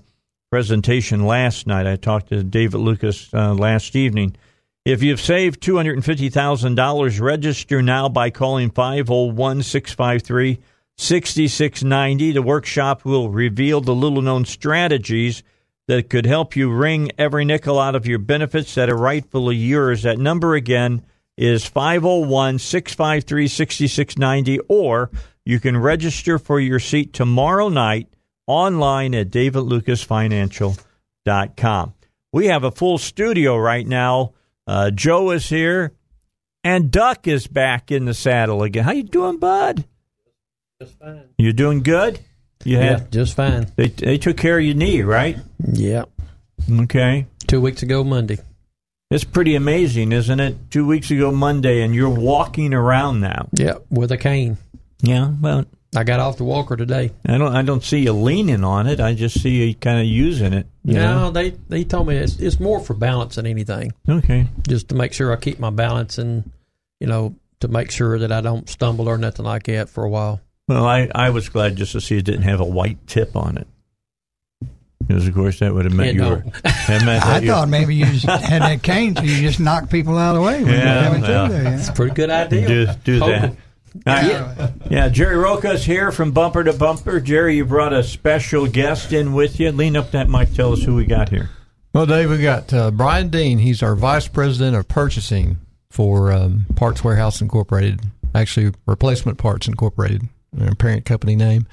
[0.53, 1.87] presentation last night.
[1.87, 4.37] I talked to David Lucas uh, last evening.
[4.85, 10.59] If you've saved $250,000, register now by calling 501 653
[10.97, 12.33] 6690.
[12.33, 15.45] The workshop will reveal the little known strategies
[15.87, 20.03] that could help you wring every nickel out of your benefits that are rightfully yours.
[20.03, 21.07] That number again
[21.37, 25.13] is 501 653 6690, or
[25.45, 28.09] you can register for your seat tomorrow night
[28.49, 31.95] online at davidlucasfinancial.com.
[32.33, 34.33] We have a full studio right now.
[34.73, 35.93] Uh, Joe is here,
[36.65, 38.85] and Duck is back in the saddle again.
[38.85, 39.85] How you doing, bud?
[40.81, 41.29] Just fine.
[41.37, 42.21] You doing good?
[42.65, 43.71] You yeah, had just fine.
[43.77, 45.37] They they took care of your knee, right?
[45.63, 46.05] Yeah.
[46.71, 47.27] Okay.
[47.47, 48.39] Two weeks ago Monday.
[49.11, 50.57] It's pretty amazing, isn't it?
[50.71, 53.51] Two weeks ago Monday, and you're walking around now.
[53.53, 54.57] Yeah, with a cane.
[55.03, 57.11] Yeah, well, I got off the walker today.
[57.27, 57.55] I don't.
[57.55, 58.99] I don't see you leaning on it.
[58.99, 60.67] I just see you kind of using it.
[60.85, 61.31] You no, know?
[61.31, 63.93] they they told me it's, it's more for balance than anything.
[64.09, 64.47] Okay.
[64.67, 66.51] Just to make sure I keep my balance and
[66.99, 70.09] you know to make sure that I don't stumble or nothing like that for a
[70.09, 70.41] while.
[70.67, 73.59] Well, I, I was glad just to see it didn't have a white tip on
[73.59, 73.67] it.
[75.07, 76.37] Because of course that would have meant It you were.
[76.37, 76.65] don't.
[76.89, 80.17] meant I you- thought maybe you just had that cane so you just knock people
[80.17, 80.63] out of the way.
[80.63, 81.79] when you're Yeah, coming through there, yeah.
[81.79, 82.67] It's a pretty good idea.
[82.67, 83.57] Do, do Hope that.
[83.95, 84.71] It- All right.
[84.91, 87.21] Yeah, Jerry Roca's here from Bumper to Bumper.
[87.21, 89.73] Jerry, you brought a special guest in with you.
[89.73, 90.53] Lean up that mic.
[90.55, 91.51] Tell us who we got here.
[91.95, 93.59] Well, Dave, we got uh, Brian Dean.
[93.59, 95.59] He's our vice president of purchasing
[95.91, 98.01] for um, Parts Warehouse Incorporated,
[98.35, 100.23] actually Replacement Parts Incorporated,
[100.55, 101.67] their parent company name.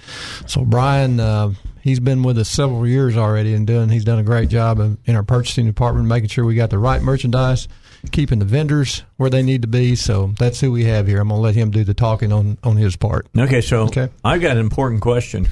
[0.46, 4.24] So Brian, uh, he's been with us several years already, and doing he's done a
[4.24, 7.70] great job of, in our purchasing department, making sure we got the right merchandise,
[8.12, 9.96] keeping the vendors where they need to be.
[9.96, 11.20] So that's who we have here.
[11.22, 13.28] I'm going to let him do the talking on on his part.
[13.38, 14.10] Okay, so Okay.
[14.24, 15.48] I've got an important question.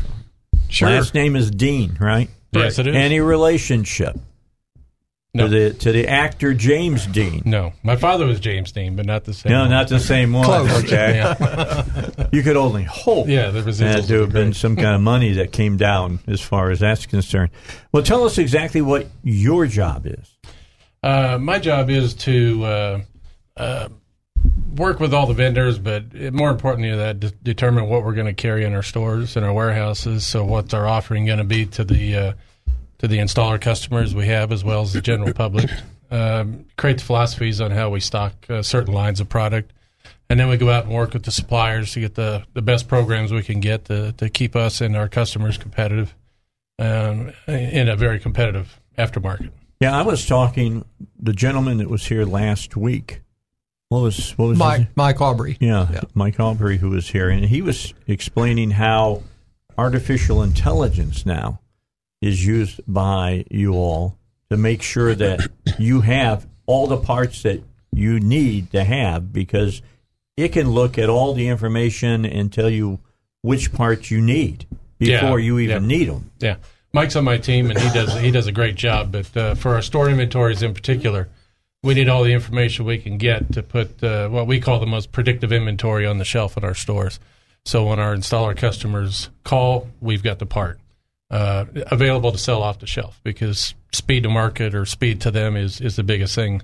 [0.70, 0.90] Sure.
[0.90, 2.30] Last name is Dean, right?
[2.52, 2.96] Yes, it is.
[2.96, 4.18] Any relationship
[5.34, 5.48] No.
[5.48, 7.42] to the to the actor James Dean?
[7.46, 9.52] No, my father was James Dean, but not the same.
[9.52, 9.70] No, one.
[9.70, 10.46] not the same one.
[10.46, 10.84] Close.
[10.84, 11.16] Okay.
[11.18, 12.28] Yeah.
[12.32, 13.28] you could only hope.
[13.28, 16.42] Yeah, the residuals had to have been some kind of money that came down as
[16.42, 17.52] far as that's concerned.
[17.92, 20.37] Well, tell us exactly what your job is.
[21.04, 23.02] Uh, my job is to uh,
[23.56, 23.90] uh,
[24.76, 28.34] work with all the vendors, but more importantly, that de- determine what we're going to
[28.34, 30.26] carry in our stores and our warehouses.
[30.26, 32.34] So, what's our offering going to be to the uh,
[33.00, 35.70] to the installer customers we have, as well as the general public.
[36.10, 39.74] Um, create the philosophies on how we stock uh, certain lines of product,
[40.30, 42.88] and then we go out and work with the suppliers to get the, the best
[42.88, 46.16] programs we can get to, to keep us and our customers competitive
[46.80, 49.52] um, in a very competitive aftermarket.
[49.80, 50.86] Yeah, I was talking
[51.20, 53.22] the gentleman that was here last week.
[53.90, 54.88] What was what was Mike name?
[54.96, 55.58] Mike Aubrey.
[55.60, 59.24] Yeah, Mike Aubrey, who was here, and he was explaining how
[59.78, 61.60] artificial intelligence now
[62.22, 64.18] is used by you all
[64.50, 65.48] to make sure that
[65.78, 67.62] you have all the parts that
[67.94, 69.82] you need to have because
[70.36, 73.00] it can look at all the information and tell you
[73.42, 74.66] which parts you need
[74.98, 75.88] before Yeah, you even yeah.
[75.98, 76.32] need them.
[76.40, 76.56] Yeah.
[76.94, 79.12] Mike's on my team, and he does he does a great job.
[79.12, 81.28] But uh, for our store inventories in particular,
[81.84, 84.86] we need all the information we can get to put uh, what we call the
[84.86, 87.20] most predictive inventory on the shelf in our stores.
[87.66, 90.80] So when our installer customers call, we've got the part
[91.30, 95.56] uh, available to sell off the shelf because speed to market or speed to them
[95.56, 96.62] is is the biggest thing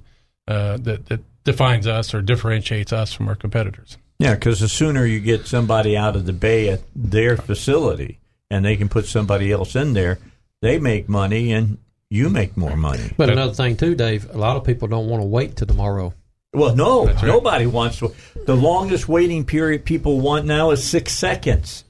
[0.48, 3.98] uh, that that defines us or differentiates us from our competitors.
[4.20, 8.20] Yeah, because the sooner you get somebody out of the bay at their facility,
[8.54, 10.20] and they can put somebody else in there,
[10.62, 13.12] they make money and you make more money.
[13.18, 16.14] But another thing too, Dave, a lot of people don't want to wait till tomorrow.
[16.54, 18.14] Well, no, nobody wants to.
[18.46, 21.84] The longest waiting period people want now is six seconds.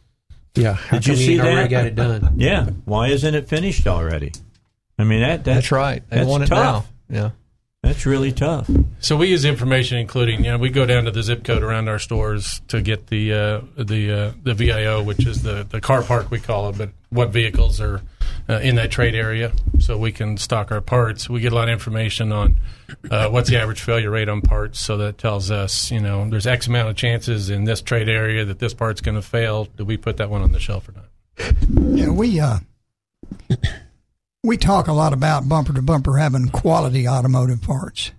[0.55, 1.69] Yeah, Did you see that?
[1.69, 2.35] got it done?
[2.37, 2.69] Yeah.
[2.85, 4.31] Why isn't it finished already?
[4.97, 6.07] I mean that, that That's right.
[6.09, 6.87] They that's want it tough.
[7.09, 7.15] now.
[7.15, 7.29] Yeah.
[7.83, 8.69] That's really tough.
[9.01, 11.89] So we use information, including you know, we go down to the zip code around
[11.89, 16.01] our stores to get the uh, the uh, the VIO, which is the the car
[16.01, 18.01] park we call it, but what vehicles are
[18.47, 21.29] uh, in that trade area, so we can stock our parts.
[21.29, 22.57] We get a lot of information on
[23.11, 26.47] uh, what's the average failure rate on parts, so that tells us you know there's
[26.47, 29.65] X amount of chances in this trade area that this part's going to fail.
[29.65, 31.97] Do we put that one on the shelf or not?
[31.97, 32.59] Yeah, we uh,
[34.43, 38.11] we talk a lot about bumper to bumper having quality automotive parts.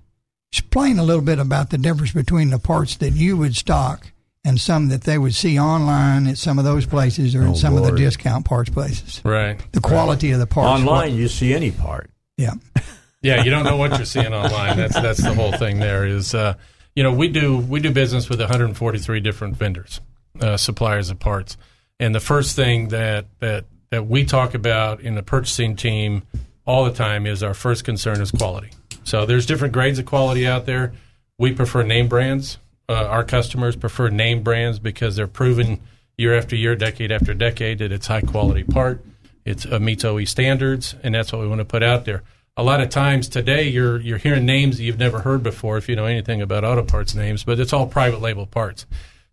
[0.52, 4.06] Explain a little bit about the difference between the parts that you would stock
[4.44, 7.54] and some that they would see online at some of those places or in Oh,
[7.54, 9.20] some of the discount parts places.
[9.24, 9.60] Right.
[9.72, 10.80] The quality of the parts.
[10.80, 12.10] Online, you see any part.
[12.36, 12.54] Yeah.
[13.22, 14.76] Yeah, you don't know what you're seeing online.
[14.76, 15.78] That's that's the whole thing.
[15.78, 16.56] There is, uh,
[16.94, 20.02] you know, we do we do business with 143 different vendors,
[20.42, 21.56] uh, suppliers of parts,
[21.98, 23.64] and the first thing that that
[23.94, 26.24] that we talk about in the purchasing team
[26.66, 28.70] all the time is our first concern is quality.
[29.04, 30.92] So there's different grades of quality out there.
[31.38, 32.58] We prefer name brands.
[32.88, 35.80] Uh, our customers prefer name brands because they're proven
[36.18, 39.04] year after year, decade after decade that it's high quality part.
[39.44, 42.24] It's uh, meets OE standards, and that's what we want to put out there.
[42.56, 45.88] A lot of times today, you're you're hearing names that you've never heard before if
[45.88, 48.86] you know anything about auto parts names, but it's all private label parts.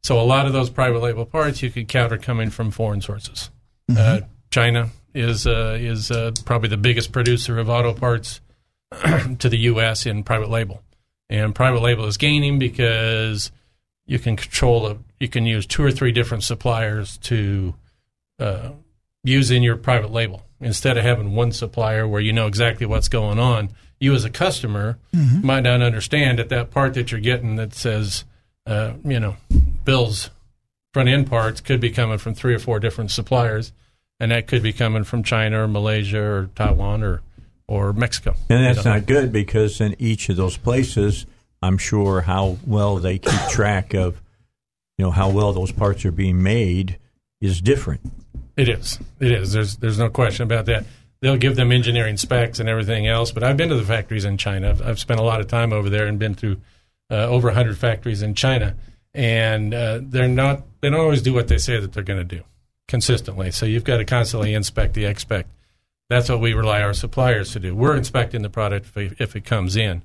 [0.04, 3.02] So a lot of those private label parts you could count are coming from foreign
[3.02, 3.50] sources.
[3.96, 4.22] Uh,
[4.52, 8.42] China is uh, is uh, probably the biggest producer of auto parts
[9.40, 10.06] to the U.S.
[10.06, 10.82] in private label,
[11.30, 13.52] and private label is gaining because
[14.06, 17.74] you can control a, you can use two or three different suppliers to
[18.40, 18.70] uh,
[19.24, 23.08] use in your private label instead of having one supplier where you know exactly what's
[23.08, 23.70] going on.
[24.00, 25.44] You as a customer Mhm.
[25.44, 28.26] might not understand that that part that you're getting that says,
[28.66, 29.38] uh, you know,
[29.86, 30.30] Bill's
[30.94, 33.72] front end parts could be coming from three or four different suppliers,
[34.22, 37.22] and that could be coming from China or Malaysia or Taiwan or
[37.68, 38.36] or Mexico.
[38.50, 38.98] And that's You know?
[38.98, 41.26] not good because in each of those places,
[41.62, 44.22] I'm sure how well they keep track of,
[44.98, 47.00] you know, how well those parts are being made
[47.40, 48.02] is different.
[48.56, 49.00] It is.
[49.20, 49.54] It is.
[49.54, 50.86] There's there's no question about that.
[51.22, 53.32] They'll give them engineering specs and everything else.
[53.32, 54.70] But I've been to the factories in China.
[54.70, 56.58] I've, I've spent a lot of time over there and been through
[57.10, 58.76] uh, over 100 factories in China,
[59.16, 60.62] and uh, they're not.
[60.82, 62.44] They don't always do what they say that they're going to do
[62.92, 63.52] consistently.
[63.52, 65.50] So you've got to constantly inspect the expect.
[66.10, 67.74] That's what we rely our suppliers to do.
[67.74, 70.02] We're inspecting the product if it, comes in.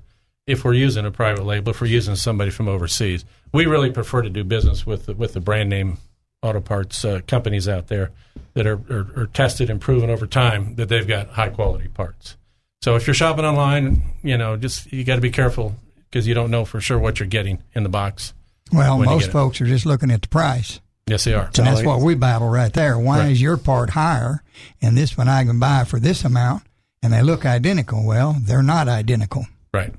[0.47, 4.21] If we're using a private label, if we're using somebody from overseas, we really prefer
[4.21, 5.97] to do business with the, with the brand name
[6.41, 8.11] auto parts uh, companies out there
[8.53, 12.37] that are, are, are tested and proven over time that they've got high quality parts.
[12.81, 15.75] So if you're shopping online, you know, just you got to be careful
[16.09, 18.33] because you don't know for sure what you're getting in the box.
[18.71, 19.33] Well, most get it.
[19.33, 20.79] folks are just looking at the price.
[21.07, 21.45] Yes, they are.
[21.57, 22.97] And that's what we battle right there.
[22.99, 23.31] Why Right.
[23.31, 24.43] is your part higher
[24.81, 26.63] and this one I can buy for this amount
[27.01, 28.05] and they look identical?
[28.05, 29.47] Well, they're not identical.
[29.73, 29.93] Right.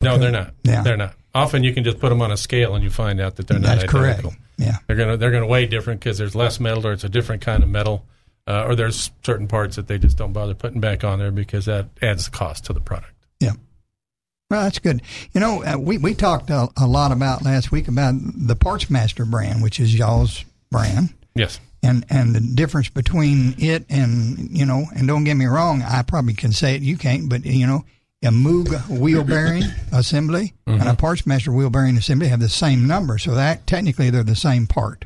[0.00, 0.54] No, they're not.
[0.62, 0.82] Yeah.
[0.82, 1.14] They're not.
[1.34, 3.58] Often you can just put them on a scale and you find out that they're
[3.58, 4.24] not That's correct.
[4.58, 4.76] Yeah.
[4.86, 7.62] They're gonna they're gonna weigh different because there's less metal or it's a different kind
[7.62, 8.04] of metal,
[8.46, 11.64] uh, or there's certain parts that they just don't bother putting back on there because
[11.64, 13.14] that adds the cost to the product.
[13.40, 13.52] Yeah.
[14.50, 15.00] Well, that's good.
[15.32, 18.90] You know, uh, we, we talked a, a lot about last week about the Parts
[18.90, 21.14] Master brand, which is y'all's brand.
[21.34, 21.60] Yes.
[21.84, 26.02] And, and the difference between it and, you know, and don't get me wrong, I
[26.02, 27.84] probably can say it, you can't, but, you know,
[28.24, 30.94] a Moog wheel bearing assembly and a mm-hmm.
[30.94, 33.18] Parts Master wheel bearing assembly have the same number.
[33.18, 35.04] So that technically they're the same part.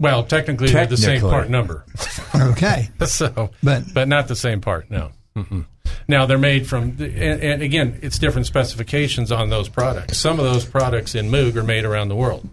[0.00, 1.84] Well, technically, they're the same part number.
[2.34, 2.88] Okay.
[3.06, 4.90] so, but but not the same part.
[4.90, 5.12] No.
[5.36, 5.66] Mm-mm.
[6.08, 10.18] Now they're made from, and, and again, it's different specifications on those products.
[10.18, 12.48] Some of those products in Moog are made around the world.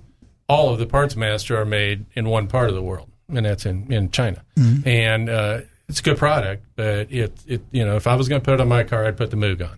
[0.52, 3.66] All of the parts master are made in one part of the world, and that's
[3.66, 4.44] in in China.
[4.58, 4.86] Mhm.
[4.86, 8.42] And uh, it's a good product, but it it you know if I was going
[8.42, 9.78] to put it on my car, I'd put the Moog on.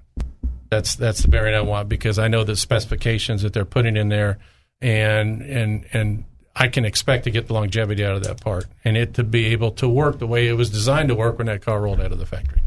[0.69, 4.09] That's that's the bearing I want because I know the specifications that they're putting in
[4.09, 4.39] there,
[4.81, 6.23] and and and
[6.55, 9.45] I can expect to get the longevity out of that part and it to be
[9.47, 12.11] able to work the way it was designed to work when that car rolled out
[12.11, 12.61] of the factory.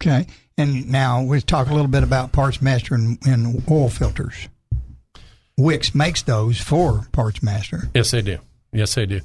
[0.00, 0.26] Okay.
[0.58, 4.48] And now we talk a little bit about Parts Master and, and oil filters.
[5.58, 7.90] Wix makes those for Parts Master.
[7.94, 8.38] Yes, they do.
[8.72, 9.20] Yes, they do.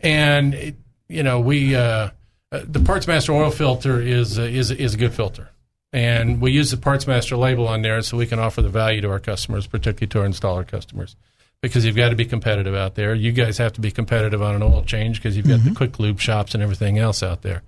[0.00, 0.76] And it,
[1.08, 2.10] you know, we uh,
[2.52, 5.48] uh, the Parts Master oil filter is uh, is is a good filter,
[5.92, 9.00] and we use the Parts Master label on there so we can offer the value
[9.00, 11.16] to our customers, particularly to our installer customers.
[11.60, 13.14] Because you've got to be competitive out there.
[13.14, 15.68] You guys have to be competitive on an oil change because you've got Mm-hmm.
[15.68, 17.62] the quick lube shops and everything else out there.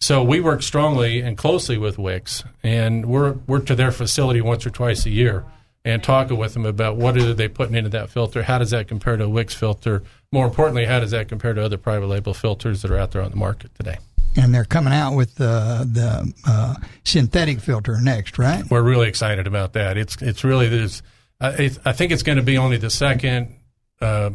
[0.00, 4.64] So we work strongly and closely with Wix, and we're we're to their facility once
[4.66, 5.44] or twice a year
[5.84, 8.86] and talking with them about what are they putting into that filter, how does that
[8.88, 12.34] compare to a Wix filter, more importantly, how does that compare to other private label
[12.34, 13.98] filters that are out there on the market today.
[14.36, 18.64] And they're coming out with the, the uh, synthetic filter next, right?
[18.70, 19.98] We're really excited about that.
[19.98, 21.02] It's it's really there's
[21.40, 23.54] I, I think it's going to be only the second
[24.00, 24.30] uh,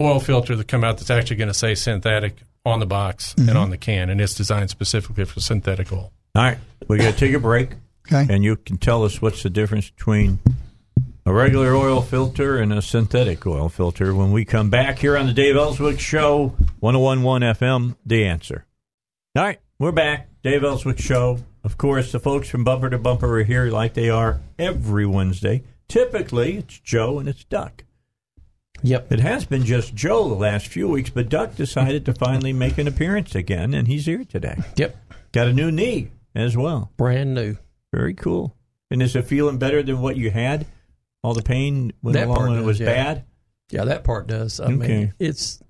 [0.00, 3.48] oil filter that come out that's actually going to say synthetic on the box Mhm.
[3.48, 6.12] and on the can, and it's designed specifically for synthetic oil.
[6.36, 6.58] All right,
[6.88, 7.70] we got to take a break.
[8.06, 8.32] Okay.
[8.32, 10.38] And you can tell us what's the difference between
[11.26, 15.26] a regular oil filter and a synthetic oil filter when we come back here on
[15.26, 18.66] the Dave Elswick Show, 1011 FM, The Answer.
[19.34, 20.28] All right, we're back.
[20.42, 21.38] Dave Elswick Show.
[21.62, 25.62] Of course, the folks from Bumper to Bumper are here like they are every Wednesday.
[25.88, 27.84] Typically, it's Joe and it's Duck.
[28.82, 29.12] Yep.
[29.12, 32.76] It has been just Joe the last few weeks, but Duck decided to finally make
[32.76, 34.58] an appearance again, and he's here today.
[34.76, 34.94] Yep.
[35.32, 36.92] Got a new knee as well.
[36.98, 37.56] Brand new.
[37.94, 38.56] Very cool.
[38.90, 40.66] And is it feeling better than what you had?
[41.22, 42.86] All the pain went That along when it was yeah.
[42.86, 43.24] bad?
[43.70, 44.60] Yeah, that part does.
[44.60, 44.74] I Okay.
[44.74, 45.60] mean, it's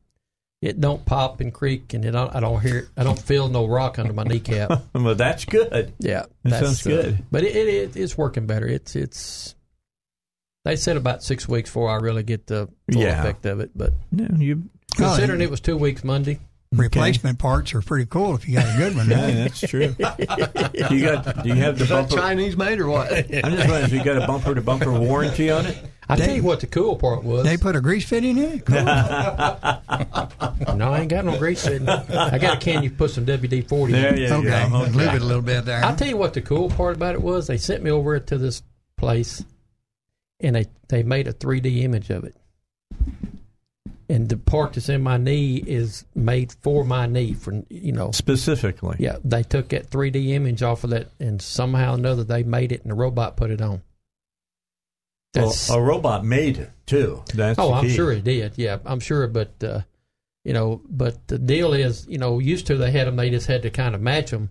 [0.63, 3.99] it don't pop and creak, and it I don't hear I don't feel no rock
[3.99, 4.71] under my kneecap.
[4.95, 5.93] well, that's good.
[5.99, 7.25] Yeah, That that's, sounds uh, good.
[7.31, 8.67] but it, it, it it's working better.
[8.67, 9.55] It's it's.
[10.65, 13.21] They said about six weeks before I really get the full Yeah.
[13.21, 14.65] effect of it, but No, you
[14.97, 16.41] considering it was two weeks Monday,
[16.73, 19.09] Replacement parts are pretty cool if you got a good one.
[19.15, 19.95] Yeah, that's true.
[19.99, 21.43] you got?
[21.45, 22.17] Do you have the Is bumper?
[22.17, 23.13] Chinese made or what?
[23.13, 25.79] I'm just wondering if you got a bumper to bumper warranty on it.
[26.09, 28.67] I tell you what, the cool part was They put a grease fitting in it.
[28.67, 28.77] Cool.
[30.77, 31.89] no, I ain't got no grease fitting.
[31.89, 33.93] I got a can you put some WD forty.
[33.93, 34.79] There you okay, go.
[34.93, 35.85] lube it a little bit there.
[35.85, 37.47] I'll tell you what the cool part about it was.
[37.47, 38.63] They sent me over to this
[38.97, 39.45] place,
[40.41, 42.37] and they they made a 3D image of it.
[44.09, 48.11] And the part that's in my knee is made for my knee, for you know.
[48.13, 48.97] Specifically.
[48.99, 52.73] Yeah, they took that 3D image off of that, and somehow or another they made
[52.73, 53.83] it, and the robot put it on.
[55.35, 57.25] Well, a robot made it too.
[57.35, 58.53] That's oh, I'm sure it did.
[58.57, 59.27] Yeah, I'm sure.
[59.27, 59.81] But uh,
[60.45, 63.47] you know, but the deal is, you know, used to they had them, they just
[63.47, 64.51] had to kind of match them.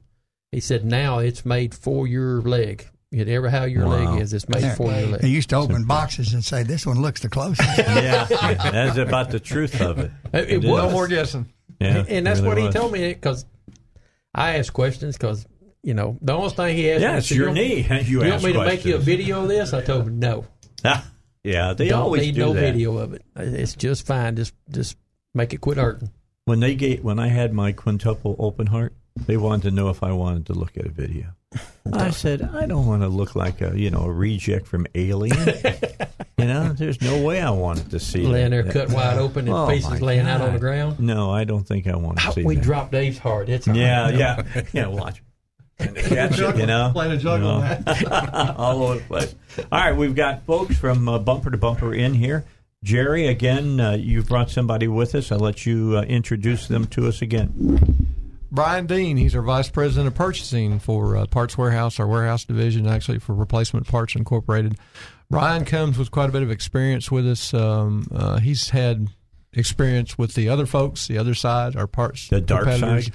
[0.52, 2.88] He said now it's made for your leg.
[3.14, 4.14] Whatever how your Wow.
[4.14, 4.76] leg is, it's made Yeah.
[4.76, 5.24] for your They leg.
[5.26, 9.40] used to open boxes and say, "This one looks the closest." yeah, that's about the
[9.40, 10.12] truth of it.
[10.34, 10.70] It- it is.
[10.70, 10.84] was.
[10.84, 11.46] No more guessing.
[11.80, 12.76] Yeah, and that's it what really he was.
[12.76, 13.46] told me because
[14.34, 15.46] I asked questions because
[15.84, 17.88] you know the only thing he asked Yeah, me it's said, your "You knee.
[17.90, 19.74] want- You You, want ask me to make you a video of this?
[19.74, 20.46] I told him no.
[20.84, 21.06] Ah,
[21.44, 22.60] yeah, they Don't always need do no that.
[22.62, 23.22] video of it.
[23.36, 24.36] It's just fine.
[24.36, 24.98] Just just
[25.36, 26.10] make it quit hurting.
[26.46, 28.94] When they get when I had my quintuple open heart,
[29.28, 31.36] they wanted to know if I wanted to look at a video.
[31.92, 35.38] I said I don't want to look like a you know a reject from Alien.
[36.38, 38.74] you know, there's no way I wanted to see Laying there that.
[38.74, 41.00] cut wide open and Oh, pieces my laying out on the ground.
[41.00, 42.64] No, I don't think I want to see we that.
[42.64, 43.50] dropped Dave's heart.
[43.50, 44.16] It's all Yeah, right.
[44.16, 44.44] yeah,
[44.74, 44.88] yeah.
[44.88, 45.22] Watch.
[45.80, 48.54] Catch it, you know, Playing a juggle You know?
[48.58, 49.36] all over the place.
[49.72, 52.46] All right, we've got folks from uh, Bumper to Bumper in here.
[52.84, 55.32] Jerry, again, uh, you've brought somebody with us.
[55.32, 58.13] I'll let you uh, introduce them to us again.
[58.54, 62.86] Brian Dean, he's our vice president of purchasing for uh, Parts Warehouse, our warehouse division,
[62.86, 64.78] actually for Replacement Parts Incorporated.
[65.32, 67.52] Brian comes with quite a bit of experience with us.
[67.52, 69.08] Um, uh, he's had
[69.54, 73.06] experience with the other folks, the other side, our parts The dark side?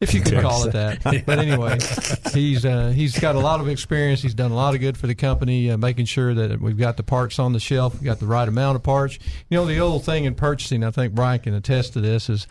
[0.00, 1.02] if you could call it that.
[1.24, 1.78] But anyway,
[2.34, 4.20] he's uh, he's got a lot of experience.
[4.20, 6.98] He's done a lot of good for the company, uh, making sure that we've got
[6.98, 9.18] the parts on the shelf, we've got the right amount of parts.
[9.48, 12.46] You know, the old thing in purchasing, I think Brian can attest to this, is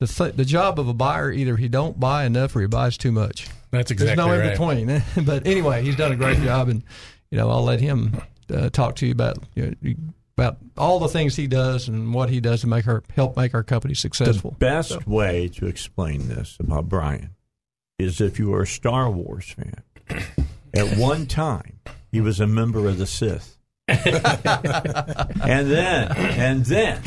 [0.00, 2.98] the th- the job of a buyer either he don't buy enough or he buys
[2.98, 3.48] too much.
[3.70, 5.24] That's exactly There's exactly no in between.
[5.26, 6.82] but anyway, he's done a great job, and
[7.30, 8.20] you know I'll let him
[8.52, 9.94] uh, talk to you about you know,
[10.36, 13.54] about all the things he does and what he does to make our help make
[13.54, 14.50] our company successful.
[14.52, 17.30] The best way to explain this about Brian
[17.98, 19.82] is if you were a Star Wars fan.
[20.74, 21.78] At one time,
[22.12, 23.56] he was a member of the Sith,
[23.88, 24.04] and
[25.70, 27.02] then and then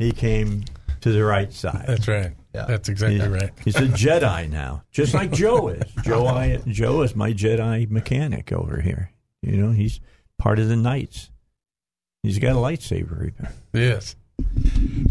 [0.00, 0.64] he came
[1.04, 1.84] to the right side.
[1.86, 2.32] That's right.
[2.54, 2.64] Yeah.
[2.66, 3.50] That's exactly He's- right.
[3.64, 5.82] He's a Jedi now, just like Joe is.
[6.02, 9.10] Joe, I, Joe is my Jedi mechanic over here.
[9.42, 10.00] You know, he's
[10.38, 11.30] part of the Knights.
[12.22, 13.48] He's got a lightsaber even.
[13.74, 14.16] Yes.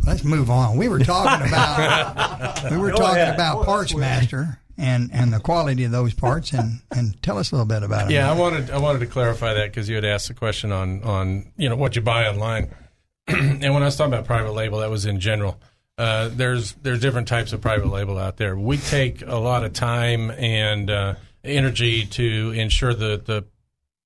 [0.05, 0.77] Let's move on.
[0.77, 3.35] We were talking about we were Go talking ahead.
[3.35, 7.55] about Parts Master and and the quality of those parts, and and tell us a
[7.55, 8.15] little bit about it.
[8.15, 11.03] Yeah, I wanted I wanted to clarify that because you had asked the question on
[11.03, 12.73] on you know what you buy online,
[13.27, 15.61] and when I was talking about private label, that was in general.
[15.97, 18.57] Uh, there's there's different types of private label out there.
[18.57, 23.45] We take a lot of time and uh, energy to ensure that the,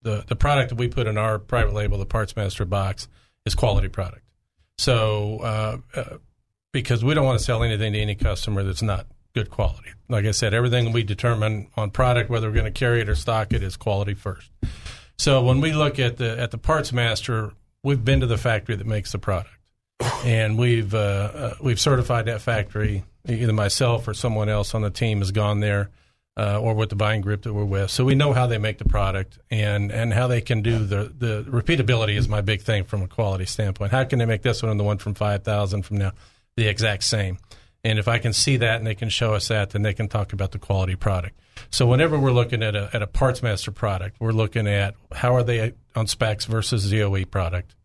[0.01, 3.07] the the product that we put in our private label, the Parts Master box,
[3.45, 4.23] is quality product.
[4.77, 6.18] So uh, uh,
[6.72, 9.89] because we don't want to sell anything to any customer that's not good quality.
[10.09, 13.15] Like I said, everything we determine on product, whether we're going to carry it or
[13.15, 14.51] stock it, is quality first.
[15.18, 17.53] So when we look at the at the parts master,
[17.84, 19.56] we've been to the factory that makes the product,
[19.99, 23.03] and we've uh, uh, we've certified that factory.
[23.28, 25.90] Either myself or someone else on the team has gone there,
[26.38, 27.90] uh, or with the buying group that we're with.
[27.90, 31.11] So we know how they make the product and and how they can do the
[31.18, 33.91] the repeatability is my big thing from a quality standpoint.
[33.91, 36.11] How can they make this one and the one from five thousand from now
[36.56, 37.40] the exact same?
[37.84, 40.07] And if I can see that and they can show us that, then they can
[40.07, 41.40] talk about the quality product.
[41.69, 45.36] So whenever we're looking at a, at a parts master product, we're looking at how
[45.36, 47.76] are they on specs versus ZOE product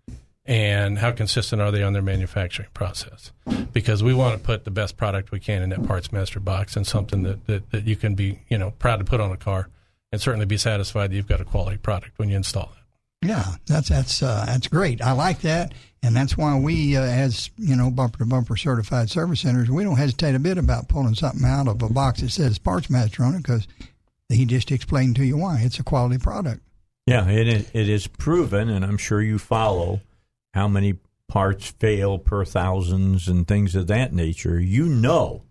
[0.44, 3.32] and how consistent are they on their manufacturing process?
[3.72, 6.76] Because we want to put the best product we can in that parts master box
[6.76, 9.36] and something that, that, that you can be, you know, proud to put on a
[9.36, 9.68] car
[10.10, 13.26] and certainly be satisfied that you've got a quality product when you install it.
[13.26, 15.00] Yeah, that's that's uh, that's great.
[15.00, 19.10] I like that, and that's why we, uh, as you know, bumper to bumper certified
[19.10, 22.30] service centers, we don't hesitate a bit about pulling something out of a box that
[22.30, 23.68] says Parts Master on it because
[24.28, 26.62] he just explained to you why it's a quality product.
[27.06, 30.00] Yeah, it is, it is proven, and I'm sure you follow
[30.54, 30.94] how many
[31.28, 34.60] parts fail per thousands and things of that nature.
[34.60, 35.42] You know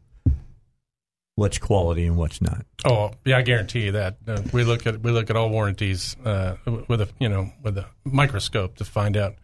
[1.36, 2.66] what's quality and what's not.
[2.86, 4.18] Oh yeah, I guarantee you that.
[4.28, 6.56] Uh, we look at we look at all warranties uh,
[6.88, 9.36] with a you know with a microscope to find out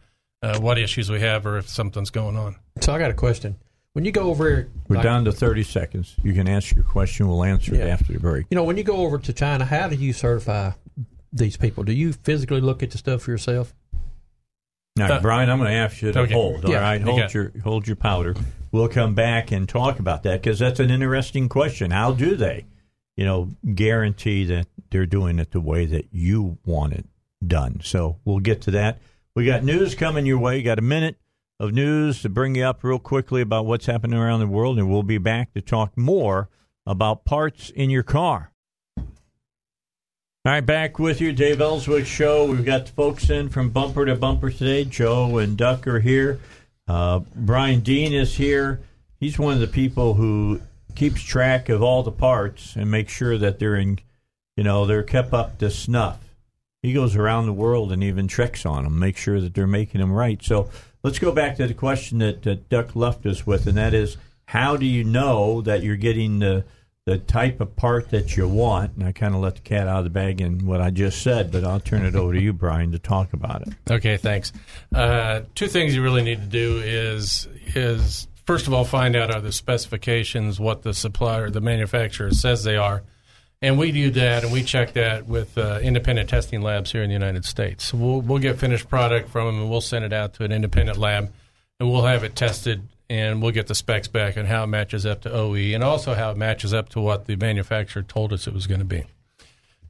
[0.44, 2.56] uh, what issues we have or if something's going on.
[2.82, 3.56] So I got a question.
[3.94, 6.16] When you go over, We're like- down to 30 seconds.
[6.22, 7.28] You can ask your question.
[7.28, 8.46] We'll answer it after the break.
[8.52, 10.72] you know, when you go over to China, how do you certify
[11.34, 11.84] these people?
[11.84, 13.74] Do you physically look at the stuff for yourself?
[14.98, 16.34] Now, Uh, Brian, I'm going to ask you to okay.
[16.34, 16.66] hold.
[16.66, 18.36] All Yeah, right, hold your hold your powder.
[18.72, 21.92] We'll come back and talk about that because that's an interesting question.
[21.92, 22.66] How do they,
[23.16, 27.06] you know, guarantee that they're doing it the way that you want it
[27.46, 27.80] done?
[27.84, 29.00] So we'll get to that.
[29.36, 30.62] We got news coming your way.
[30.62, 31.18] Got a minute
[31.60, 34.90] of news to bring you up real quickly about what's happening around the world, and
[34.90, 36.50] we'll be back to talk more
[36.86, 38.52] about parts in your car.
[40.48, 42.46] All right, back with you, Dave Elswick Show.
[42.46, 44.86] We've got folks in from Bumper to Bumper today.
[44.86, 46.40] Joe and Duck are here.
[46.88, 48.80] Uh, Brian Dean is here.
[49.20, 50.62] He's one of the people who
[50.96, 54.00] keeps track of all the parts and makes sure that they're in,
[54.56, 56.20] you know, they're kept up to snuff.
[56.82, 60.00] He goes around the world and even checks on them, make sure that they're making
[60.00, 60.42] them right.
[60.42, 60.70] So
[61.04, 64.16] let's go back to the question that, that Duck left us with, and that is,
[64.46, 66.64] how do you know that you're getting the
[67.08, 68.98] the type of part that you want.
[68.98, 71.22] And I kind of let the cat out of the bag in what I just
[71.22, 73.70] said, but I'll turn it over to you, Brian, to talk about it.
[73.90, 74.52] Okay, thanks.
[74.94, 79.34] Uh, two things you really need to do is is first of all find out
[79.34, 83.04] are the specifications what the supplier, the manufacturer says they are,
[83.62, 87.08] and we do that and we check that with uh, independent testing labs here in
[87.08, 87.86] the United States.
[87.86, 90.52] So we'll we'll get finished product from them and we'll send it out to an
[90.52, 91.32] independent lab,
[91.80, 95.06] and we'll have it tested and we'll get the specs back and how it matches
[95.06, 98.48] up to OE and also how it matches up to what the manufacturer told us
[98.48, 99.06] it was going to be.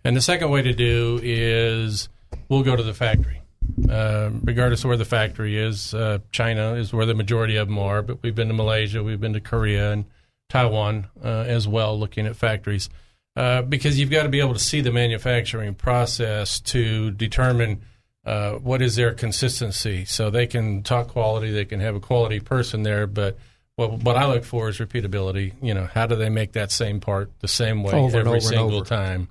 [0.04, 2.10] And the second way to do is
[2.50, 3.42] we'll go to the factory.
[3.90, 7.78] Uh, regardless of where the factory is, uh, China is where the majority of them
[7.78, 10.06] are, but we've been to Malaysia, we've been to Korea and
[10.50, 12.90] Taiwan uh, as well, looking at factories.
[13.36, 17.82] Uh, because you've got to be able to see the manufacturing process to determine
[18.28, 20.04] uh, what is their consistency.
[20.04, 23.38] So they can talk quality, they can have a quality person there, but
[23.78, 25.54] what, what I look for is repeatability.
[25.62, 28.40] You know, how do they make that same part the same way Over and every
[28.40, 28.86] and single over.
[28.86, 29.30] time?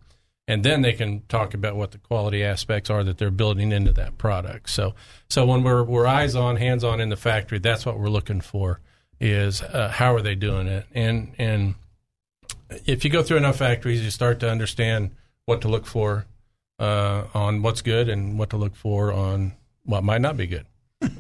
[0.49, 3.93] And then they can talk about what the quality aspects are that they're building into
[3.93, 4.71] that product.
[4.71, 4.95] So,
[5.29, 8.41] so when we're we're eyes on, hands on in the factory, that's what we're looking
[8.41, 8.81] for.
[9.21, 10.87] Is uh, how are they doing it?
[10.95, 11.75] And and
[12.87, 15.11] if you go through enough factories, you start to understand
[15.45, 16.27] what to look for
[16.79, 19.53] uh, on what's good and what to look for on
[19.85, 20.67] what might not be good,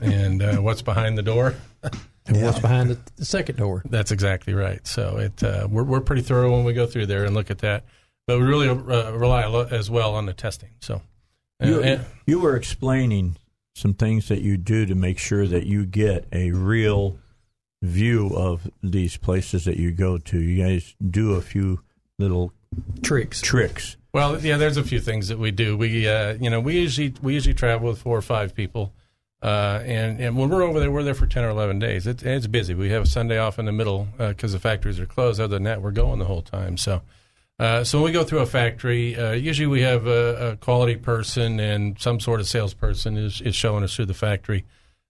[0.01, 1.55] and uh, what's behind the door.
[2.28, 3.85] And what's behind the, the second door?
[3.89, 4.85] That's exactly right.
[4.85, 7.59] So it uh, we're we're pretty thorough when we go through there and look at
[7.59, 7.85] that,
[8.27, 10.70] but we really uh, rely a lot as well on the testing.
[10.81, 11.03] So
[11.62, 13.37] uh, You, and- you were explaining
[13.77, 17.16] some things that you do to make sure that you get a real
[17.81, 20.41] view of these places that you go to.
[20.41, 21.83] You guys do a few
[22.19, 22.53] little
[23.05, 23.41] tricks.
[23.41, 23.97] Tricks.
[24.16, 25.76] Well, yeah, there's a few things that we do.
[25.76, 28.94] We, uh, you know, we usually we usually travel with four or five people
[29.43, 32.06] Uh, and and when we're over there, we're there for ten or eleven days.
[32.06, 32.72] It, it's busy.
[32.72, 35.38] We have a Sunday off in the middle because the factories are closed.
[35.38, 36.78] Other than that, we're going the whole time.
[36.78, 37.02] So.
[37.59, 40.97] Uh, so when we go through a factory, uh, usually we have a, a, quality
[40.97, 44.66] person and some sort of salesperson is, is showing us through the factory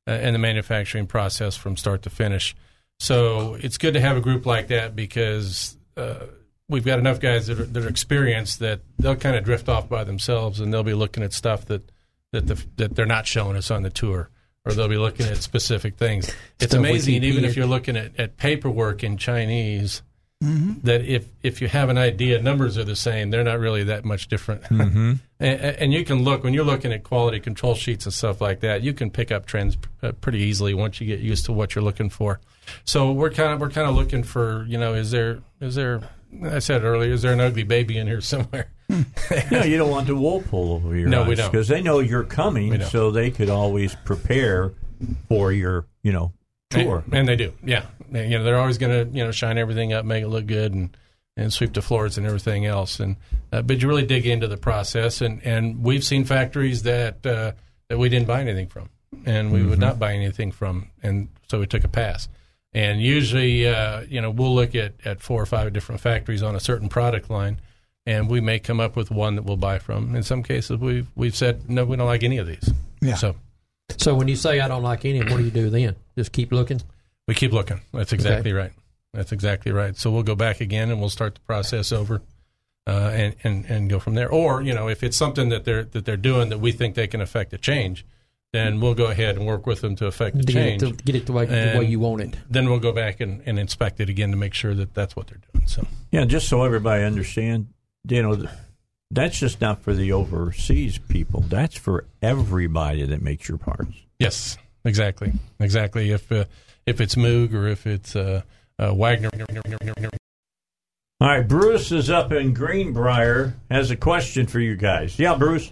[0.06, 2.54] uh, and the manufacturing process from start to finish.
[3.00, 6.26] So it's good to have a group like that because uh,
[6.68, 9.88] we've got enough guys that are, that are experienced that they'll kind of drift off
[9.88, 11.90] by themselves and they'll be looking at stuff that
[12.32, 14.28] that the, that they're not showing us on the tour.
[14.64, 16.28] Or they'll be looking at specific things.
[16.59, 20.02] It's we amazing, even if you're looking at, at paperwork in Chinese,
[20.44, 20.82] Mhm.
[20.82, 23.30] that if if you have an idea, numbers are the same.
[23.30, 24.62] They're not really that much different.
[24.64, 25.20] Mhm.
[25.40, 28.60] and, and you can look when you're looking at quality control sheets and stuff like
[28.60, 28.82] that.
[28.82, 31.84] You can pick up trends uh, pretty easily once you get used to what you're
[31.84, 32.40] looking for.
[32.84, 36.02] So we're kind of we're kind of looking for you know is there is there
[36.44, 38.68] I said earlier is there an ugly baby in here somewhere?
[39.50, 41.50] no, you don't want the wool pull over your No, eyes we don't.
[41.50, 44.72] because they know you're coming, so they could always prepare
[45.28, 46.32] for your, you know,
[46.70, 47.02] tour.
[47.06, 47.86] And, and they do, yeah.
[48.12, 50.46] And, You know, they're always going to you know shine everything up, make it look
[50.46, 50.96] good, and
[51.38, 52.98] and sweep the floors and everything else.
[53.00, 53.16] And
[53.52, 57.52] uh, but you really dig into the process, and and we've seen factories that uh,
[57.88, 58.88] that we didn't buy anything from,
[59.26, 59.82] and we would Mhm.
[59.82, 62.28] not buy anything from, and so we took a pass.
[62.76, 66.54] And usually, uh, you know, we'll look at, at four or five different factories on
[66.54, 67.58] a certain product line,
[68.04, 70.14] and we may come up with one that we'll buy from.
[70.14, 72.70] In some cases, we've we've said no, we don't like any of these.
[73.00, 73.14] Yeah.
[73.14, 73.34] So
[73.96, 75.96] So when you say I don't like any, what do you do then?
[76.18, 76.82] Just keep looking.
[77.26, 77.80] we keep looking.
[77.94, 78.72] That's exactly right.
[79.14, 79.96] That's exactly right.
[79.96, 82.20] So we'll go back again and we'll start the process over,
[82.86, 84.28] uh, and and and go from there.
[84.28, 87.06] Or you know, if it's something that they're that they're doing that we think they
[87.06, 88.04] can affect a change,
[88.56, 90.96] then we'll go ahead and work with them to affect the To get it change.
[90.98, 92.36] to- get it the way- the way you want it.
[92.50, 95.26] Then we'll go back and, and inspect it again to make sure that that's what
[95.28, 95.66] they're doing.
[95.66, 97.68] So Yeah, just so everybody understand,
[98.08, 98.46] you know,
[99.10, 101.40] that's just not for the overseas people.
[101.42, 103.92] That's for everybody that makes your parts.
[104.18, 106.10] yes, exactly, exactly.
[106.10, 106.44] If uh,
[106.86, 108.42] if it's Moog or if it's uh,
[108.78, 109.30] uh, Wagner.
[111.20, 113.54] All right, Bruce is up in Greenbrier.
[113.70, 115.18] Has a question for you guys.
[115.18, 115.70] Yeah, Bruce.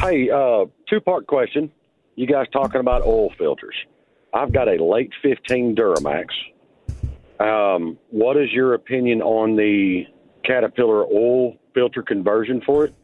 [0.00, 1.70] Hey, uh, two part question.
[2.14, 3.74] You guys talking about oil filters?
[4.32, 6.26] I've got a late 15 Duramax.
[7.38, 10.04] Um, what is your opinion on the
[10.44, 12.94] Caterpillar oil filter conversion for it?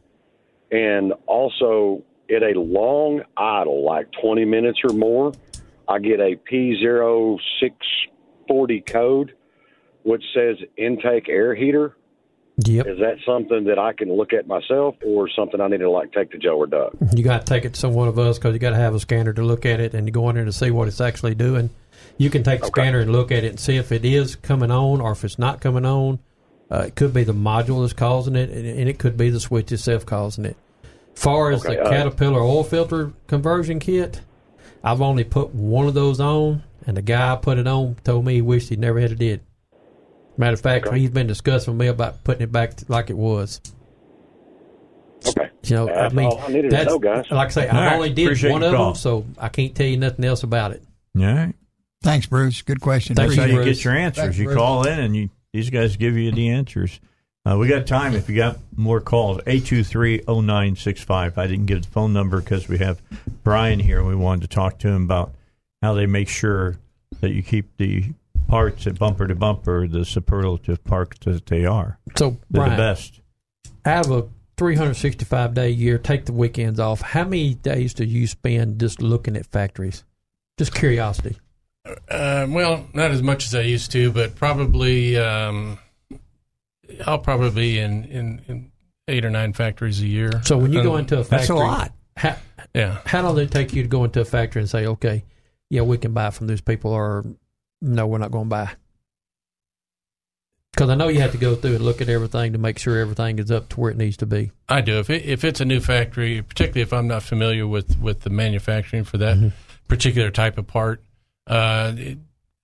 [0.70, 2.02] And also,
[2.34, 5.32] at a long idle, like 20 minutes or more,
[5.86, 9.34] I get a P0640 code,
[10.02, 11.94] which says intake air heater.
[12.58, 12.86] Yep.
[12.86, 16.12] Is that something that I can look at myself, or something I need to like
[16.12, 16.96] take to Joe or Doug?
[17.14, 19.00] You got to take it to one of us because you got to have a
[19.00, 21.70] scanner to look at it and go in there to see what it's actually doing.
[22.18, 24.70] You can take the scanner and look at it and see if it is coming
[24.70, 26.18] on or if it's not coming on.
[26.70, 29.40] Uh, it could be the module that's causing it, and and it could be the
[29.40, 30.56] switch itself causing it.
[31.14, 34.20] Far as Okay, the uh, Caterpillar oil filter conversion kit,
[34.84, 38.24] I've only put one of those on, and the guy I put it on told
[38.24, 39.40] me he wished he never had it did.
[40.36, 43.60] Matter of fact, he's been discussing with me about putting it back like it was.
[45.26, 45.50] Okay.
[45.64, 47.30] You know, That's I mean, all I needed to that's- know, guys.
[47.30, 48.86] Like I say, All I right, only did appreciate one of call.
[48.86, 50.82] them, so I can't tell you nothing else about it.
[51.16, 51.54] All right.
[52.02, 52.62] Thanks, Bruce.
[52.62, 53.14] Good question.
[53.14, 53.76] That's how you Bruce.
[53.78, 54.22] get your answers.
[54.24, 54.56] Thanks, you Bruce.
[54.56, 56.98] call in, and you these guys give you the answers.
[57.44, 59.38] Uh, we got time if you got more calls.
[59.46, 61.38] 823-0965.
[61.38, 63.00] I didn't give the phone number because we have
[63.44, 64.02] Brian here.
[64.04, 65.32] We wanted to talk to him about
[65.82, 66.78] how they make sure
[67.20, 68.04] that you keep the
[68.52, 71.98] parts at bumper to bumper, the superlative parts that they are.
[72.18, 73.22] So, Brian, the best.
[73.86, 77.00] out of a 365 day year, take the weekends off.
[77.00, 80.04] How many days do you spend just looking at factories?
[80.58, 81.38] Just curiosity.
[81.86, 85.78] Uh, well, not as much as I used to, but probably um,
[87.06, 88.72] I'll probably be in, in, in
[89.08, 90.42] eight or nine factories a year.
[90.44, 91.92] So when you go into a factory, that's a lot.
[92.18, 92.36] How,
[92.74, 92.98] Yeah.
[93.06, 95.24] How long does it take you to go into a factory and say, okay,
[95.70, 97.24] yeah, we can buy from these people, or
[97.82, 98.70] no, we're not going to buy?
[100.72, 102.98] Because I know you have to go through and look at everything to make sure
[102.98, 104.52] everything is up to where it needs to be.
[104.70, 104.98] I do.
[105.00, 108.30] If it, if it's a new factory, particularly if I'm not familiar with, with the
[108.30, 109.48] manufacturing for Mm-hmm.
[109.48, 109.52] that
[109.88, 111.02] particular type of part,
[111.46, 112.18] uh, it,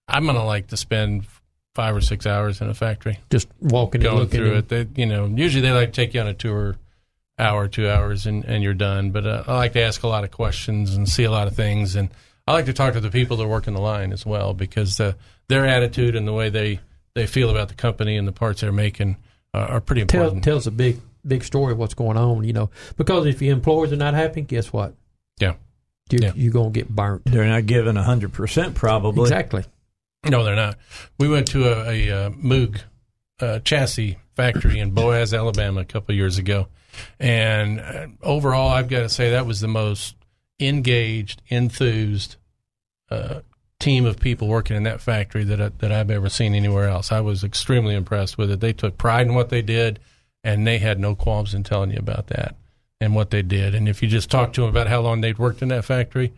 [0.06, 1.26] I'm gonna like to spend
[1.74, 4.94] five or six hours in a factory, just walking and going looking through and- it.
[4.94, 6.76] They, you know, usually they like to take you on a tour,
[7.38, 9.10] hour, two hours, and, and you're done.
[9.10, 11.54] But uh, I like to ask a lot of questions and see a lot of
[11.54, 12.08] things, and
[12.48, 14.98] I like to talk to the people that work in the line as well because
[15.00, 15.12] uh,
[15.48, 16.80] their attitude and the way they,
[17.14, 19.18] they feel about the company and the parts they're making
[19.52, 20.10] uh, are pretty important.
[20.10, 20.44] Tell, important.
[20.44, 22.70] tells a big big story of what's going on, you know.
[22.96, 24.94] Because if your employees are not happy, guess what?
[25.38, 25.54] Yeah.
[26.10, 26.32] You're, Yeah.
[26.36, 27.22] you're going to get burnt.
[27.26, 29.22] They're not giving 100% probably.
[29.24, 29.64] Exactly.
[30.24, 30.78] No, they're not.
[31.18, 32.80] We went to a, a, uh Moog
[33.40, 36.68] uh, chassis factory in Boaz, Alabama, a couple of years ago,
[37.20, 40.16] and uh, overall, I've got to say that was the most
[40.60, 42.36] engaged, enthused
[43.10, 43.40] uh,
[43.78, 47.12] team of people working in that factory that I, that I've ever seen anywhere else.
[47.12, 48.60] I was extremely impressed with it.
[48.60, 50.00] They took pride in what they did,
[50.42, 52.56] and they had no qualms in telling you about that
[53.00, 53.74] and what they did.
[53.74, 56.32] And if you just talk to them about how long they'd worked in that factory,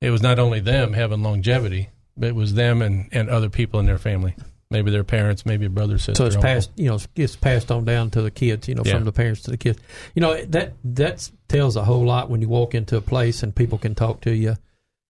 [0.00, 3.80] it was not only them having longevity, but it was them and, and other people
[3.80, 4.34] in their family.
[4.74, 6.14] Maybe their parents, maybe a brother, sister.
[6.16, 8.94] So it's passed, you know, it's passed on down to the kids, you know, Yeah.
[8.94, 9.78] from the parents to the kids.
[10.14, 13.54] You know, that that tells a whole lot when you walk into a place and
[13.54, 14.56] people can talk to you,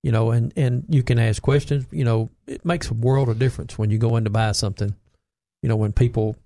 [0.02, 1.86] you know, and and you can ask questions.
[1.90, 4.94] You know, it makes a world of difference when you go in to buy something.
[5.62, 6.36] You know, when people,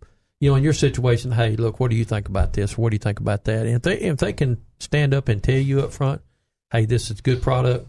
[0.40, 2.78] you know, in your situation, hey, look, what do you think about this?
[2.78, 3.66] What do you think about that?
[3.66, 6.20] And if they if they can stand up and tell you up front,
[6.70, 7.89] hey, this is good product,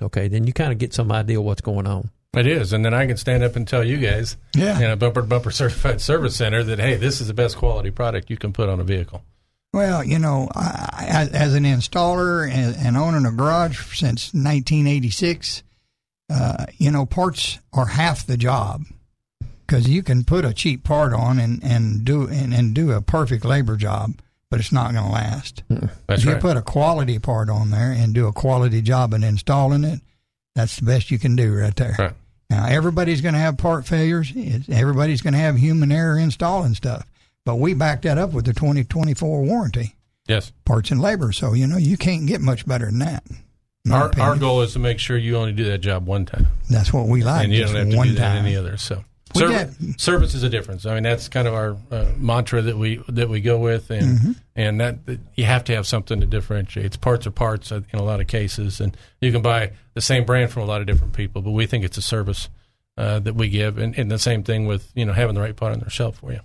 [0.00, 2.10] okay, then you kind of get some idea what's going on.
[2.36, 4.78] It is, and then I can stand up and tell you guys, Yeah.
[4.78, 7.90] in a bumper to bumper certified service center, that hey, this is the best quality
[7.90, 9.24] product you can put on a vehicle.
[9.72, 15.62] Well, you know, I, as, as an installer and, and owning a garage since 1986,
[16.28, 18.82] uh, you know, parts are half the job
[19.66, 23.00] because you can put a cheap part on and, and do and, and do a
[23.00, 24.14] perfect labor job,
[24.50, 25.62] but it's not going to last.
[25.68, 29.22] That's if you put a quality part on there and do a quality job in
[29.24, 30.00] installing it,
[30.56, 31.94] that's the best you can do right there.
[31.98, 32.12] Right.
[32.50, 34.32] Now, everybody's going to have part failures.
[34.34, 37.06] It's, everybody's going to have human error installing stuff.
[37.46, 39.94] But we back that up with the 2024 warranty,
[40.26, 40.52] Yes.
[40.64, 41.32] parts and labor.
[41.32, 43.22] So, you know, you can't get much better than that.
[43.90, 46.92] Our, our goal is to make sure you only do that job one time, That's
[46.92, 47.44] what we like.
[47.44, 48.44] and you don't have to one do that time.
[48.44, 48.76] any other.
[48.76, 49.04] So,
[49.34, 50.84] We service, service is a difference.
[50.84, 54.18] I mean, that's kind of our uh, mantra that we that we go with, and
[54.18, 54.36] Mhm.
[54.54, 57.00] and that, that you have to have something to differentiate.
[57.00, 59.70] Parts are parts uh, in a lot of cases, and you can buy
[60.00, 62.48] the same brand from a lot of different people, but we think it's a service
[62.96, 65.54] uh, that we give, and, and the same thing with you know having the right
[65.54, 66.40] part on their shelf for you.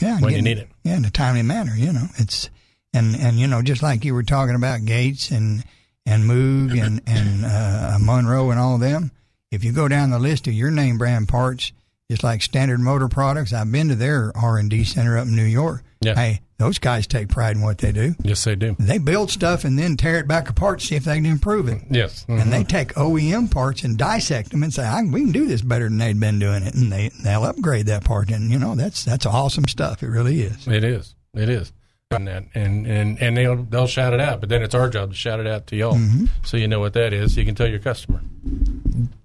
[0.00, 0.70] yeah, when you need it.
[0.84, 1.74] Yeah, in a timely manner.
[1.76, 2.48] You know, it's
[2.94, 5.64] and and you know, just like you were talking about Gates and
[6.06, 9.10] and Moog and and uh, Monroe and all of them.
[9.50, 11.72] If you go down the list of your name brand parts,
[12.10, 15.36] just like Standard Motor Products, I've been to their R and D center up in
[15.36, 15.82] New York.
[16.04, 16.14] Yeah.
[16.14, 18.14] Hey, those guys take pride in what they do.
[18.22, 18.76] Yes, they do.
[18.78, 21.68] They build stuff and then tear it back apart to see if they can improve
[21.68, 21.82] it.
[21.90, 22.68] Yes, And they Mhm.
[22.68, 25.98] take OEM parts and dissect them and say, I, "We can do this better than
[25.98, 28.30] they'd been doing it," and they they'll upgrade that part.
[28.30, 30.02] And you know, that's that's awesome stuff.
[30.02, 30.66] It really is.
[30.68, 31.14] It is.
[31.34, 31.72] It is.
[32.16, 35.10] And that, and and and they'll they'll shout it out, but then it's our job
[35.10, 36.28] to shout it out to y'all, Mhm.
[36.44, 37.36] so you know what that is.
[37.36, 38.20] You can tell your customer.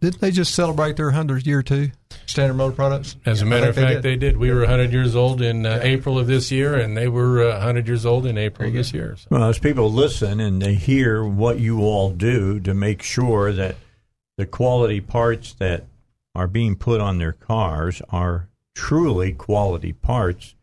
[0.01, 1.91] Didn't they just celebrate their 100th year too?
[2.25, 3.15] Standard Motor Products?
[3.25, 4.37] As a Yeah, I matter of fact, they did.
[4.37, 7.55] We were 100 years old in uh, April of this year, and they were uh,
[7.57, 9.15] 100 years old in April of this year.
[9.17, 9.27] So.
[9.29, 13.75] Well, as people listen and they hear what you all do to make sure that
[14.37, 15.85] the quality parts that
[16.35, 20.55] are being put on their cars are truly quality parts,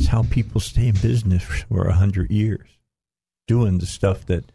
[0.00, 2.66] that's how people stay in business for a hundred years,
[3.46, 4.50] doing the stuff that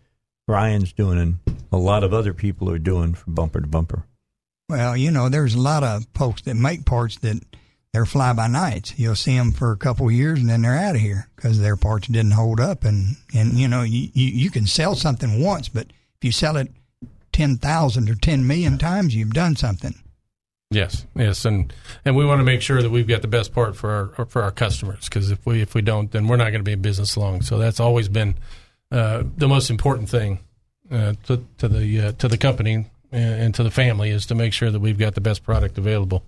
[0.47, 1.38] Brian's doing and
[1.72, 4.05] a lot of other people are doing from bumper to bumper.
[4.69, 7.43] Well, you know, there's a lot of folks that make parts that
[7.93, 8.97] they're fly by nights.
[8.97, 11.59] You'll see them for a couple of years and then they're out of here because
[11.59, 12.84] their parts didn't hold up.
[12.84, 15.85] And and you know, you you, you can sell something once, but
[16.17, 16.72] if you sell it
[17.31, 19.93] ten thousand or ten million times, you've done something.
[20.76, 21.72] Yes, yes, and
[22.03, 24.41] and we want to make sure that we've got the best part for our for
[24.41, 26.81] our customers because if we if we don't, then we're not going to be in
[26.81, 27.41] business long.
[27.41, 28.35] So that's always been
[28.91, 30.39] uh, the most important thing
[30.91, 34.35] uh, to to the uh, to the company and, and to the family is to
[34.35, 36.26] make sure that we've got the best product available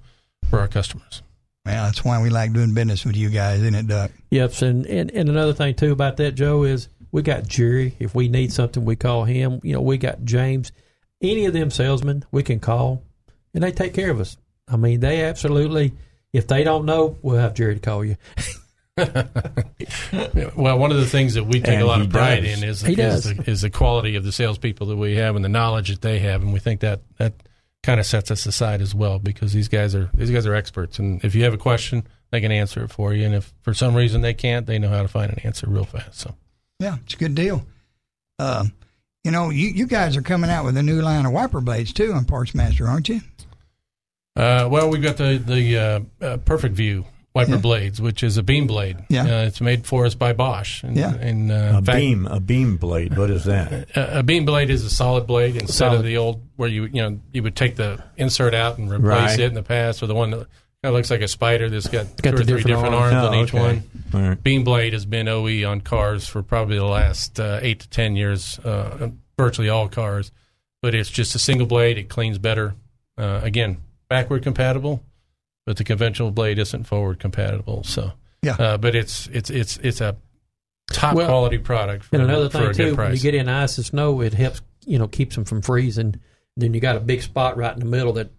[0.49, 1.21] for our customers.
[1.65, 4.11] Well, that's why we like doing business with you guys, isn't it, Duck?
[4.31, 7.95] Yep, and, and and another thing too about that, Joe, is we got Jerry.
[7.99, 9.59] If we need something, we call him.
[9.61, 10.71] You know, we got James.
[11.21, 13.03] Any of them salesmen, we can call,
[13.53, 14.37] and they take care of us.
[14.67, 15.93] I mean, they absolutely.
[16.33, 18.17] If they don't know, we'll have Jerry to call you.
[20.55, 22.63] Well, one of the things that we take And a lot of pride does.
[22.63, 25.45] in is He is the, is the quality of the salespeople that we have and
[25.45, 27.33] the knowledge that they have, and we think that that
[27.83, 30.97] kind of sets us aside as well because these guys are these guys are experts,
[30.97, 33.73] and if you have a question, they can answer it for you, and if for
[33.73, 36.19] some reason they can't, they know how to find an answer real fast.
[36.19, 36.33] So
[36.79, 37.65] Yeah, it's a good deal.
[38.39, 38.73] Um,
[39.23, 41.93] you know, you, you guys are coming out with a new line of wiper blades
[41.93, 43.21] too on Parts Master, aren't you?
[44.37, 47.57] Uh, well, we've got the the uh, uh, Perfect View wiper Yeah.
[47.57, 48.97] blades, which is a beam blade.
[49.09, 49.23] Yeah.
[49.23, 50.83] uh, it's made for us by Bosch.
[50.83, 51.13] And, Yeah.
[51.15, 53.17] and uh, A fact, beam, a beam blade.
[53.17, 53.95] What is that?
[53.95, 55.97] a, a beam blade is a solid blade instead Solid.
[55.99, 59.31] of the old where you you know you would take the insert out and replace
[59.31, 59.39] Right.
[59.39, 60.47] it in the past, or the one that kind
[60.85, 63.13] of looks like a spider that's got, Got two or three different different arms.
[63.13, 63.59] arms, on Oh, each okay.
[63.59, 63.83] one.
[64.13, 64.43] All right.
[64.43, 68.15] Beam blade has been OE on cars for probably the last uh, eight to ten
[68.15, 70.31] years, uh, virtually all cars.
[70.83, 71.97] But it's just a single blade.
[71.97, 72.75] It cleans better.
[73.17, 73.77] Uh, again,
[74.09, 75.03] backward compatible,
[75.65, 77.83] but the conventional blade isn't forward compatible.
[77.83, 78.55] So, Yeah.
[78.57, 80.15] uh, but it's it's it's it's a
[80.91, 83.49] top Well, quality product for, And another for thing a too, when you get in
[83.49, 86.15] ice and snow, it helps you know keeps them from freezing.
[86.55, 88.31] Then you got a big spot right in the middle that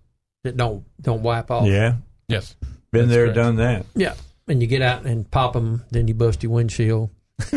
[0.44, 1.66] that don't don't wipe off.
[1.66, 1.96] Yeah.
[2.28, 2.56] Yes.
[2.90, 3.36] Been That's there, correct.
[3.36, 3.86] done that.
[3.94, 4.14] Yeah,
[4.46, 7.10] and you get out and pop them, then you bust your windshield.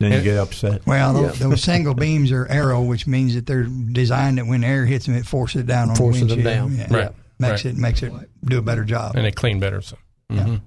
[0.00, 0.84] Then you get upset.
[0.86, 1.28] Well, Yeah.
[1.28, 5.06] those, those single beams are arrow, which means that they're designed that when air hits
[5.06, 6.70] them, it forces it down on Forces the them windshield.
[6.88, 6.90] down.
[6.90, 6.96] Yeah.
[7.04, 7.14] Right.
[7.38, 7.74] Makes Right.
[7.74, 8.12] it makes it
[8.44, 9.14] do a better job.
[9.16, 9.80] and they clean better.
[9.82, 9.96] So.
[10.32, 10.60] Mhm.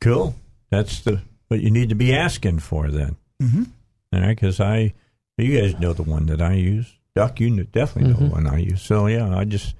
[0.00, 0.34] Cool.
[0.70, 3.16] That's the what you need to be asking for then.
[3.42, 3.64] Mm-hmm.
[4.12, 4.94] All right, because I,
[5.38, 6.92] you guys know the one that I use.
[7.14, 8.82] Duck, you kn- definitely know the one I use.
[8.82, 9.74] So yeah, I just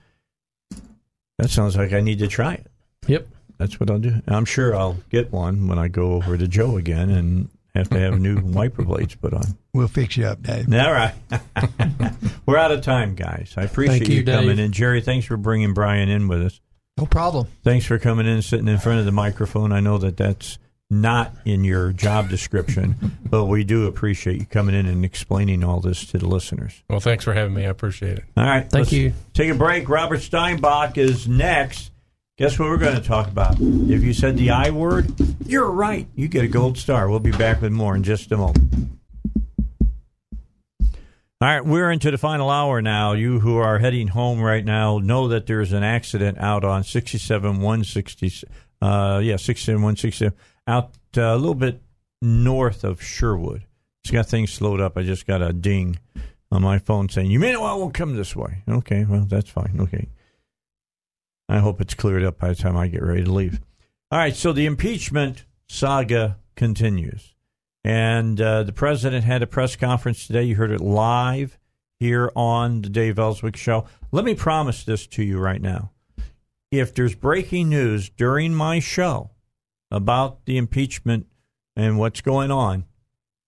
[1.39, 2.66] that sounds like I need to try it.
[3.07, 3.28] Yep.
[3.59, 4.15] That's what I'll do.
[4.28, 7.98] I'm sure I'll get one when I go over to Joe again and have to
[7.98, 9.44] have new wiper blades put on.
[9.73, 10.73] We'll fix you up, Dave.
[10.73, 11.15] All right.
[12.47, 13.55] We're out of time, guys.
[13.57, 14.73] I appreciate Thank you, coming in.
[14.73, 16.61] Jerry, thanks for bringing Brian in with us.
[16.97, 17.48] No problem.
[17.62, 19.73] Thanks for coming in and sitting in front of the microphone.
[19.73, 20.59] I know that that's
[20.89, 22.94] not in your job description,
[23.31, 26.82] but we do appreciate you coming in and explaining all this to the listeners.
[26.89, 27.66] Well, thanks for having me.
[27.66, 28.24] I appreciate it.
[28.36, 28.69] All right.
[28.70, 29.12] Thank you.
[29.35, 29.89] Take a break.
[29.89, 31.90] Robert Steinbach is next.
[32.39, 33.57] Guess what we're going to talk about?
[33.59, 35.11] If you said the I word,
[35.47, 36.07] you're right.
[36.15, 37.09] You get a gold star.
[37.09, 38.91] We'll be back with more in just a moment.
[41.41, 43.15] All right, we're into the final hour now.
[43.15, 47.57] You who are heading home right now know that there's an accident out on 67
[47.57, 48.47] 160,
[48.83, 50.31] uh, yeah, 67 160,
[50.67, 51.81] out uh, a little bit
[52.21, 53.65] north of Sherwood.
[54.05, 54.99] It's got things slowed up.
[54.99, 56.01] I just got a ding
[56.53, 58.63] on my phone saying, You may know I won't come this way.
[58.69, 59.79] Okay, well, that's fine.
[59.81, 60.09] Okay.
[61.48, 63.60] I hope it's cleared up by the time I get ready to leave.
[64.10, 67.35] All right, so the impeachment saga continues.
[67.85, 70.43] And uh, the president had a press conference today.
[70.43, 71.59] You heard it live
[72.01, 73.86] here on the Dave Elswick Show.
[74.10, 75.93] Let me promise this to you right now.
[76.73, 79.31] If there's breaking news during my show
[79.90, 81.27] about the impeachment
[81.77, 82.86] and what's going on,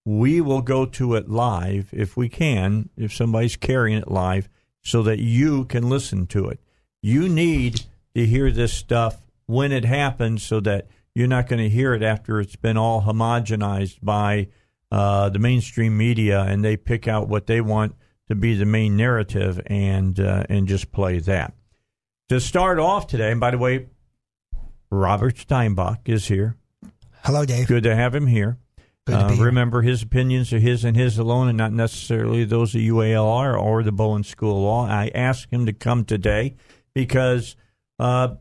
[0.04, 4.48] we will go to it live if we can, if somebody's carrying it live,
[4.82, 6.60] so that you can listen to it.
[7.02, 7.82] You need
[8.14, 12.02] to hear this stuff when it happens so that you're not going to hear it
[12.02, 14.48] after it's been all homogenized by
[14.90, 17.94] uh, the mainstream media and they pick out what they want
[18.28, 21.54] to be the main narrative and uh, and just play that.
[22.28, 23.86] To start off today, and by the way,
[24.90, 26.56] Robert Steinbuch is here.
[27.24, 27.66] Hello, Dave.
[27.68, 28.58] Good to have him here.
[29.06, 32.74] Good to Uh, remember, his opinions are his and his alone, and not necessarily those
[32.74, 34.86] of UALR or the Bowen School of Law.
[34.86, 36.54] I asked him to come today
[36.98, 37.54] because
[38.00, 38.34] uh,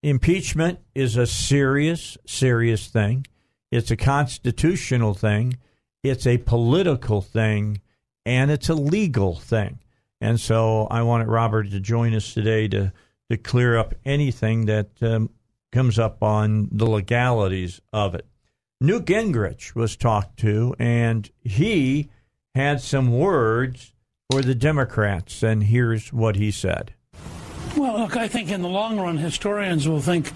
[0.00, 3.26] impeachment is a serious, serious thing.
[3.72, 5.56] It's a constitutional thing.
[6.04, 7.80] It's a political thing,
[8.24, 9.80] and it's a legal thing.
[10.20, 12.92] And so, I wanted Robert to join us today to
[13.28, 15.30] to clear up anything that um,
[15.72, 18.24] comes up on the legalities of it.
[18.80, 22.08] Newt Gingrich was talked to, and he
[22.54, 23.92] had some words
[24.30, 26.92] for the Democrats, and here's what he said.
[27.76, 30.32] Well, look, I think in the long run, historians will think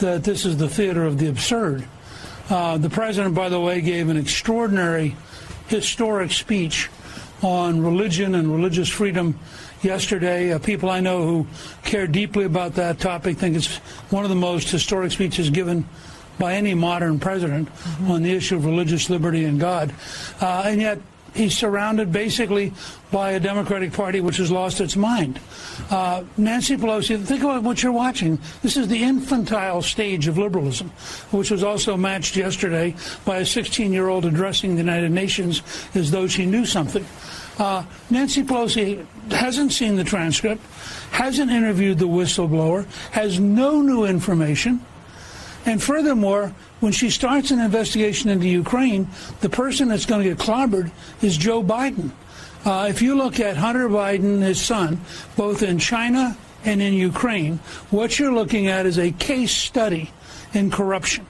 [0.00, 1.86] that this is the theater of the absurd.
[2.50, 5.14] Uh, the president, by the way, gave an extraordinary,
[5.68, 6.90] historic speech
[7.40, 9.38] on religion and religious freedom
[9.82, 10.52] yesterday.
[10.52, 11.46] Uh, people I know who
[11.84, 13.76] care deeply about that topic think it's
[14.10, 15.88] one of the most historic speeches given
[16.40, 17.68] by any modern president
[18.08, 19.94] on the issue of religious liberty and God.
[20.40, 20.98] Uh, and yet,
[21.34, 22.72] he's surrounded basically
[23.10, 25.38] by a Democratic Party which has lost its mind.
[25.90, 28.38] Uh, Nancy Pelosi, think about what you're watching.
[28.62, 30.90] This is the infantile stage of liberalism,
[31.30, 32.94] which was also matched yesterday
[33.24, 35.62] by a 16 year old addressing the United Nations
[35.94, 37.04] as though she knew something.
[37.58, 40.62] Uh, Nancy Pelosi hasn't seen the transcript,
[41.10, 44.84] hasn't interviewed the whistleblower, has no new information.
[45.64, 49.08] And furthermore, when she starts an investigation into Ukraine,
[49.40, 50.90] the person that's going to get clobbered
[51.22, 52.10] is Joe Biden.
[52.64, 55.00] Uh, if you look at Hunter Biden, his son,
[55.36, 57.58] both in China and in Ukraine,
[57.90, 60.10] what you're looking at is a case study
[60.52, 61.26] in corruption.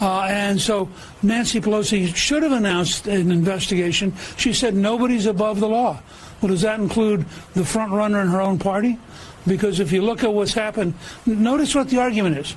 [0.00, 0.88] Uh, and so
[1.22, 4.12] Nancy Pelosi should have announced an investigation.
[4.36, 6.00] She said nobody's above the law.
[6.40, 7.24] Well, does that include
[7.54, 8.98] the front runner in her own party?
[9.46, 10.94] Because if you look at what's happened,
[11.26, 12.56] notice what the argument is.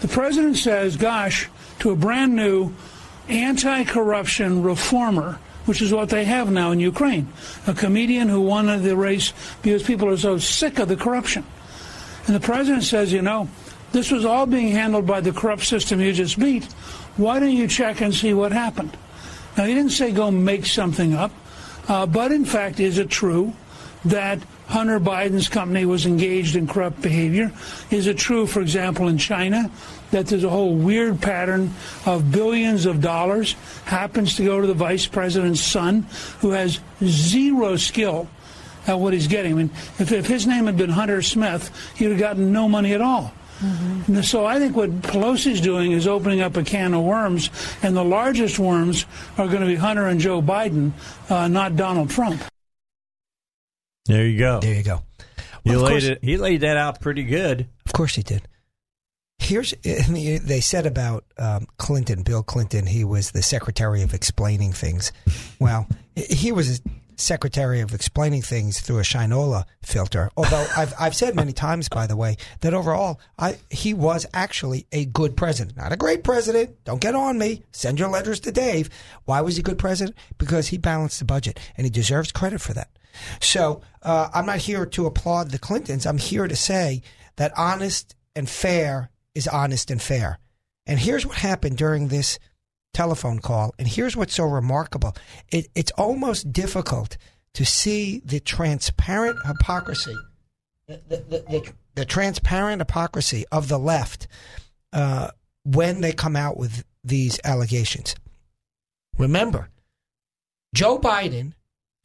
[0.00, 1.48] The president says, gosh,
[1.80, 2.72] to a brand new
[3.28, 7.28] anti corruption reformer, which is what they have now in Ukraine,
[7.66, 9.32] a comedian who won the race
[9.62, 11.44] because people are so sick of the corruption.
[12.26, 13.48] And the president says, you know,
[13.92, 16.64] this was all being handled by the corrupt system you just beat.
[17.16, 18.96] Why don't you check and see what happened?
[19.56, 21.32] Now, he didn't say go make something up,
[21.88, 23.52] uh, but in fact, is it true
[24.04, 24.38] that
[24.70, 27.50] Hunter Biden's company was engaged in corrupt behavior?
[27.90, 29.68] Is it true, for example, in China
[30.12, 31.72] that there's a whole weird pattern
[32.06, 36.06] of billions of dollars happens to go to the vice president's son,
[36.38, 38.28] who has zero skill
[38.86, 39.52] at what he's getting.
[39.52, 42.94] I mean, if, if his name had been Hunter Smith, he'd have gotten no money
[42.94, 43.32] at all.
[43.58, 44.22] Mm-hmm.
[44.22, 47.50] So I think what Pelosi's doing is opening up a can of worms,
[47.82, 49.04] and the largest worms
[49.36, 50.92] are going to be Hunter and Joe Biden,
[51.28, 52.40] uh, not Donald Trump.
[54.06, 54.60] There you go.
[54.60, 55.02] There you go.
[55.64, 56.18] He Well, of laid course- it.
[56.22, 57.68] He laid that out pretty good.
[57.86, 58.42] Of course he did.
[59.38, 62.86] Here's they said about um, Clinton, Bill Clinton.
[62.86, 65.12] He was the secretary of explaining things.
[65.58, 65.86] Well,
[66.16, 66.82] he was a
[67.16, 70.30] secretary of explaining things through a Shinola filter.
[70.38, 74.86] Although I've I've said many times, by the way, that overall, I he was actually
[74.92, 76.82] a good president, not a great president.
[76.84, 77.62] Don't get on me.
[77.72, 78.88] Send your letters to Dave.
[79.26, 80.16] Why was he a good president?
[80.38, 82.88] Because he balanced the budget, and he deserves credit for that.
[83.40, 86.06] So uh, I'm not here to applaud the Clintons.
[86.06, 87.02] I'm here to say
[87.36, 90.38] that honest and fair is honest and fair.
[90.86, 92.38] And here's what happened during this
[92.92, 93.74] telephone call.
[93.78, 95.14] And here's what's so remarkable.
[95.48, 97.16] It, it's almost difficult
[97.54, 100.16] to see the transparent hypocrisy,
[100.86, 101.16] the, the,
[101.48, 104.28] the, the, transparent hypocrisy of the left
[104.92, 105.30] uh,
[105.64, 108.14] when they come out with these allegations.
[109.18, 109.68] Remember,
[110.74, 111.54] Joe Biden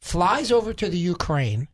[0.06, 1.68] flies over to the Ukraine.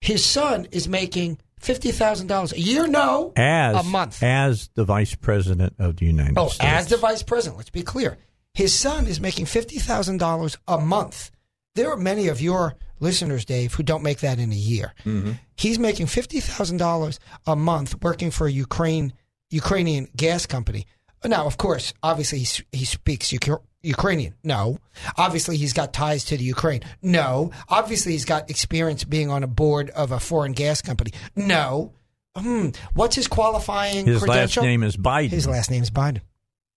[0.00, 2.86] His son is making fifty thousand dollars a year.
[2.86, 4.22] No, As a month.
[4.22, 6.64] as the vice president of the United Oh, States.
[6.64, 8.16] Oh, as the vice president, let's be clear.
[8.54, 11.30] His son is making $50,000 a month.
[11.76, 14.92] There are many of your listeners, Dave, who don't make that in a year.
[15.04, 15.32] Mm-hmm.
[15.56, 19.12] He's making $50,000 a month working for a Ukraine,
[19.50, 20.86] Ukrainian gas company.
[21.24, 24.34] Now, of course, obviously he, he speaks Ukra- Ukrainian.
[24.44, 24.78] No.
[25.16, 26.82] Obviously he's got ties to the Ukraine.
[27.02, 27.50] No.
[27.68, 31.12] Obviously he's got experience being on a board of a foreign gas company.
[31.34, 31.92] No.
[32.36, 32.68] Hmm.
[32.94, 35.30] What's his qualifying His last name is Biden.
[35.30, 36.20] His last name's Biden.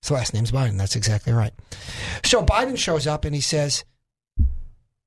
[0.02, 0.78] His last name's Biden.
[0.78, 1.54] That's exactly right.
[2.24, 3.86] So Biden shows up and he says,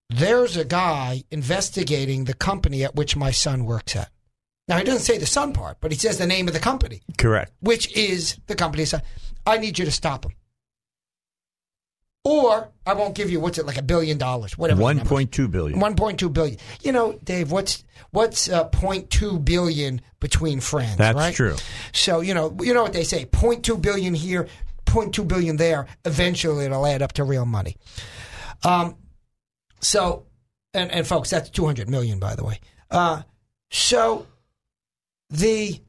[0.08, 4.10] There's a guy investigating the company at which my son works at.
[4.68, 7.02] Now, he doesn't say the son part, but he says the name of the company,
[7.16, 7.52] Correct.
[7.60, 8.84] which is the company.
[9.46, 10.32] I need you to stop him.
[12.28, 14.82] Or I won't give you, what's it, like a billion dollars, whatever.
[14.82, 15.78] One point two billion.
[15.78, 16.58] 1.2 billion.
[16.82, 21.32] You know, Dave, what's what's uh, 0.2 billion between friends, That's right?
[21.32, 21.54] true.
[21.92, 24.48] So, you know, you know what they say, 0.2 billion here,
[24.86, 27.76] 0.2 billion there, eventually it'll add up to real money.
[28.64, 28.96] Um
[29.80, 30.26] so
[30.74, 32.58] and and folks, that's 200 million by the way.
[32.90, 33.22] Uh
[33.70, 34.26] so
[35.30, 35.80] the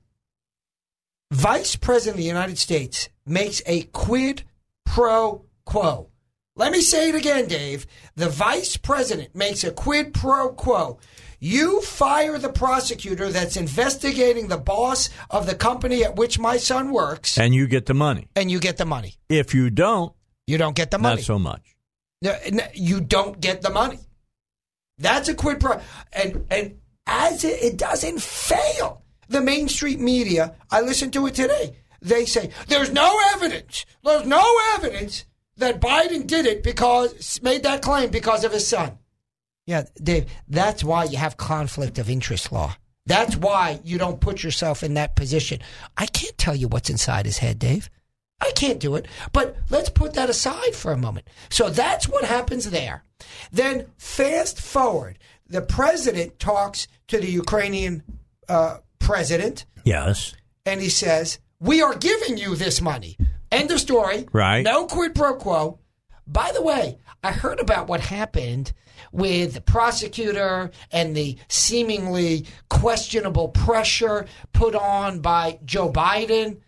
[1.31, 4.43] Vice President of the United States makes a quid
[4.85, 6.06] pro quo.
[6.57, 7.85] Let me say it again, Dave.
[8.15, 10.97] The Vice President makes a quid pro quo.
[11.39, 16.91] You fire the prosecutor that's investigating the boss of the company at which my son
[16.91, 18.27] works, And you get the money.
[18.35, 19.13] and you get the money.
[19.29, 20.13] If you don't,
[20.47, 21.17] You don't get the money.
[21.17, 21.61] not so much.
[22.73, 23.99] You don't get the money.
[24.97, 25.79] That's a quid pro.
[26.11, 30.55] And and as it, it doesn't fail, the Main Street media.
[30.71, 31.75] I listened to it today.
[32.01, 33.85] They say there's no evidence.
[34.03, 34.43] There's no
[34.75, 35.25] evidence
[35.57, 38.97] that Biden did it because made that claim because of his son.
[39.65, 40.25] Yeah, Dave.
[40.47, 42.75] That's why you have conflict of interest law.
[43.05, 45.59] That's why you don't put yourself in that position.
[45.95, 47.89] I can't tell you what's inside his head, Dave.
[48.39, 49.07] I can't do it.
[49.33, 51.27] But let's put that aside for a moment.
[51.49, 53.03] So that's what happens there.
[53.51, 55.17] Then fast forward,
[55.47, 58.03] the president talks to the Ukrainian
[58.47, 60.33] uh, president, Yes.
[60.65, 63.17] and he says, "We are giving you this money."
[63.51, 64.27] End of story.
[64.31, 64.63] Right.
[64.63, 65.79] No quid pro quo.
[66.25, 68.73] By the way, I heard about what happened
[69.11, 76.59] with the prosecutor and the seemingly questionable pressure put on by Joe Biden.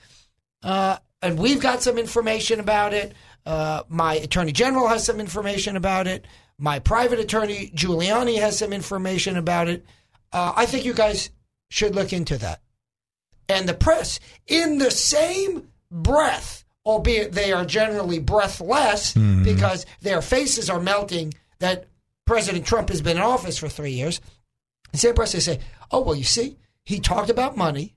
[0.63, 3.13] Uh, and we've got some information about it.
[3.45, 6.25] Uh, my attorney general has some information about it.
[6.57, 9.85] My private attorney, Giuliani, has some information about it.
[10.31, 11.31] Uh, I think you guys
[11.69, 12.61] should look into that.
[13.47, 20.69] And the press, in the same breath, albeit they are generally breathless because their faces
[20.69, 21.87] are melting that
[22.25, 24.21] President Trump has been in office for three years,
[24.91, 25.59] the same they say,
[25.91, 27.95] oh, well, you see, he talked about money.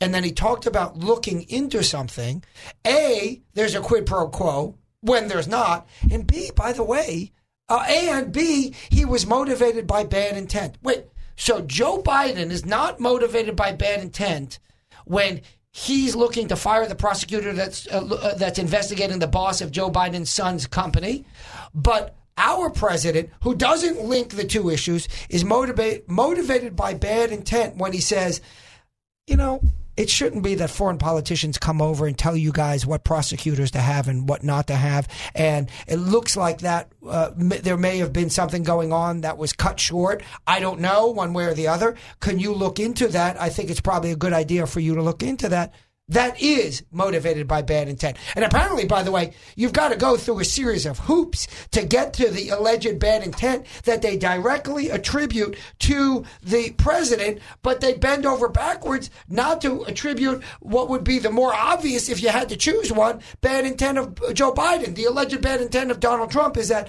[0.00, 2.42] And then he talked about looking into something.
[2.86, 5.86] A, there's a quid pro quo when there's not.
[6.10, 7.32] And B, by the way,
[7.68, 10.76] uh, and B, he was motivated by bad intent.
[10.82, 11.04] Wait,
[11.36, 14.58] so Joe Biden is not motivated by bad intent
[15.04, 15.40] when
[15.76, 19.90] he's looking to fire the prosecutor that's uh, uh, that's investigating the boss of Joe
[19.90, 21.26] Biden's son's company,
[21.74, 27.76] but our president, who doesn't link the two issues, is motivate, motivated by bad intent
[27.76, 28.40] when he says,
[29.26, 29.62] you know,
[29.96, 33.80] it shouldn't be that foreign politicians come over and tell you guys what prosecutors to
[33.80, 35.08] have and what not to have.
[35.34, 39.38] And it looks like that uh, m- there may have been something going on that
[39.38, 40.22] was cut short.
[40.46, 41.96] I don't know one way or the other.
[42.20, 43.40] Can you look into that?
[43.40, 45.72] I think it's probably a good idea for you to look into that.
[46.10, 48.16] That is motivated by bad intent.
[48.36, 51.84] And apparently, by the way, you've got to go through a series of hoops to
[51.84, 57.94] get to the alleged bad intent that they directly attribute to the president, but they
[57.94, 62.50] bend over backwards not to attribute what would be the more obvious if you had
[62.50, 64.94] to choose one bad intent of Joe Biden.
[64.94, 66.86] The alleged bad intent of Donald Trump is that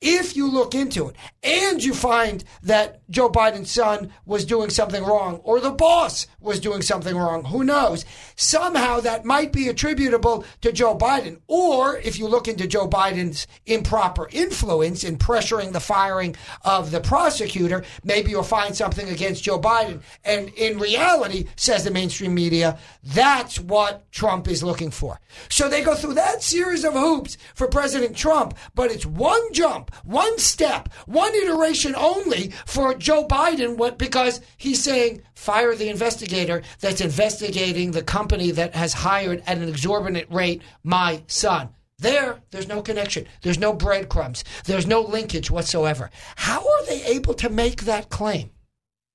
[0.00, 5.02] if you look into it and you find that Joe Biden's son was doing something
[5.02, 8.04] wrong or the boss was doing something wrong, who knows?
[8.36, 11.40] Somehow that might be attributable to Joe Biden.
[11.46, 17.00] Or if you look into Joe Biden's improper influence in pressuring the firing of the
[17.00, 20.02] prosecutor, maybe you'll find something against Joe Biden.
[20.24, 25.20] And in reality, says the mainstream media, that's what Trump is looking for.
[25.48, 29.90] So they go through that series of hoops for President Trump, but it's one jump,
[30.04, 36.62] one step, one iteration only for Joe Biden what, because he's saying, fire the investigator
[36.80, 41.68] that's investigating the company that has hired at an exorbitant rate my son.
[41.98, 43.26] There, there's no connection.
[43.42, 44.44] There's no breadcrumbs.
[44.64, 46.10] There's no linkage whatsoever.
[46.36, 48.50] How are they able to make that claim?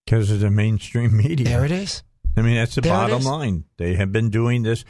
[0.06, 1.46] Because of the mainstream media.
[1.46, 2.04] There it is.
[2.38, 3.66] I mean, that's the There bottom line.
[3.78, 4.86] They have been doing this.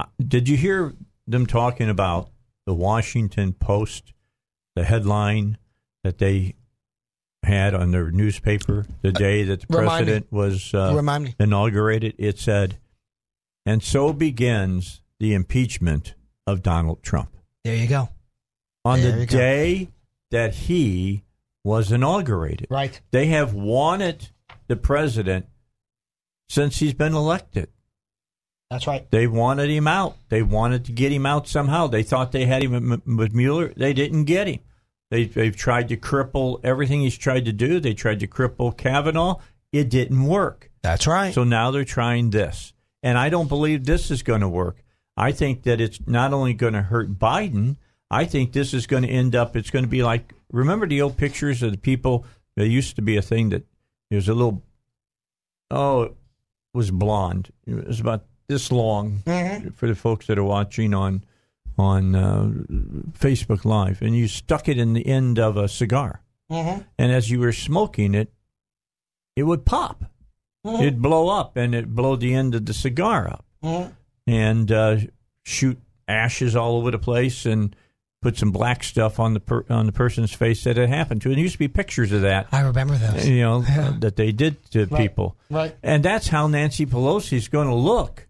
[0.00, 0.94] Uh, Did you hear
[1.26, 2.30] them talking about
[2.64, 4.12] the Washington Post,
[4.76, 5.58] the headline
[6.04, 6.54] that they
[7.42, 10.12] had on their newspaper the day that the Uh, Remind me.
[10.12, 11.34] president was uh, Remind me.
[11.40, 12.14] inaugurated?
[12.18, 12.78] It said,
[13.64, 16.14] and so begins the impeachment
[16.46, 17.36] of Donald Trump.
[17.64, 18.10] There you go.
[18.84, 19.36] On There the you go.
[19.36, 19.88] day
[20.30, 21.24] that he
[21.64, 22.68] was inaugurated.
[22.70, 23.00] Right.
[23.10, 24.28] They have wanted
[24.68, 25.46] the president
[26.48, 27.68] since he's been elected.
[28.70, 29.08] That's right.
[29.10, 30.16] They wanted him out.
[30.28, 31.86] They wanted to get him out somehow.
[31.86, 33.72] They thought they had him with Mueller.
[33.76, 34.60] They didn't get him.
[35.10, 37.78] They, they've tried to cripple everything he's tried to do.
[37.78, 39.36] They tried to cripple Kavanaugh.
[39.72, 40.70] It didn't work.
[40.82, 41.32] That's right.
[41.32, 42.72] So now they're trying this.
[43.04, 44.82] And I don't believe this is going to work.
[45.16, 47.76] I think that it's not only going to hurt Biden,
[48.10, 51.02] I think this is going to end up, it's going to be like, remember the
[51.02, 52.24] old pictures of the people?
[52.56, 53.64] There used to be a thing that
[54.10, 54.62] there was a little,
[55.70, 56.14] oh, it
[56.74, 57.52] was blonde.
[57.64, 59.74] It was about this long Mhm.
[59.74, 61.22] for the folks that are watching on
[61.78, 62.50] on uh,
[63.18, 66.84] Facebook Live, and you stuck it in the end of a cigar, Mhm.
[66.98, 68.32] and as you were smoking it,
[69.36, 70.04] it would pop,
[70.66, 70.80] Mhm.
[70.80, 73.92] it'd blow up, and it'd blow the end of the cigar up, Mhm.
[74.26, 74.96] and uh,
[75.44, 75.78] shoot
[76.08, 77.76] ashes all over the place, and
[78.22, 81.28] put some black stuff on the per- on the person's face that it happened to.
[81.28, 82.46] And there used to be pictures of that.
[82.52, 83.28] I remember those.
[83.28, 83.60] You know
[84.00, 85.02] that they did to Right.
[85.02, 85.76] people, Right.
[85.82, 88.25] and that's how Nancy Pelosi is going to look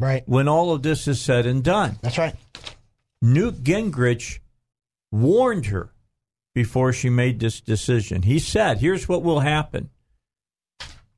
[0.00, 0.22] Right.
[0.26, 1.98] when all of this is said and done.
[2.02, 2.34] That's right.
[3.22, 4.38] Newt Gingrich
[5.12, 5.92] warned her
[6.54, 8.22] before she made this decision.
[8.22, 9.90] He said, "Here's what will happen.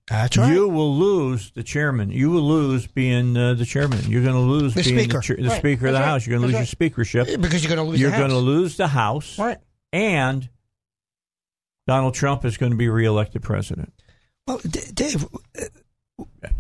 [0.09, 0.53] That's right.
[0.53, 2.11] You will lose the chairman.
[2.11, 4.01] You will lose being uh, the chairman.
[4.11, 5.19] You're going to lose The being speaker.
[5.19, 5.59] the, chair- the Right.
[5.59, 6.05] speaker of the right.
[6.05, 6.27] house.
[6.27, 8.77] You're going to lose your speakership because you're gonna lose the You're going to lose
[8.77, 9.39] the house.
[9.39, 9.59] Right.
[9.93, 10.51] And
[11.87, 13.93] Donald Trump is going to be reelected president.
[14.47, 15.25] Well, D- Dave,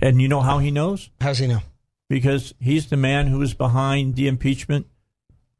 [0.00, 1.10] And you know how he knows?
[1.20, 1.60] How's he know?
[2.12, 4.86] Because he's the man who was behind the impeachment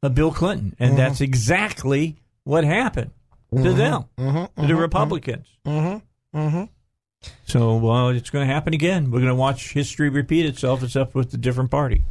[0.03, 0.75] of Bill Clinton.
[0.77, 0.97] And Mhm.
[0.97, 3.09] that's exactly what happened
[3.51, 3.75] to Mhm.
[3.75, 4.55] them, Mhm.
[4.57, 4.79] to the Mhm.
[4.79, 5.47] Republicans.
[5.65, 6.37] Mm-hmm.
[6.37, 6.63] Mm-hmm.
[7.47, 9.09] So, well, it's going to happen again.
[9.09, 12.05] We're going to watch history repeat itself, except with a different party.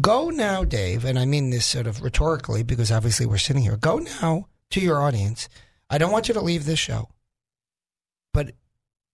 [0.00, 3.76] Go now, Dave, and I mean this sort of rhetorically because obviously we're sitting here.
[3.76, 5.48] Go now to your audience.
[5.90, 7.08] I don't want you to leave this show,
[8.32, 8.52] but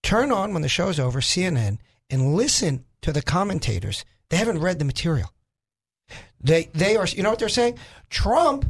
[0.03, 1.79] turn on when the show's over CNN
[2.11, 4.05] and listen to the commentators.
[4.35, 5.31] They haven't read the material.
[6.41, 7.79] They they are you know what they're saying?
[8.11, 8.67] Trump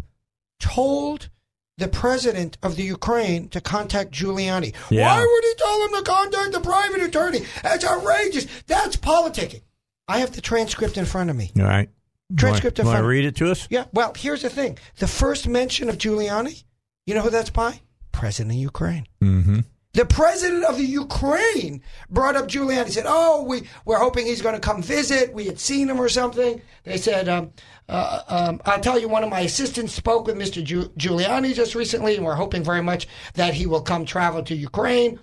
[0.61, 1.31] told
[1.79, 4.75] the president of the Ukraine to contact Giuliani.
[4.91, 5.07] Yeah.
[5.07, 7.47] Why would he tell him to contact the private attorney?
[7.63, 8.47] That's outrageous.
[8.67, 9.63] That's politicking.
[10.07, 11.51] I have the transcript in front of me.
[11.59, 11.89] All right.
[12.37, 13.09] Transcript in Want to front.
[13.09, 13.67] read it to us?
[13.71, 13.87] Yeah.
[13.95, 16.63] Well, here's the thing: the first mention of Giuliani,
[17.07, 17.81] you know who that's by?
[18.13, 19.07] President of Ukraine.
[19.23, 19.61] Mm-hmm.
[19.95, 21.81] The president of the Ukraine
[22.11, 22.87] brought up Giuliani.
[22.87, 25.33] He said, "Oh, we we're hoping he's going to come visit.
[25.33, 27.53] We had seen him or something." They said, um,
[27.89, 30.65] uh, um, "I'll tell you, one of my assistants spoke with Mr.
[30.65, 34.55] Giu- Giuliani just recently, and we're hoping very much that he will come travel to
[34.55, 35.19] Ukraine."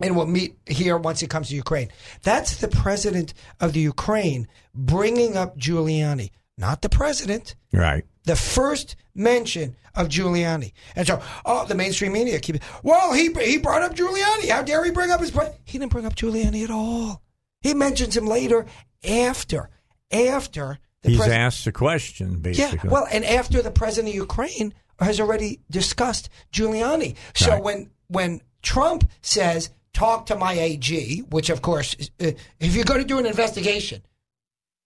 [0.00, 1.88] and we'll meet here once he comes to Ukraine.
[2.22, 7.56] That's the president of the Ukraine bringing up Giuliani, not the president.
[7.72, 8.04] Right.
[8.28, 12.56] The first mention of Giuliani, and so oh, the mainstream media keep.
[12.82, 14.50] Well, he he brought up Giuliani.
[14.50, 15.32] How dare he bring up his?
[15.64, 17.22] He didn't bring up Giuliani at all.
[17.62, 18.66] He mentions him later
[19.02, 19.70] after
[20.12, 22.80] after the He's pres- asked the question, basically.
[22.84, 27.16] yeah, well, and after the president of Ukraine has already discussed Giuliani.
[27.34, 27.62] So Right.
[27.62, 33.00] when when Trump says talk to my AG, which of course, uh, if you're going
[33.00, 34.02] to do an investigation,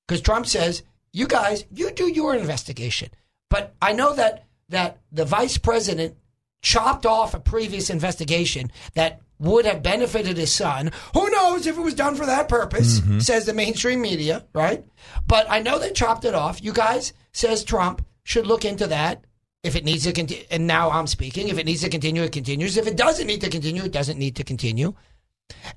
[0.07, 0.83] because Trump says
[1.13, 3.09] you guys you do your investigation,
[3.53, 6.17] but I know that that the vice president
[6.63, 10.91] chopped off a previous investigation that would have benefited his son.
[11.15, 13.19] Who knows if it was done for that purpose, Mm-hmm.
[13.19, 14.85] says the mainstream media, right?
[15.27, 16.63] But I know they chopped it off.
[16.63, 19.25] You guys, says Trump, should look into that.
[19.65, 22.33] If it needs to continue, and now I'm speaking, if it needs to continue, it
[22.33, 22.77] continues.
[22.77, 24.95] If it doesn't need to continue, it doesn't need to continue.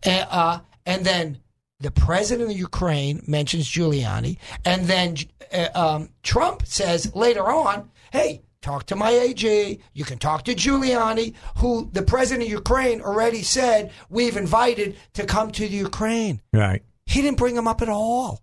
[0.05, 1.39] Uh, uh, and then
[1.79, 5.17] the president of Ukraine mentions Giuliani, and then
[5.53, 9.79] uh, um, Trump says later on, "Hey, talk to my AG.
[9.93, 15.25] You can talk to Giuliani, who the president of Ukraine already said we've invited to
[15.25, 16.83] come to the Ukraine." right.
[17.07, 18.41] He didn't bring him up at all.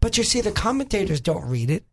[0.00, 1.84] But you see, the commentators don't read it.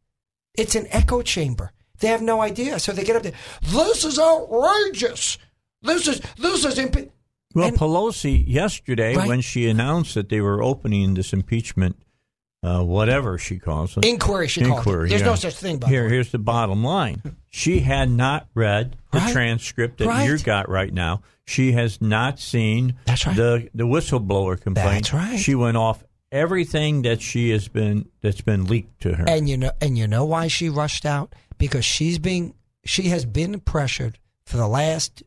[0.57, 1.71] It's an echo chamber.
[1.99, 3.33] They have no idea, so they get up there.
[3.61, 5.37] This is outrageous.
[5.81, 7.11] This is this is imp-
[7.53, 9.27] Well, Pelosi yesterday, Right.
[9.27, 11.97] when she announced that they were opening this impeachment,
[12.63, 14.61] uh, whatever she calls it, Inquiry, she.
[14.61, 15.27] Inquiry, There's yeah.
[15.27, 19.31] no such thing, Here, here's the bottom line: she had not read the Right.
[19.33, 20.29] transcript that Right.
[20.29, 21.21] you got right now.
[21.45, 23.35] She has not seen That's right.
[23.35, 25.09] the the whistleblower complaint.
[25.09, 25.39] That's right.
[25.39, 29.25] She went off everything that she has been that's been leaked to her.
[29.27, 32.53] And you know, and you know why she rushed out because she's being
[32.85, 35.23] she has been pressured for the last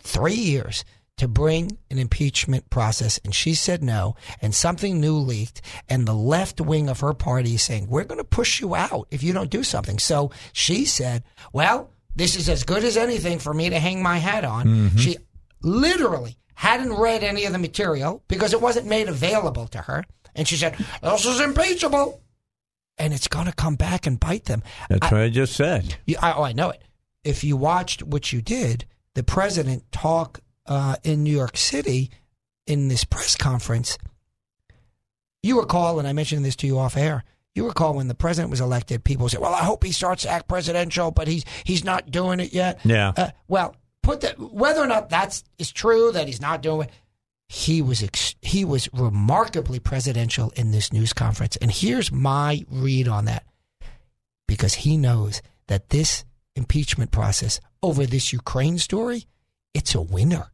[0.00, 0.84] three years
[1.18, 4.16] to bring an impeachment process, and she said no.
[4.42, 8.18] And something new leaked, and the left wing of her party is saying we're going
[8.18, 9.98] to push you out if you don't do something.
[9.98, 11.22] So she said,
[11.52, 14.96] "Well, this is as good as anything for me to hang my hat on." Mm-hmm.
[14.98, 15.16] She
[15.62, 20.04] literally hadn't read any of the material because it wasn't made available to her.
[20.34, 22.20] And she said, This is impeachable.
[22.96, 24.62] And it's going to come back and bite them.
[24.88, 25.96] that's I- what I just said.
[26.06, 26.82] you, I, oh, I know it.
[27.24, 28.84] If you watched what you did,
[29.14, 32.10] the president talk uh, in New York City
[32.66, 33.98] in this press conference.
[35.42, 37.24] You recall, and I mentioned this to you off air.
[37.54, 40.30] You recall when the president was elected, people said, "Well, I hope he starts to
[40.30, 43.12] act presidential, but he's he's not doing it yet." Yeah.
[43.16, 46.94] Uh, well, put that whether or not that's is true that he's not doing it.
[47.48, 53.06] He was ex- he was remarkably presidential in this news conference, and here's my read
[53.06, 53.44] on that
[54.48, 56.24] because he knows that this
[56.56, 59.26] impeachment process over this Ukraine story,
[59.74, 60.50] it's a winner.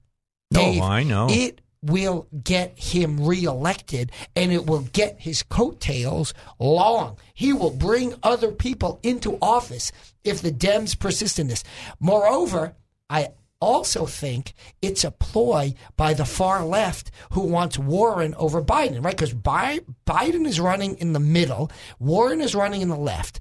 [0.50, 1.28] No, Dave, I know.
[1.30, 7.16] It will get him reelected and it will get his coattails long.
[7.32, 9.90] He will bring other people into office
[10.24, 11.64] if the Dems persist in this.
[11.98, 12.74] Moreover,
[13.08, 13.28] I
[13.60, 19.16] also think it's a ploy by the far left who wants Warren over Biden, right?
[19.16, 23.40] Because Bi- Biden is running in the middle, Warren is running in the left.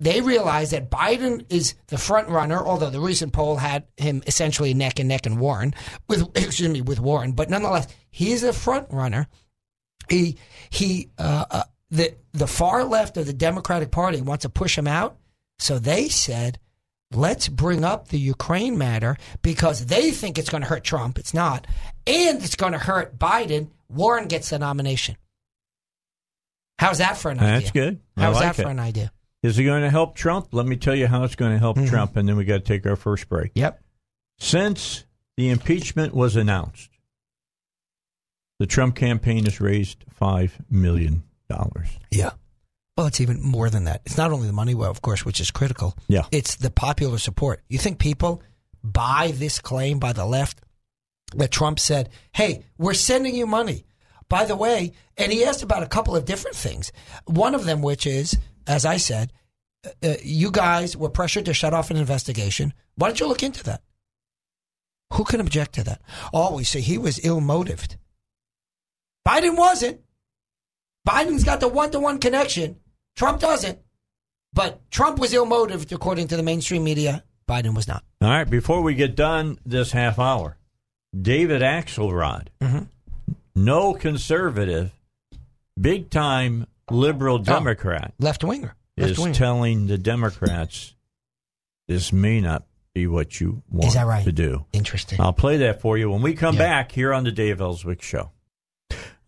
[0.00, 4.74] They realize that Biden is the front runner, although the recent poll had him essentially
[4.74, 5.74] neck and neck and Warren
[6.08, 9.28] with excuse me with Warren, but nonetheless, he's the front runner.
[10.08, 10.38] He
[10.70, 14.88] he uh, uh, the the far left of the Democratic Party wants to push him
[14.88, 15.18] out,
[15.58, 16.58] so they said
[17.12, 21.18] let's bring up the Ukraine matter because they think it's going to hurt Trump.
[21.18, 21.66] It's not.
[22.06, 23.70] And it's going to hurt Biden.
[23.88, 25.16] Warren gets the nomination.
[26.78, 27.60] How's that for an idea?
[27.60, 28.00] That's good.
[28.16, 29.12] I How's like that for an idea?
[29.42, 30.48] Is it going to help Trump?
[30.52, 31.86] Let me tell you how it's going to help mm-hmm.
[31.86, 33.52] Trump, and then we got to take our first break.
[33.54, 33.82] Yep.
[34.38, 35.04] Since
[35.36, 36.90] the impeachment was announced,
[38.58, 41.88] the Trump campaign has raised five million dollars.
[42.10, 42.30] Yeah.
[42.98, 44.02] Well, it's even more than that.
[44.06, 45.96] It's not only the money, well, of course, which is critical.
[46.08, 46.24] Yeah.
[46.32, 47.62] It's the popular support.
[47.68, 48.42] You think people
[48.82, 50.60] buy this claim by the left
[51.36, 53.84] that Trump said, hey, we're sending you money.
[54.28, 56.90] By the way, and he asked about a couple of different things.
[57.26, 58.36] One of them, which is,
[58.66, 59.32] as I said,
[59.86, 62.74] uh, uh, you guys were pressured to shut off an investigation.
[62.96, 63.82] Why don't you look into that?
[65.12, 66.02] Who can object to that?
[66.34, 67.96] Oh, we say he was ill motived.
[69.24, 70.00] Biden wasn't.
[71.08, 72.80] Biden's got the one to one connection.
[73.18, 73.78] Trump doesn't.
[74.54, 77.22] But Trump was ill motived, according to the mainstream media.
[77.48, 78.02] Biden was not.
[78.22, 80.56] All right, before we get done this half hour,
[81.20, 82.84] David Axelrod, Mm-hmm.
[83.54, 84.92] no conservative,
[85.78, 90.94] big time liberal Democrat, left winger, is telling the Democrats
[91.88, 92.64] this may not
[92.94, 94.24] be what you want Is that right?
[94.24, 94.64] to do.
[94.72, 95.20] Interesting.
[95.20, 96.60] I'll play that for you when we come Yeah.
[96.60, 98.30] back here on the Dave Elswick Show.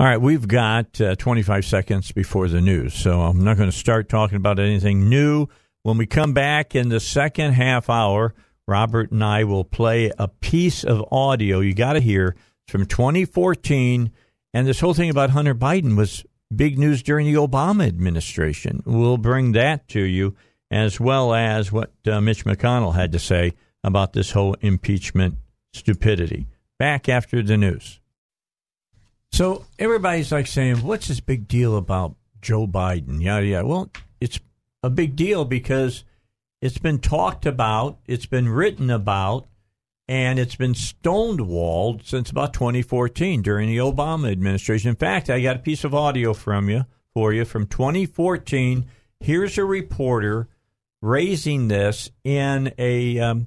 [0.01, 3.77] All right, we've got uh, 25 seconds before the news, so I'm not going to
[3.77, 5.47] start talking about anything new.
[5.83, 8.35] When we come back in the second half hour,
[8.67, 12.35] Robert and I will play a piece of audio you got to hear.
[12.65, 14.11] It's from 2014,
[14.55, 16.25] and this whole thing about Hunter Biden was
[16.57, 18.83] big news during the Obama administration.
[18.87, 20.35] We'll bring that to you,
[20.71, 23.53] as well as what uh, Mitch McConnell had to say
[23.85, 25.35] about this whole impeachment
[25.75, 26.47] stupidity.
[26.79, 28.00] Back after the news.
[29.33, 33.67] So everybody's like saying, "What's this big deal about Joe Biden?" Yada yada.
[33.67, 34.41] Well, it's
[34.83, 36.05] a big deal because
[36.61, 39.47] it's been talked about, it's been written about,
[40.09, 44.91] and it's been stonewalled since about 2014 during the Obama administration.
[44.91, 46.85] In fact, I got a piece of audio from you
[47.15, 48.87] for you from 2014.
[49.21, 50.49] Here's a reporter
[51.01, 53.47] raising this in a um,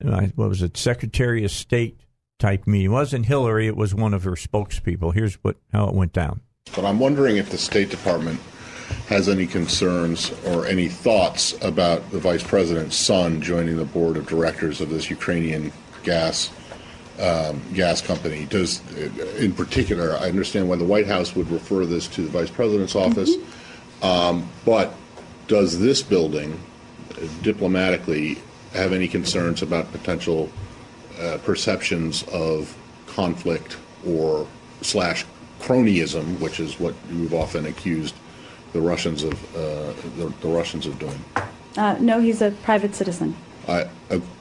[0.00, 2.00] what was it, Secretary of State
[2.44, 2.86] type meeting.
[2.86, 5.14] It wasn't Hillary; it was one of her spokespeople.
[5.14, 6.42] Here's what how it went down.
[6.76, 8.38] But I'm wondering if the State Department
[9.08, 14.26] has any concerns or any thoughts about the vice president's son joining the board of
[14.26, 16.50] directors of this Ukrainian gas
[17.18, 18.44] um, gas company.
[18.44, 18.82] Does,
[19.38, 22.94] in particular, I understand why the White House would refer this to the vice president's
[22.94, 24.04] office, mm-hmm.
[24.04, 24.94] um, but
[25.46, 26.60] does this building
[27.40, 28.36] diplomatically
[28.74, 30.50] have any concerns about potential
[31.20, 32.76] uh, perceptions of
[33.06, 33.76] conflict
[34.06, 34.46] or
[34.82, 35.24] slash
[35.60, 38.14] cronyism, which is what you've often accused
[38.72, 41.24] the Russians of uh, the, the, Russians of doing?
[41.76, 43.36] Uh, no, he's a private citizen.
[43.66, 43.88] I,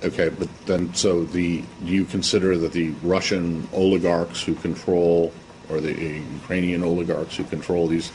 [0.03, 5.31] okay, but then so the do you consider that the Russian oligarchs who control
[5.69, 8.11] or the Ukrainian oligarchs who control these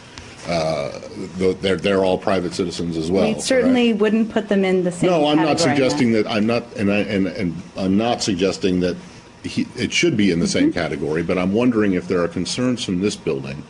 [0.46, 1.00] uh,
[1.36, 3.34] they're they're all private citizens as well.
[3.34, 4.00] We certainly right?
[4.00, 5.10] wouldn't put them in the same.
[5.10, 6.26] No, I'm not suggesting that.
[6.26, 8.96] I'm not, and I and, and I'm not suggesting that
[9.42, 10.52] he, it should be in the mm-hmm.
[10.52, 11.22] same category.
[11.22, 13.62] But I'm wondering if there are concerns from this building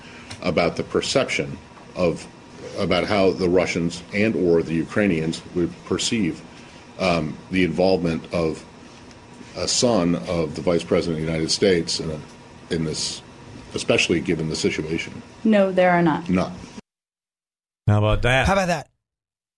[0.42, 1.58] about the perception
[1.96, 2.26] of
[2.78, 6.42] about how the Russians and or the Ukrainians would perceive
[6.98, 8.64] um, the involvement of
[9.56, 12.20] a son of the vice president of the United States in, a,
[12.70, 13.22] in this,
[13.74, 15.22] especially given the situation.
[15.44, 16.28] No, there are not.
[16.28, 16.52] Not.
[17.86, 18.46] How about that?
[18.46, 18.88] How about that?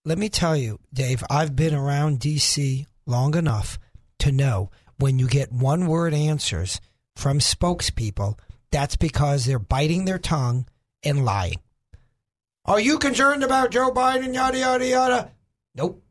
[0.04, 2.86] Let me tell you, Dave, I've been around D.C.
[3.06, 3.78] long enough
[4.20, 6.80] to know when you get one word answers
[7.16, 8.38] from spokespeople,
[8.70, 10.66] that's because they're biting their tongue
[11.02, 11.60] and lying.
[12.64, 14.34] Are you concerned about Joe Biden?
[14.34, 15.30] Yada, yada, yada.
[15.74, 16.02] Nope.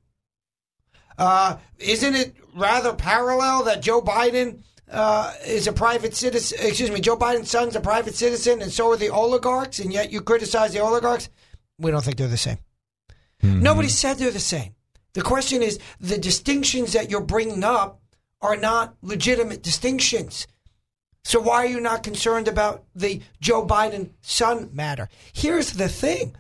[1.18, 6.58] Uh, isn't it rather parallel that Joe Biden uh, is a private citizen?
[6.61, 10.11] Excuse me, Joe Biden's son's a private citizen, and so are the oligarchs, and yet
[10.11, 11.30] you criticize the oligarchs?
[11.77, 12.58] We don't think they're the same.
[13.43, 13.61] Mm-hmm.
[13.61, 14.76] Nobody said they're the same.
[15.14, 18.01] The question is the distinctions that you're bringing up
[18.42, 20.48] are not legitimate distinctions.
[21.24, 25.09] So why are you not concerned about the Joe Biden son matter?
[25.34, 26.35] Here's the thing.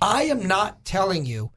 [0.00, 1.50] I am not telling you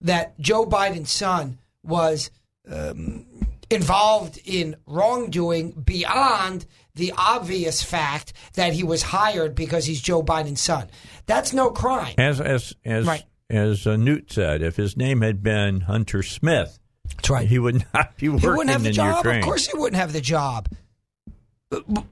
[0.00, 2.30] that Joe Biden's son was
[2.70, 3.26] um,
[3.70, 10.60] involved in wrongdoing beyond the obvious fact that he was hired because he's Joe Biden's
[10.60, 10.88] son.
[11.26, 12.14] That's no crime.
[12.18, 13.24] As as as right.
[13.50, 16.78] as uh, Newt said, if his name had been Hunter Smith,
[17.16, 17.46] that's right.
[17.46, 19.16] He would not be working he wouldn't have the job.
[19.16, 19.38] Ukraine.
[19.38, 20.68] Of course, he wouldn't have the job.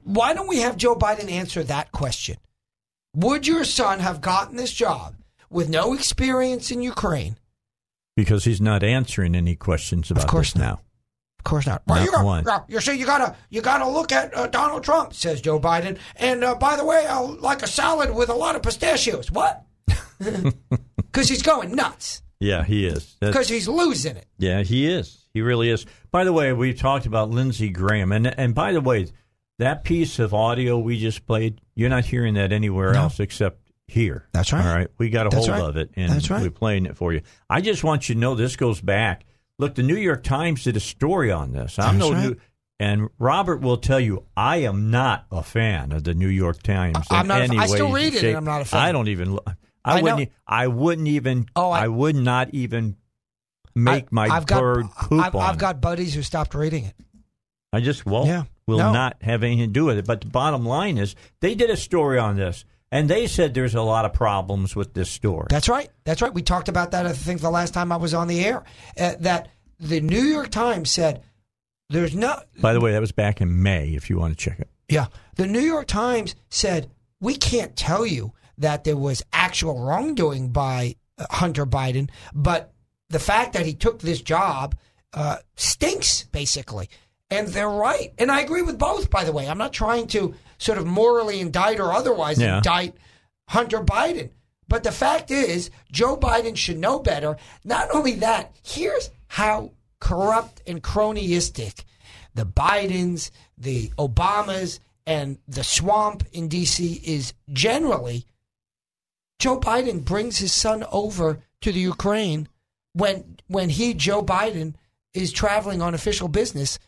[0.03, 2.37] Why don't we have Joe Biden answer that question?
[3.15, 5.15] Would your son have gotten this job
[5.49, 7.37] with no experience in Ukraine?
[8.15, 10.65] Because he's not answering any questions about of course this not.
[10.65, 10.81] now.
[11.45, 11.83] Of course not.
[11.85, 15.13] Well, not you, got, you see, you gotta you gotta look at uh, Donald Trump,
[15.13, 15.99] says Joe Biden.
[16.15, 19.31] And uh, by the way, I like a salad with a lot of pistachios.
[19.31, 19.63] What?
[21.15, 22.21] Because he's going nuts.
[22.41, 23.15] Yeah, he is.
[23.21, 24.25] Because he's losing it.
[24.37, 25.25] Yeah, he is.
[25.33, 25.85] He really is.
[26.11, 29.07] By the way, we talked about Lindsey Graham, and and by the way,
[29.59, 33.03] that piece of audio we just played, you're not hearing that anywhere no.
[33.03, 34.27] else except here.
[34.33, 34.65] That's right.
[34.65, 35.69] All right, we got a That's hold right.
[35.69, 36.41] of it, and right.
[36.41, 37.21] we're playing it for you.
[37.49, 39.24] I just want you to know this goes back.
[39.57, 41.79] Look, the New York Times did a story on this.
[41.79, 42.23] I'm That's no right.
[42.29, 42.35] new,
[42.79, 46.97] and Robert will tell you I am not a fan of the New York Times.
[47.09, 47.41] I'm not.
[47.41, 48.29] Any A, I still read it, shape.
[48.29, 48.81] and I'm not a fan.
[48.81, 49.39] I don't even.
[49.47, 50.19] I, I wouldn't.
[50.19, 50.35] know.
[50.47, 51.45] I wouldn't even.
[51.55, 52.97] Oh, I, I- would not even
[53.75, 55.41] make my I've got, bird poop I've, on.
[55.43, 56.95] I've got buddies who stopped reading it.
[57.73, 58.27] I just won't.
[58.27, 58.43] Yeah.
[58.67, 58.91] Will No.
[58.93, 60.05] not have anything to do with it.
[60.05, 63.75] But the bottom line is, they did a story on this, and they said there's
[63.75, 65.47] a lot of problems with this story.
[65.49, 65.89] That's right.
[66.03, 66.33] That's right.
[66.33, 67.05] We talked about that.
[67.05, 68.63] I think the last time I was on the air,
[68.99, 69.49] uh, that
[69.79, 71.23] the New York Times said
[71.89, 72.47] there's not.
[72.59, 73.89] By the way, that was back in May.
[73.89, 74.69] If you want to check it.
[74.89, 76.89] Yeah, the New York Times said
[77.19, 82.73] we can't tell you that there was actual wrongdoing by uh, Hunter Biden, but
[83.09, 84.75] the fact that he took this job
[85.13, 86.89] uh, stinks, basically.
[87.31, 88.13] And they're right.
[88.19, 89.47] And I agree with both, by the way.
[89.47, 92.57] I'm not trying to sort of morally indict or otherwise Yeah.
[92.57, 92.95] indict
[93.49, 94.31] Hunter Biden.
[94.67, 97.37] But the fact is, Joe Biden should know better.
[97.63, 101.83] Not only that, here's how corrupt and cronyistic
[102.33, 106.99] the Bidens, the Obamas, and the swamp in D.C.
[107.05, 108.25] is generally
[109.39, 112.49] Joe Biden brings his son over to the Ukraine
[112.93, 114.73] when when he Joe Biden
[115.13, 116.79] is traveling on official business.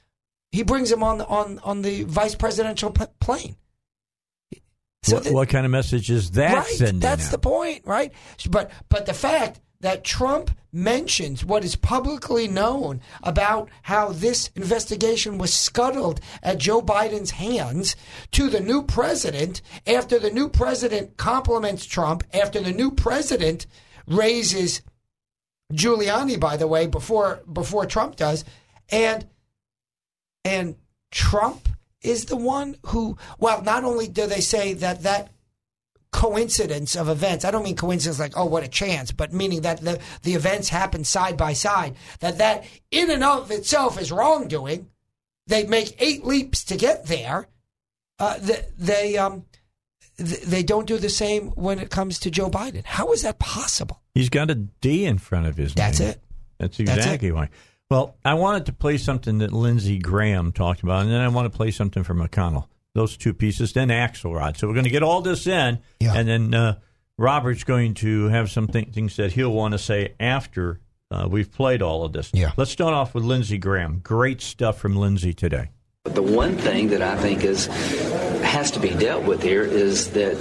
[0.52, 3.56] He brings him on on on the vice presidential plane.
[5.04, 7.00] So what, what kind of message is that right, sending?
[7.00, 7.32] That's out?
[7.32, 8.12] the point, right?
[8.50, 15.38] But but the fact that Trump mentions what is publicly known about how this investigation
[15.38, 17.96] was scuttled at Joe Biden's hands
[18.32, 23.66] to the new president after the new president compliments Trump, after the new president
[24.08, 24.82] raises
[25.74, 28.46] Giuliani, by the way, before before Trump does,
[28.90, 29.28] and
[30.46, 30.76] and
[31.12, 31.70] Trump
[32.08, 33.18] is the one who.
[33.40, 35.32] Well, not only do they say that that
[36.12, 37.46] coincidence of events.
[37.46, 40.70] I don't mean coincidence like oh what a chance, but meaning that the the events
[40.70, 41.96] happen side by side.
[42.20, 44.90] That that in and of itself is wrongdoing.
[45.48, 47.48] They make eight leaps to get there.
[48.20, 49.46] Uh, they, they um
[50.18, 52.84] they don't do the same when it comes to Joe Biden.
[52.84, 54.02] How is that possible?
[54.16, 56.10] He's got a D in front of his That's name.
[56.10, 56.24] it.
[56.58, 57.50] That's That's exactly why.
[57.90, 61.52] Well, I wanted to play something that Lindsey Graham talked about, and then I want
[61.52, 62.68] to play something from McConnell.
[62.94, 64.58] Those two pieces, then Axelrod.
[64.58, 66.80] So we're going to get all this in, and then uh,
[67.18, 71.52] Robert's going to have some th- things that he'll want to say after uh, we've
[71.52, 72.32] played all of this.
[72.34, 72.52] Yeah.
[72.58, 74.00] Let's start off with Lindsey Graham.
[74.04, 75.70] Great stuff from Lindsey today.
[76.04, 77.68] But the one thing that I think is
[78.48, 80.36] has to be dealt with here is that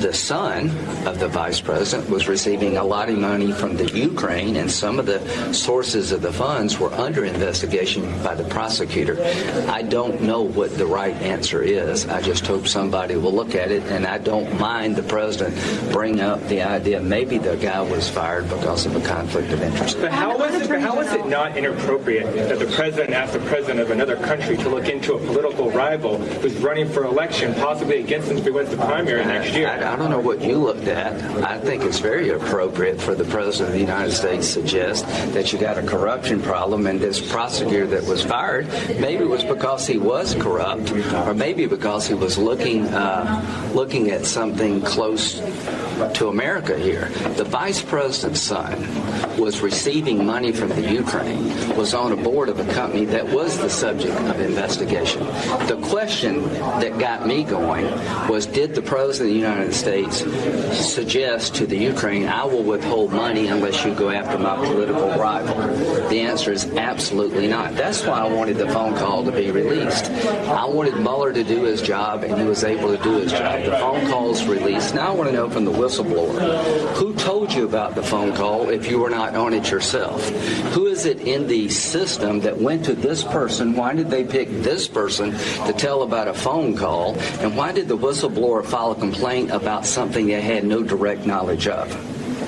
[0.00, 0.70] the son
[1.06, 4.98] of the vice president was receiving a lot of money from the Ukraine, and some
[4.98, 5.20] of the
[5.52, 9.16] sources of the funds were under investigation by the prosecutor.
[9.68, 12.06] I don't know what the right answer is.
[12.06, 15.54] I just hope somebody will look at it, and I don't mind the president
[15.92, 20.00] bring up the idea maybe the guy was fired because of a conflict of interest.
[20.00, 20.70] But how was it?
[20.80, 24.68] How was it not inappropriate that the president asked the president of another country to
[24.68, 28.70] look into a political rival who's running for election, possibly against him if he wins
[28.70, 29.68] the primary next year?
[29.68, 31.12] I, I don't know what you looked at.
[31.42, 35.52] I think it's very appropriate for the president of the United States to suggest that
[35.52, 38.66] you got a corruption problem, and this prosecutor that was fired,
[39.00, 44.10] maybe it was because he was corrupt, or maybe because he was looking uh, looking
[44.10, 45.40] at something close
[46.14, 47.08] to America here.
[47.36, 48.76] The vice president's son
[49.38, 53.58] was receiving money from the Ukraine, was on a board of a company that was
[53.58, 55.24] the subject of investigation.
[55.66, 56.42] The question
[56.82, 57.86] that got me going
[58.28, 60.18] was did the president of the United States
[60.76, 65.56] suggest to the Ukraine, I will withhold money unless you go after my political rival?
[66.08, 67.74] The answer is absolutely not.
[67.74, 70.10] That's why I wanted the phone call to be released.
[70.10, 73.64] I wanted Mueller to do his job, and he was able to do his job.
[73.64, 74.94] The phone call's released.
[74.94, 78.68] Now I want to know from the whistleblower who told you about the phone call
[78.68, 80.28] if you were not on it yourself?
[80.74, 83.74] Who is it in the system that went to this person?
[83.74, 87.14] Why did they pick this person to tell about a phone call?
[87.40, 91.68] And why did the whistleblower file a complaint about something they had no direct knowledge
[91.68, 91.90] of?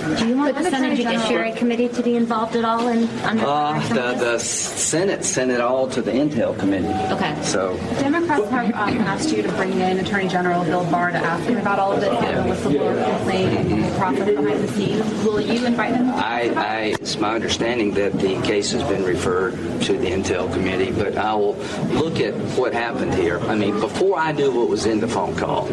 [0.05, 3.49] Do you want the Senate Judiciary Committee to be involved at all in on the
[3.49, 6.93] Uh, the, the Senate sent it all to the Intel Committee.
[7.15, 7.35] Okay.
[7.43, 11.45] So Democrats have um, asked you to bring in Attorney General Bill Barr to ask
[11.45, 15.25] him about all of this and the whistleblower complaint and the process behind the scenes.
[15.25, 16.11] Will you invite him?
[16.11, 19.53] I, I, it's my understanding that the case has been referred
[19.83, 21.57] to the Intel Committee, but I will
[21.93, 23.41] look at what happened here.
[23.41, 25.67] I mean, before I knew what was in the phone call,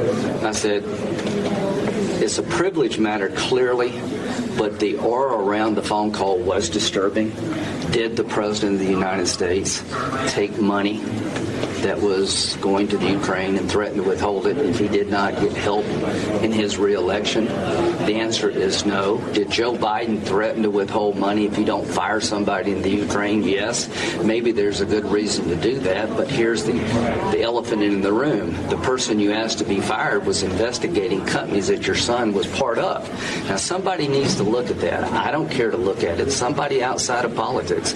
[0.46, 0.84] I said,
[2.24, 3.90] it's a privilege matter, clearly,
[4.58, 7.32] but the aura around the phone call was disturbing.
[7.92, 9.84] Did the President of the United States
[10.28, 11.02] take money
[11.82, 15.40] that was going to the Ukraine and threatened to withhold it if he did not
[15.40, 15.86] get help
[16.44, 17.46] in his reelection?
[17.46, 19.18] The answer is no.
[19.34, 23.44] Did Joe Biden threaten to withhold money if you don't fire somebody in the Ukraine?
[23.44, 23.90] Yes.
[24.24, 26.74] Maybe there's a good reason to do that, but here's the,
[27.32, 28.54] the elephant in the room.
[28.70, 32.78] The person you asked to be fired was investigating companies that your son was part
[32.78, 33.10] of.
[33.48, 35.04] Now, somebody needs to look at that.
[35.12, 36.32] I don't care to look at it.
[36.32, 37.94] Somebody outside of politics.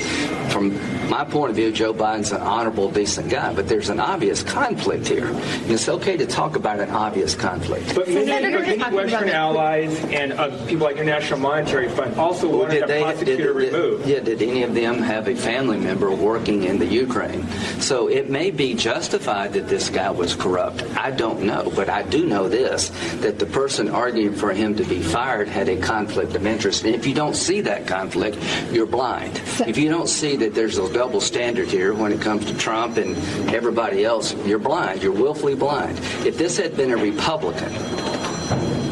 [0.52, 0.74] From
[1.10, 5.06] my point of view, Joe Biden's an honorable, decent guy, but there's an obvious conflict
[5.06, 5.28] here.
[5.28, 7.94] And it's okay to talk about an obvious conflict.
[7.94, 12.60] But many, but many Western allies and uh, people like International Monetary Fund also Well,
[12.60, 14.08] wanted the prosecutor did, removed.
[14.08, 17.46] yeah, did any of them have a family member working in the Ukraine?
[17.82, 20.82] So it may be justified that this guy was corrupt.
[20.96, 24.86] I don't know, but I do know this: that the person arguing for him to
[24.86, 26.86] be fired had a conflict of interest.
[26.86, 28.38] And if you don't see that conflict,
[28.72, 29.36] you're blind.
[29.68, 32.96] If you don't see that there's a double standard here when it comes to Trump
[32.96, 33.18] and
[33.66, 35.02] everybody else, you're blind.
[35.02, 35.98] You're willfully blind.
[36.24, 37.74] If this had been a Republican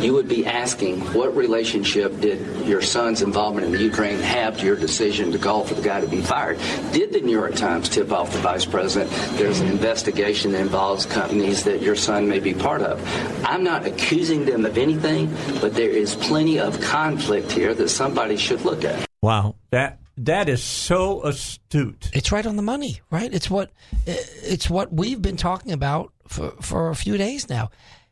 [0.01, 4.65] you would be asking what relationship did your son's involvement in the Ukraine have to
[4.65, 6.59] your decision to call for the guy to be fired?
[6.91, 11.05] Did the New York Times tip off the vice president there's an investigation that involves
[11.05, 12.99] companies that your son may be part of?
[13.45, 18.35] I'm not accusing them of anything, but there is plenty of conflict here that somebody
[18.35, 19.07] should look at.
[19.21, 22.09] Wow, that that is so astute.
[22.13, 23.33] It's right on the money, right?
[23.33, 23.71] It's what
[24.05, 27.71] it's what we've been talking about for for a few days now.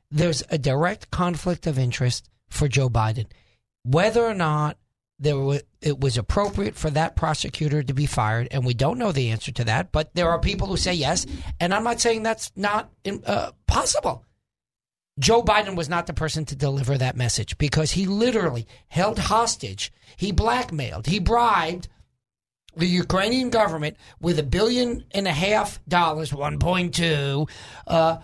[0.09, 3.27] There's a direct conflict of interest for Joe Biden,
[3.83, 4.77] whether or not
[5.19, 9.11] there was, it was appropriate for that prosecutor to be fired, and we don't know
[9.11, 9.91] the answer to that.
[9.91, 11.27] But there are people who say yes,
[11.59, 12.89] and I'm not saying that's not
[13.25, 14.25] uh, possible.
[15.21, 19.93] Joe Biden was not the person to deliver that message because he literally held hostage,
[20.17, 21.87] he blackmailed, he bribed
[22.75, 27.49] the Ukrainian government with a billion and a half dollars, 1.2,
[27.85, 28.17] uh,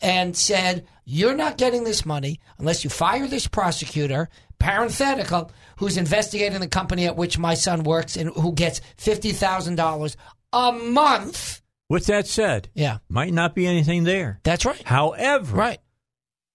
[0.00, 4.28] and said, You're not getting this money unless you fire this prosecutor,
[4.60, 10.16] parenthetical, who's investigating the company at which my son works and who gets $50,000
[10.52, 11.60] a month.
[11.88, 14.40] With that said, yeah, might not be anything there.
[14.44, 14.82] That's right.
[14.84, 15.80] However, right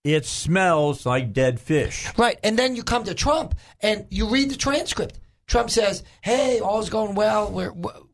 [0.03, 2.07] it smells like dead fish.
[2.17, 2.39] Right.
[2.43, 5.19] And then you come to Trump and you read the transcript.
[5.47, 7.51] Trump says, Hey, all's going well.
[7.51, 7.73] We're,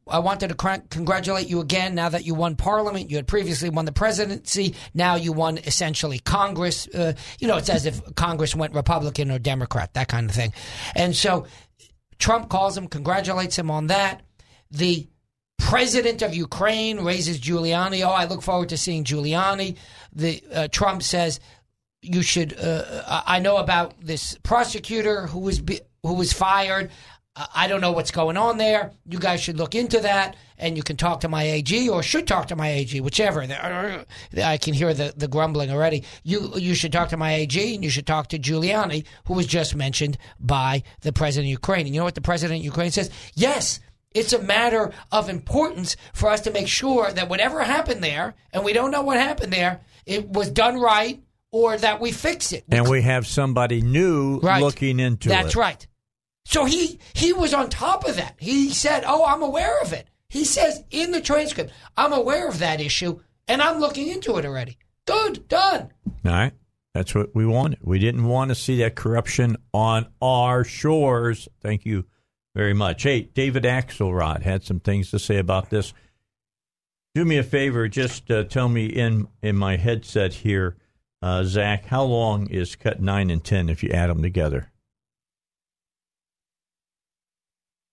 [0.10, 3.10] I wanted to cr- congratulate you again now that you won Parliament.
[3.10, 4.76] You had previously won the presidency.
[4.94, 6.88] Now you won essentially Congress.
[6.88, 10.54] Uh, you know, it's as if Congress went Republican or Democrat, that kind of thing.
[10.96, 11.46] And so
[12.20, 14.22] Trump calls him, congratulates him on that.
[14.72, 15.08] The
[15.60, 18.06] president of Ukraine raises Giuliani.
[18.06, 19.78] Oh, I look forward to seeing Giuliani.
[20.14, 21.40] The uh, Trump says,
[22.02, 22.58] you should.
[22.58, 26.92] Uh, I know about this prosecutor who was be, who was fired.
[27.54, 28.92] I don't know what's going on there.
[29.08, 32.28] You guys should look into that, and you can talk to my AG or should
[32.28, 33.42] talk to my AG, whichever.
[34.44, 36.04] I can hear the, the grumbling already.
[36.24, 39.46] You you should talk to my AG, and you should talk to Giuliani, who was
[39.46, 41.86] just mentioned by the president of Ukraine.
[41.86, 43.12] And you know what the president of Ukraine says?
[43.36, 43.80] Yes,
[44.16, 48.64] it's a matter of importance for us to make sure that whatever happened there, and
[48.64, 52.66] we don't know what happened there, it was done right or that we fix it.
[52.70, 54.62] And we have somebody new right.
[54.62, 55.44] looking into That's it.
[55.44, 55.88] That's right.
[56.46, 58.36] So he he was on top of that.
[58.40, 62.60] He said, "Oh, I'm aware of it." He says in the transcript, "I'm aware of
[62.60, 65.92] that issue and I'm looking into it already." Good, done.
[66.26, 66.54] All right.
[66.94, 67.80] That's what we wanted.
[67.84, 71.48] We didn't want to see that corruption on our shores.
[71.62, 72.06] Thank you
[72.56, 73.04] very much.
[73.04, 75.94] Hey, David Axelrod had some things to say about this.
[77.14, 80.78] Do me a favor, just uh, tell me in in my headset here
[81.22, 84.72] uh, Zach, how long is cut 9 and 10 if you add them together?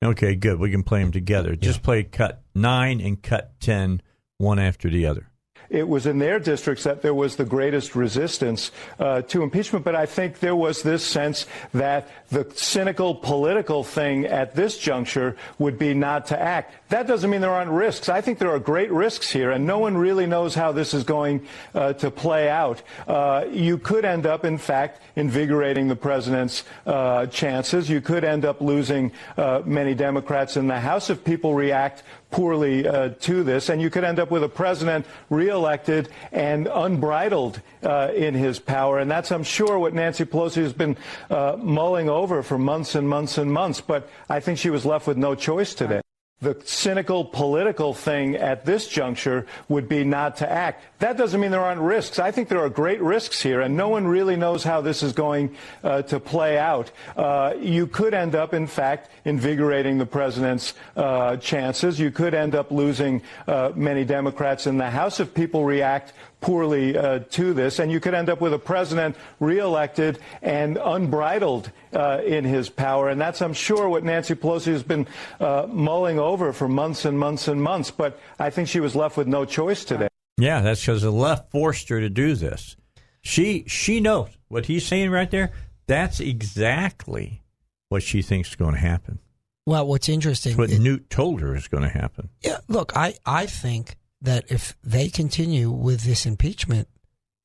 [0.04, 0.58] Okay, good.
[0.58, 1.50] We can play them together.
[1.50, 1.60] Yeah.
[1.60, 4.02] Just play cut 9 and cut 10,
[4.38, 5.30] one after the other
[5.74, 9.84] it was in their districts that there was the greatest resistance uh, to impeachment.
[9.84, 15.36] But I think there was this sense that the cynical political thing at this juncture
[15.58, 16.74] would be not to act.
[16.90, 18.08] That doesn't mean there aren't risks.
[18.08, 21.02] I think there are great risks here, and no one really knows how this is
[21.02, 22.82] going uh, to play out.
[23.08, 27.90] Uh, you could end up, in fact, invigorating the president's uh, chances.
[27.90, 32.04] You could end up losing uh, many Democrats in the House if people react
[32.34, 37.60] poorly uh, to this, and you could end up with a president reelected and unbridled
[37.84, 38.98] uh, in his power.
[38.98, 40.96] And that's, I'm sure, what Nancy Pelosi has been
[41.30, 43.80] uh, mulling over for months and months and months.
[43.80, 46.00] But I think she was left with no choice today
[46.44, 50.84] the cynical political thing at this juncture would be not to act.
[51.00, 52.18] That doesn't mean there aren't risks.
[52.18, 55.12] I think there are great risks here, and no one really knows how this is
[55.12, 56.90] going uh, to play out.
[57.16, 61.98] Uh, you could end up, in fact, invigorating the president's uh, chances.
[61.98, 66.12] You could end up losing uh, many Democrats in the House if people react
[66.44, 71.70] poorly uh, to this, and you could end up with a president reelected and unbridled
[71.94, 73.08] uh, in his power.
[73.08, 75.06] And that's, I'm sure, what Nancy Pelosi has been
[75.40, 77.90] uh, mulling over for months and months and months.
[77.90, 80.08] But I think she was left with no choice today.
[80.36, 82.76] Yeah, that's because the left forced her to do this.
[83.22, 85.50] She she knows what he's saying right there.
[85.86, 87.42] That's exactly
[87.88, 89.18] what she thinks is going to happen.
[89.64, 90.58] Well, what's interesting?
[90.58, 92.28] That's what Newt told her is going to happen.
[92.42, 96.88] Yeah, look, I I think that if they continue with this impeachment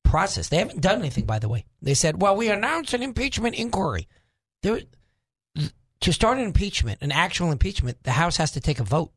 [0.02, 1.66] process, they haven't done anything, by the way.
[1.82, 4.08] They said, well, we announced an impeachment inquiry.
[4.62, 4.80] There,
[6.00, 9.12] to start an impeachment, an actual impeachment, the House has to take a vote.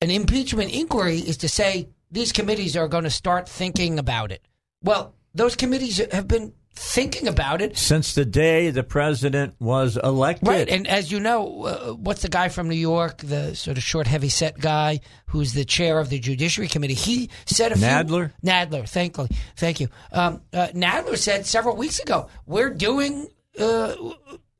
[0.00, 4.46] An impeachment inquiry is to say these committees are going to start thinking about it.
[4.82, 7.76] Well, those committees have been thinking about it.
[7.76, 10.48] Since the day the president was elected.
[10.48, 13.82] Right, and as you know, uh, what's the guy from New York, the sort of
[13.82, 16.94] short, heavy set guy who's the chair of the Judiciary Committee?
[16.94, 18.32] He said a few, Nadler?
[18.44, 19.88] Nadler, thank you, thank you.
[20.12, 23.94] Um, uh, Nadler said several weeks ago, "We're doing uh,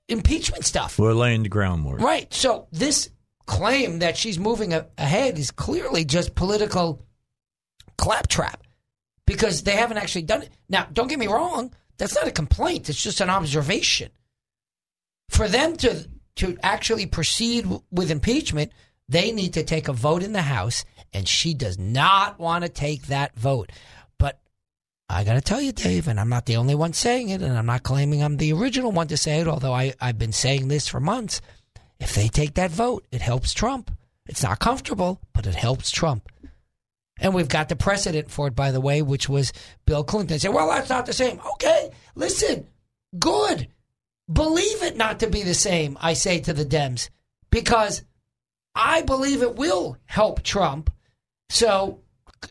[0.09, 2.01] impeachment stuff." We're laying the groundwork.
[2.01, 2.33] Right.
[2.35, 3.11] So this
[3.47, 7.07] claim that she's moving a- ahead is clearly just political
[7.97, 8.63] claptrap
[9.27, 10.51] because they haven't actually done it.
[10.69, 14.11] Now, don't get me wrong, that's not a complaint, it's just an observation.
[15.29, 18.71] For them to to actually proceed w- with impeachment,
[19.09, 22.69] they need to take a vote in the House and she does not want to
[22.69, 23.73] take that vote.
[24.19, 24.41] But
[25.09, 27.57] I got to tell you, Dave, and I'm not the only one saying it, and
[27.57, 30.69] I'm not claiming I'm the original one to say it, although I, I've been saying
[30.69, 31.41] this for months.
[31.99, 33.91] If they take that vote, it helps Trump.
[34.27, 36.29] It's not comfortable, but it helps Trump.
[37.21, 39.53] And we've got the precedent for it, by the way, which was
[39.87, 41.41] Bill Clinton said, well, that's not the same.
[41.55, 42.67] Okay, listen,
[43.19, 43.69] good.
[44.33, 47.09] Believe it not to be the same, I say to the Dems,
[47.51, 48.03] because
[48.75, 50.93] I believe it will help Trump.
[51.49, 52.01] So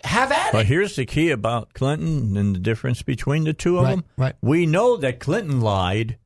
[0.04, 0.68] have at But it.
[0.68, 4.04] here's the key about Clinton and the difference between the two of Right, them.
[4.18, 4.36] right.
[4.42, 6.18] We know that Clinton lied.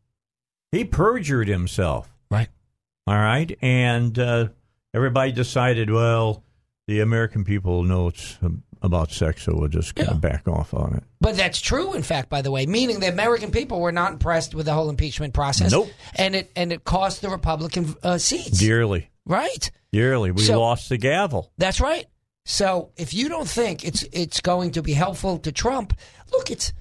[0.72, 2.10] He perjured himself.
[2.32, 2.48] Right.
[3.06, 3.56] All right.
[3.62, 4.48] And uh,
[4.94, 6.44] everybody decided, well,
[6.92, 10.74] the American people know it's um, about sex, so we'll just kind of back off
[10.74, 11.04] on it.
[11.22, 14.54] But that's true, in fact, by the way, meaning the American people were not impressed
[14.54, 15.72] with the whole impeachment process.
[15.72, 15.90] Nope.
[16.16, 18.58] And it and it cost the Republican uh, seats.
[18.60, 19.10] Dearly.
[19.26, 19.72] Right.
[19.94, 20.32] Dearly.
[20.32, 21.52] We So- lost the gavel.
[21.58, 22.08] That's right.
[22.44, 25.94] So if you don't think it's it's going to be helpful to Trump,
[26.34, 26.74] look, it's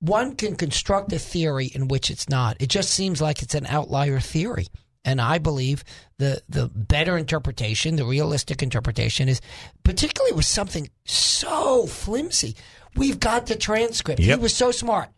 [0.00, 2.56] one can construct a theory in which it's not.
[2.60, 4.66] It just seems like it's an outlier theory.
[5.06, 5.84] And I believe
[6.18, 9.40] the the better interpretation, the realistic interpretation is
[9.84, 12.56] particularly with something so flimsy.
[12.96, 14.20] We've got the transcript.
[14.20, 15.08] He was so smart.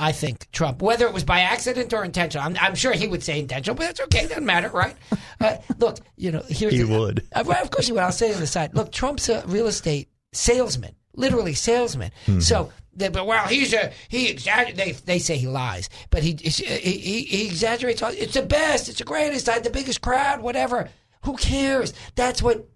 [0.00, 3.22] I think Trump, whether it was by accident or intentional, I'm, I'm sure he would
[3.22, 4.26] say intentional, but that's okay.
[4.26, 4.96] Doesn't matter, right?
[5.38, 7.22] Uh, look, you know, here's He the, would.
[7.32, 8.00] Uh, well, of course he would.
[8.02, 8.74] I'll say on the side.
[8.74, 12.10] Look, Trump's a real estate salesman, literally salesman.
[12.26, 12.40] Mm-hmm.
[12.40, 14.76] So, they, but well, he's a he exaggerates.
[14.78, 18.02] They they say he lies, but he he, he, he exaggerates.
[18.02, 18.88] all- It's the best.
[18.88, 19.48] It's the greatest.
[19.48, 20.40] I had the biggest crowd.
[20.42, 20.88] Whatever.
[21.24, 21.92] Who cares?
[22.16, 22.66] That's what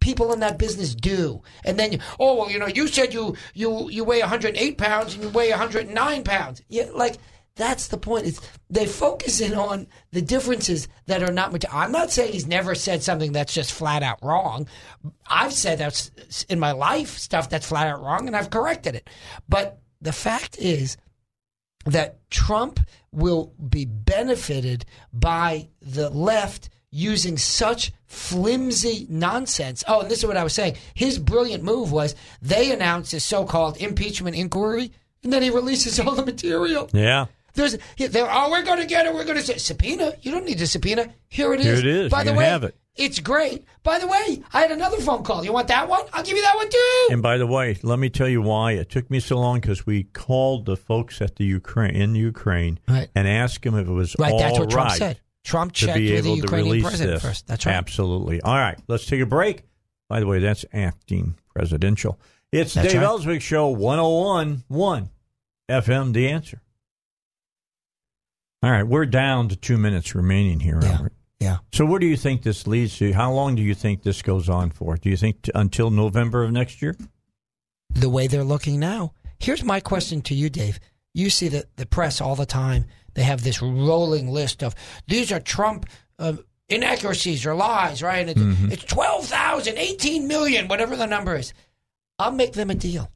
[0.00, 1.42] people in that business do.
[1.64, 5.14] And then, you, oh well, you know, you said you you you weigh 108 pounds
[5.14, 6.62] and you weigh 109 pounds.
[6.68, 7.16] Yeah, like
[7.54, 8.26] that's the point.
[8.26, 8.40] It's
[8.70, 11.52] they focus in on the differences that are not.
[11.52, 11.78] Material.
[11.78, 14.68] I'm not saying he's never said something that's just flat out wrong.
[15.26, 19.08] I've said that's in my life stuff that's flat out wrong, and I've corrected it.
[19.48, 20.96] But the fact is
[21.84, 29.82] that Trump will be benefited by the left using such flimsy nonsense.
[29.88, 30.76] Oh, and this is what I was saying.
[30.94, 36.14] His brilliant move was they announced this so-called impeachment inquiry, and then he releases all
[36.14, 36.88] the material.
[36.92, 37.26] Yeah.
[37.54, 39.14] There's, they're, oh, we're going to get it.
[39.14, 40.14] We're going to say subpoena.
[40.22, 41.12] You don't need a subpoena.
[41.28, 41.66] Here it is.
[41.66, 42.10] Here it is.
[42.10, 42.74] By You the way, have it.
[42.96, 43.64] it's great.
[43.82, 45.44] By the way, I had another phone call.
[45.44, 46.02] You want that one?
[46.12, 47.08] I'll give you that one too.
[47.10, 49.84] And by the way, let me tell you why it took me so long because
[49.84, 53.08] we called the folks at the Ukraine in Ukraine Right.
[53.14, 55.20] and asked them if it was Right, all that's what Trump right said.
[55.44, 57.22] Trump to checked be with the able to Ukrainian release president this.
[57.22, 57.46] first.
[57.48, 57.74] That's right.
[57.74, 58.40] Absolutely.
[58.40, 59.64] All right, let's take a break.
[60.08, 62.18] By the way, that's acting presidential.
[62.52, 63.06] It's That's Dave right.
[63.06, 65.08] Elswick Show 101.1
[65.70, 66.60] FM, The Answer.
[68.62, 71.12] All right, we're down to two minutes remaining here, Robert.
[71.40, 71.58] Yeah.
[71.72, 73.12] So, where do you think this leads to?
[73.12, 74.96] How long do you think this goes on for?
[74.96, 76.96] Do you think t- until November of next year?
[77.94, 79.12] the way they're looking now.
[79.38, 80.80] Here's my question to you, Dave.
[81.12, 82.86] You see the, the press all the time.
[83.12, 84.74] They have this rolling list of
[85.08, 85.84] these are Trump
[86.18, 86.34] uh,
[86.70, 88.26] inaccuracies or lies, right?
[88.26, 88.70] It's, Mhm.
[88.72, 91.52] it's 12,000, 18 million, whatever the number is.
[92.18, 93.10] I'll make them a deal.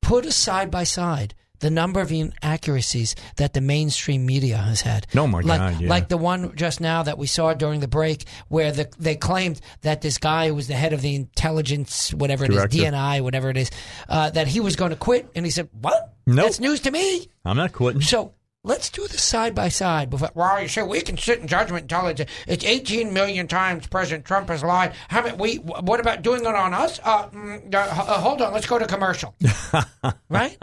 [0.00, 5.06] Put a side by side the number of inaccuracies that the mainstream media has had.
[5.16, 5.88] Oh, my like, God, yeah.
[5.88, 9.60] Like the one just now that we saw during the break where the, they claimed
[9.82, 12.78] that this guy who was the head of the intelligence, whatever it is, Director.
[12.78, 13.70] DNI, whatever it is,
[14.08, 15.28] uh, that he was going to quit.
[15.34, 16.14] And he said, What?
[16.26, 16.46] Nope.
[16.46, 17.26] That's news to me.
[17.44, 18.02] I'm not quitting.
[18.02, 20.10] So let's do the side by side.
[20.10, 23.86] Before, well, you say we can sit in judgment until it's, it's 18 million times
[23.86, 24.92] President Trump has lied.
[25.08, 25.36] How many?
[25.36, 27.00] We what about doing it on us?
[27.02, 29.34] Uh, mm, uh, uh, hold on, let's go to commercial.
[30.28, 30.56] right,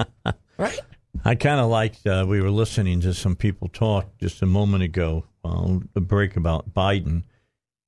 [0.58, 0.80] right.
[1.24, 4.84] I kind of liked, uh, we were listening to some people talk just a moment
[4.84, 7.24] ago, uh, a break about Biden,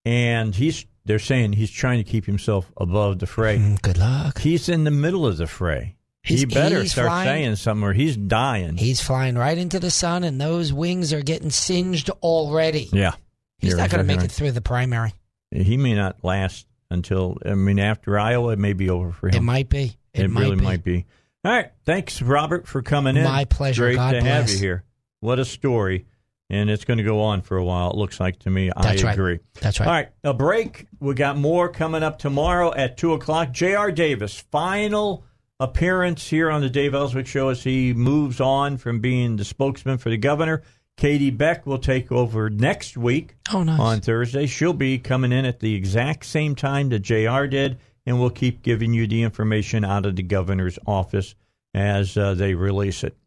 [0.06, 3.78] and he's they're saying he's trying to keep himself above the fray.
[3.82, 4.40] good luck.
[4.40, 5.96] He's in the middle of the fray.
[6.24, 8.76] He's- he better start flying- saying something or he's dying.
[8.76, 12.90] He's flying right into the sun, and those wings are getting singed already.
[12.92, 13.14] yeah.
[13.60, 14.26] He's not going to make right.
[14.26, 15.14] it through the primary.
[15.52, 19.36] He may not last until, I mean, after Iowa, it may be over for him.
[19.36, 19.98] It might be.
[20.14, 20.64] It, It, might really be.
[20.64, 21.06] might be.
[21.48, 21.72] All right.
[21.86, 23.24] Thanks, Robert, for coming in.
[23.24, 23.84] My pleasure.
[23.86, 24.84] Great God to have you here.
[25.22, 26.06] What a story.
[26.50, 28.70] And it's going to go on for a while, it looks like to me.
[28.82, 29.14] That's I right.
[29.14, 29.40] agree.
[29.62, 29.88] That's right.
[29.88, 30.10] All right.
[30.24, 30.88] A break.
[31.00, 33.52] We got more coming up tomorrow at 2 o'clock.
[33.52, 33.92] J.R.
[33.92, 35.24] Davis, final
[35.60, 39.98] appearance here on the Dave Elswick Show as he moves on from being the spokesman
[39.98, 40.64] for the governor.
[40.98, 43.80] Katie Beck will take over next week Oh, nice.
[43.80, 44.48] on Thursday.
[44.48, 47.78] She'll be coming in at the exact same time that JR did,
[48.08, 51.36] and we'll keep giving you the information out of the governor's office
[51.74, 53.18] as uh, they release it.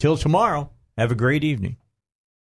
[0.00, 1.76] Till tomorrow, have a great evening.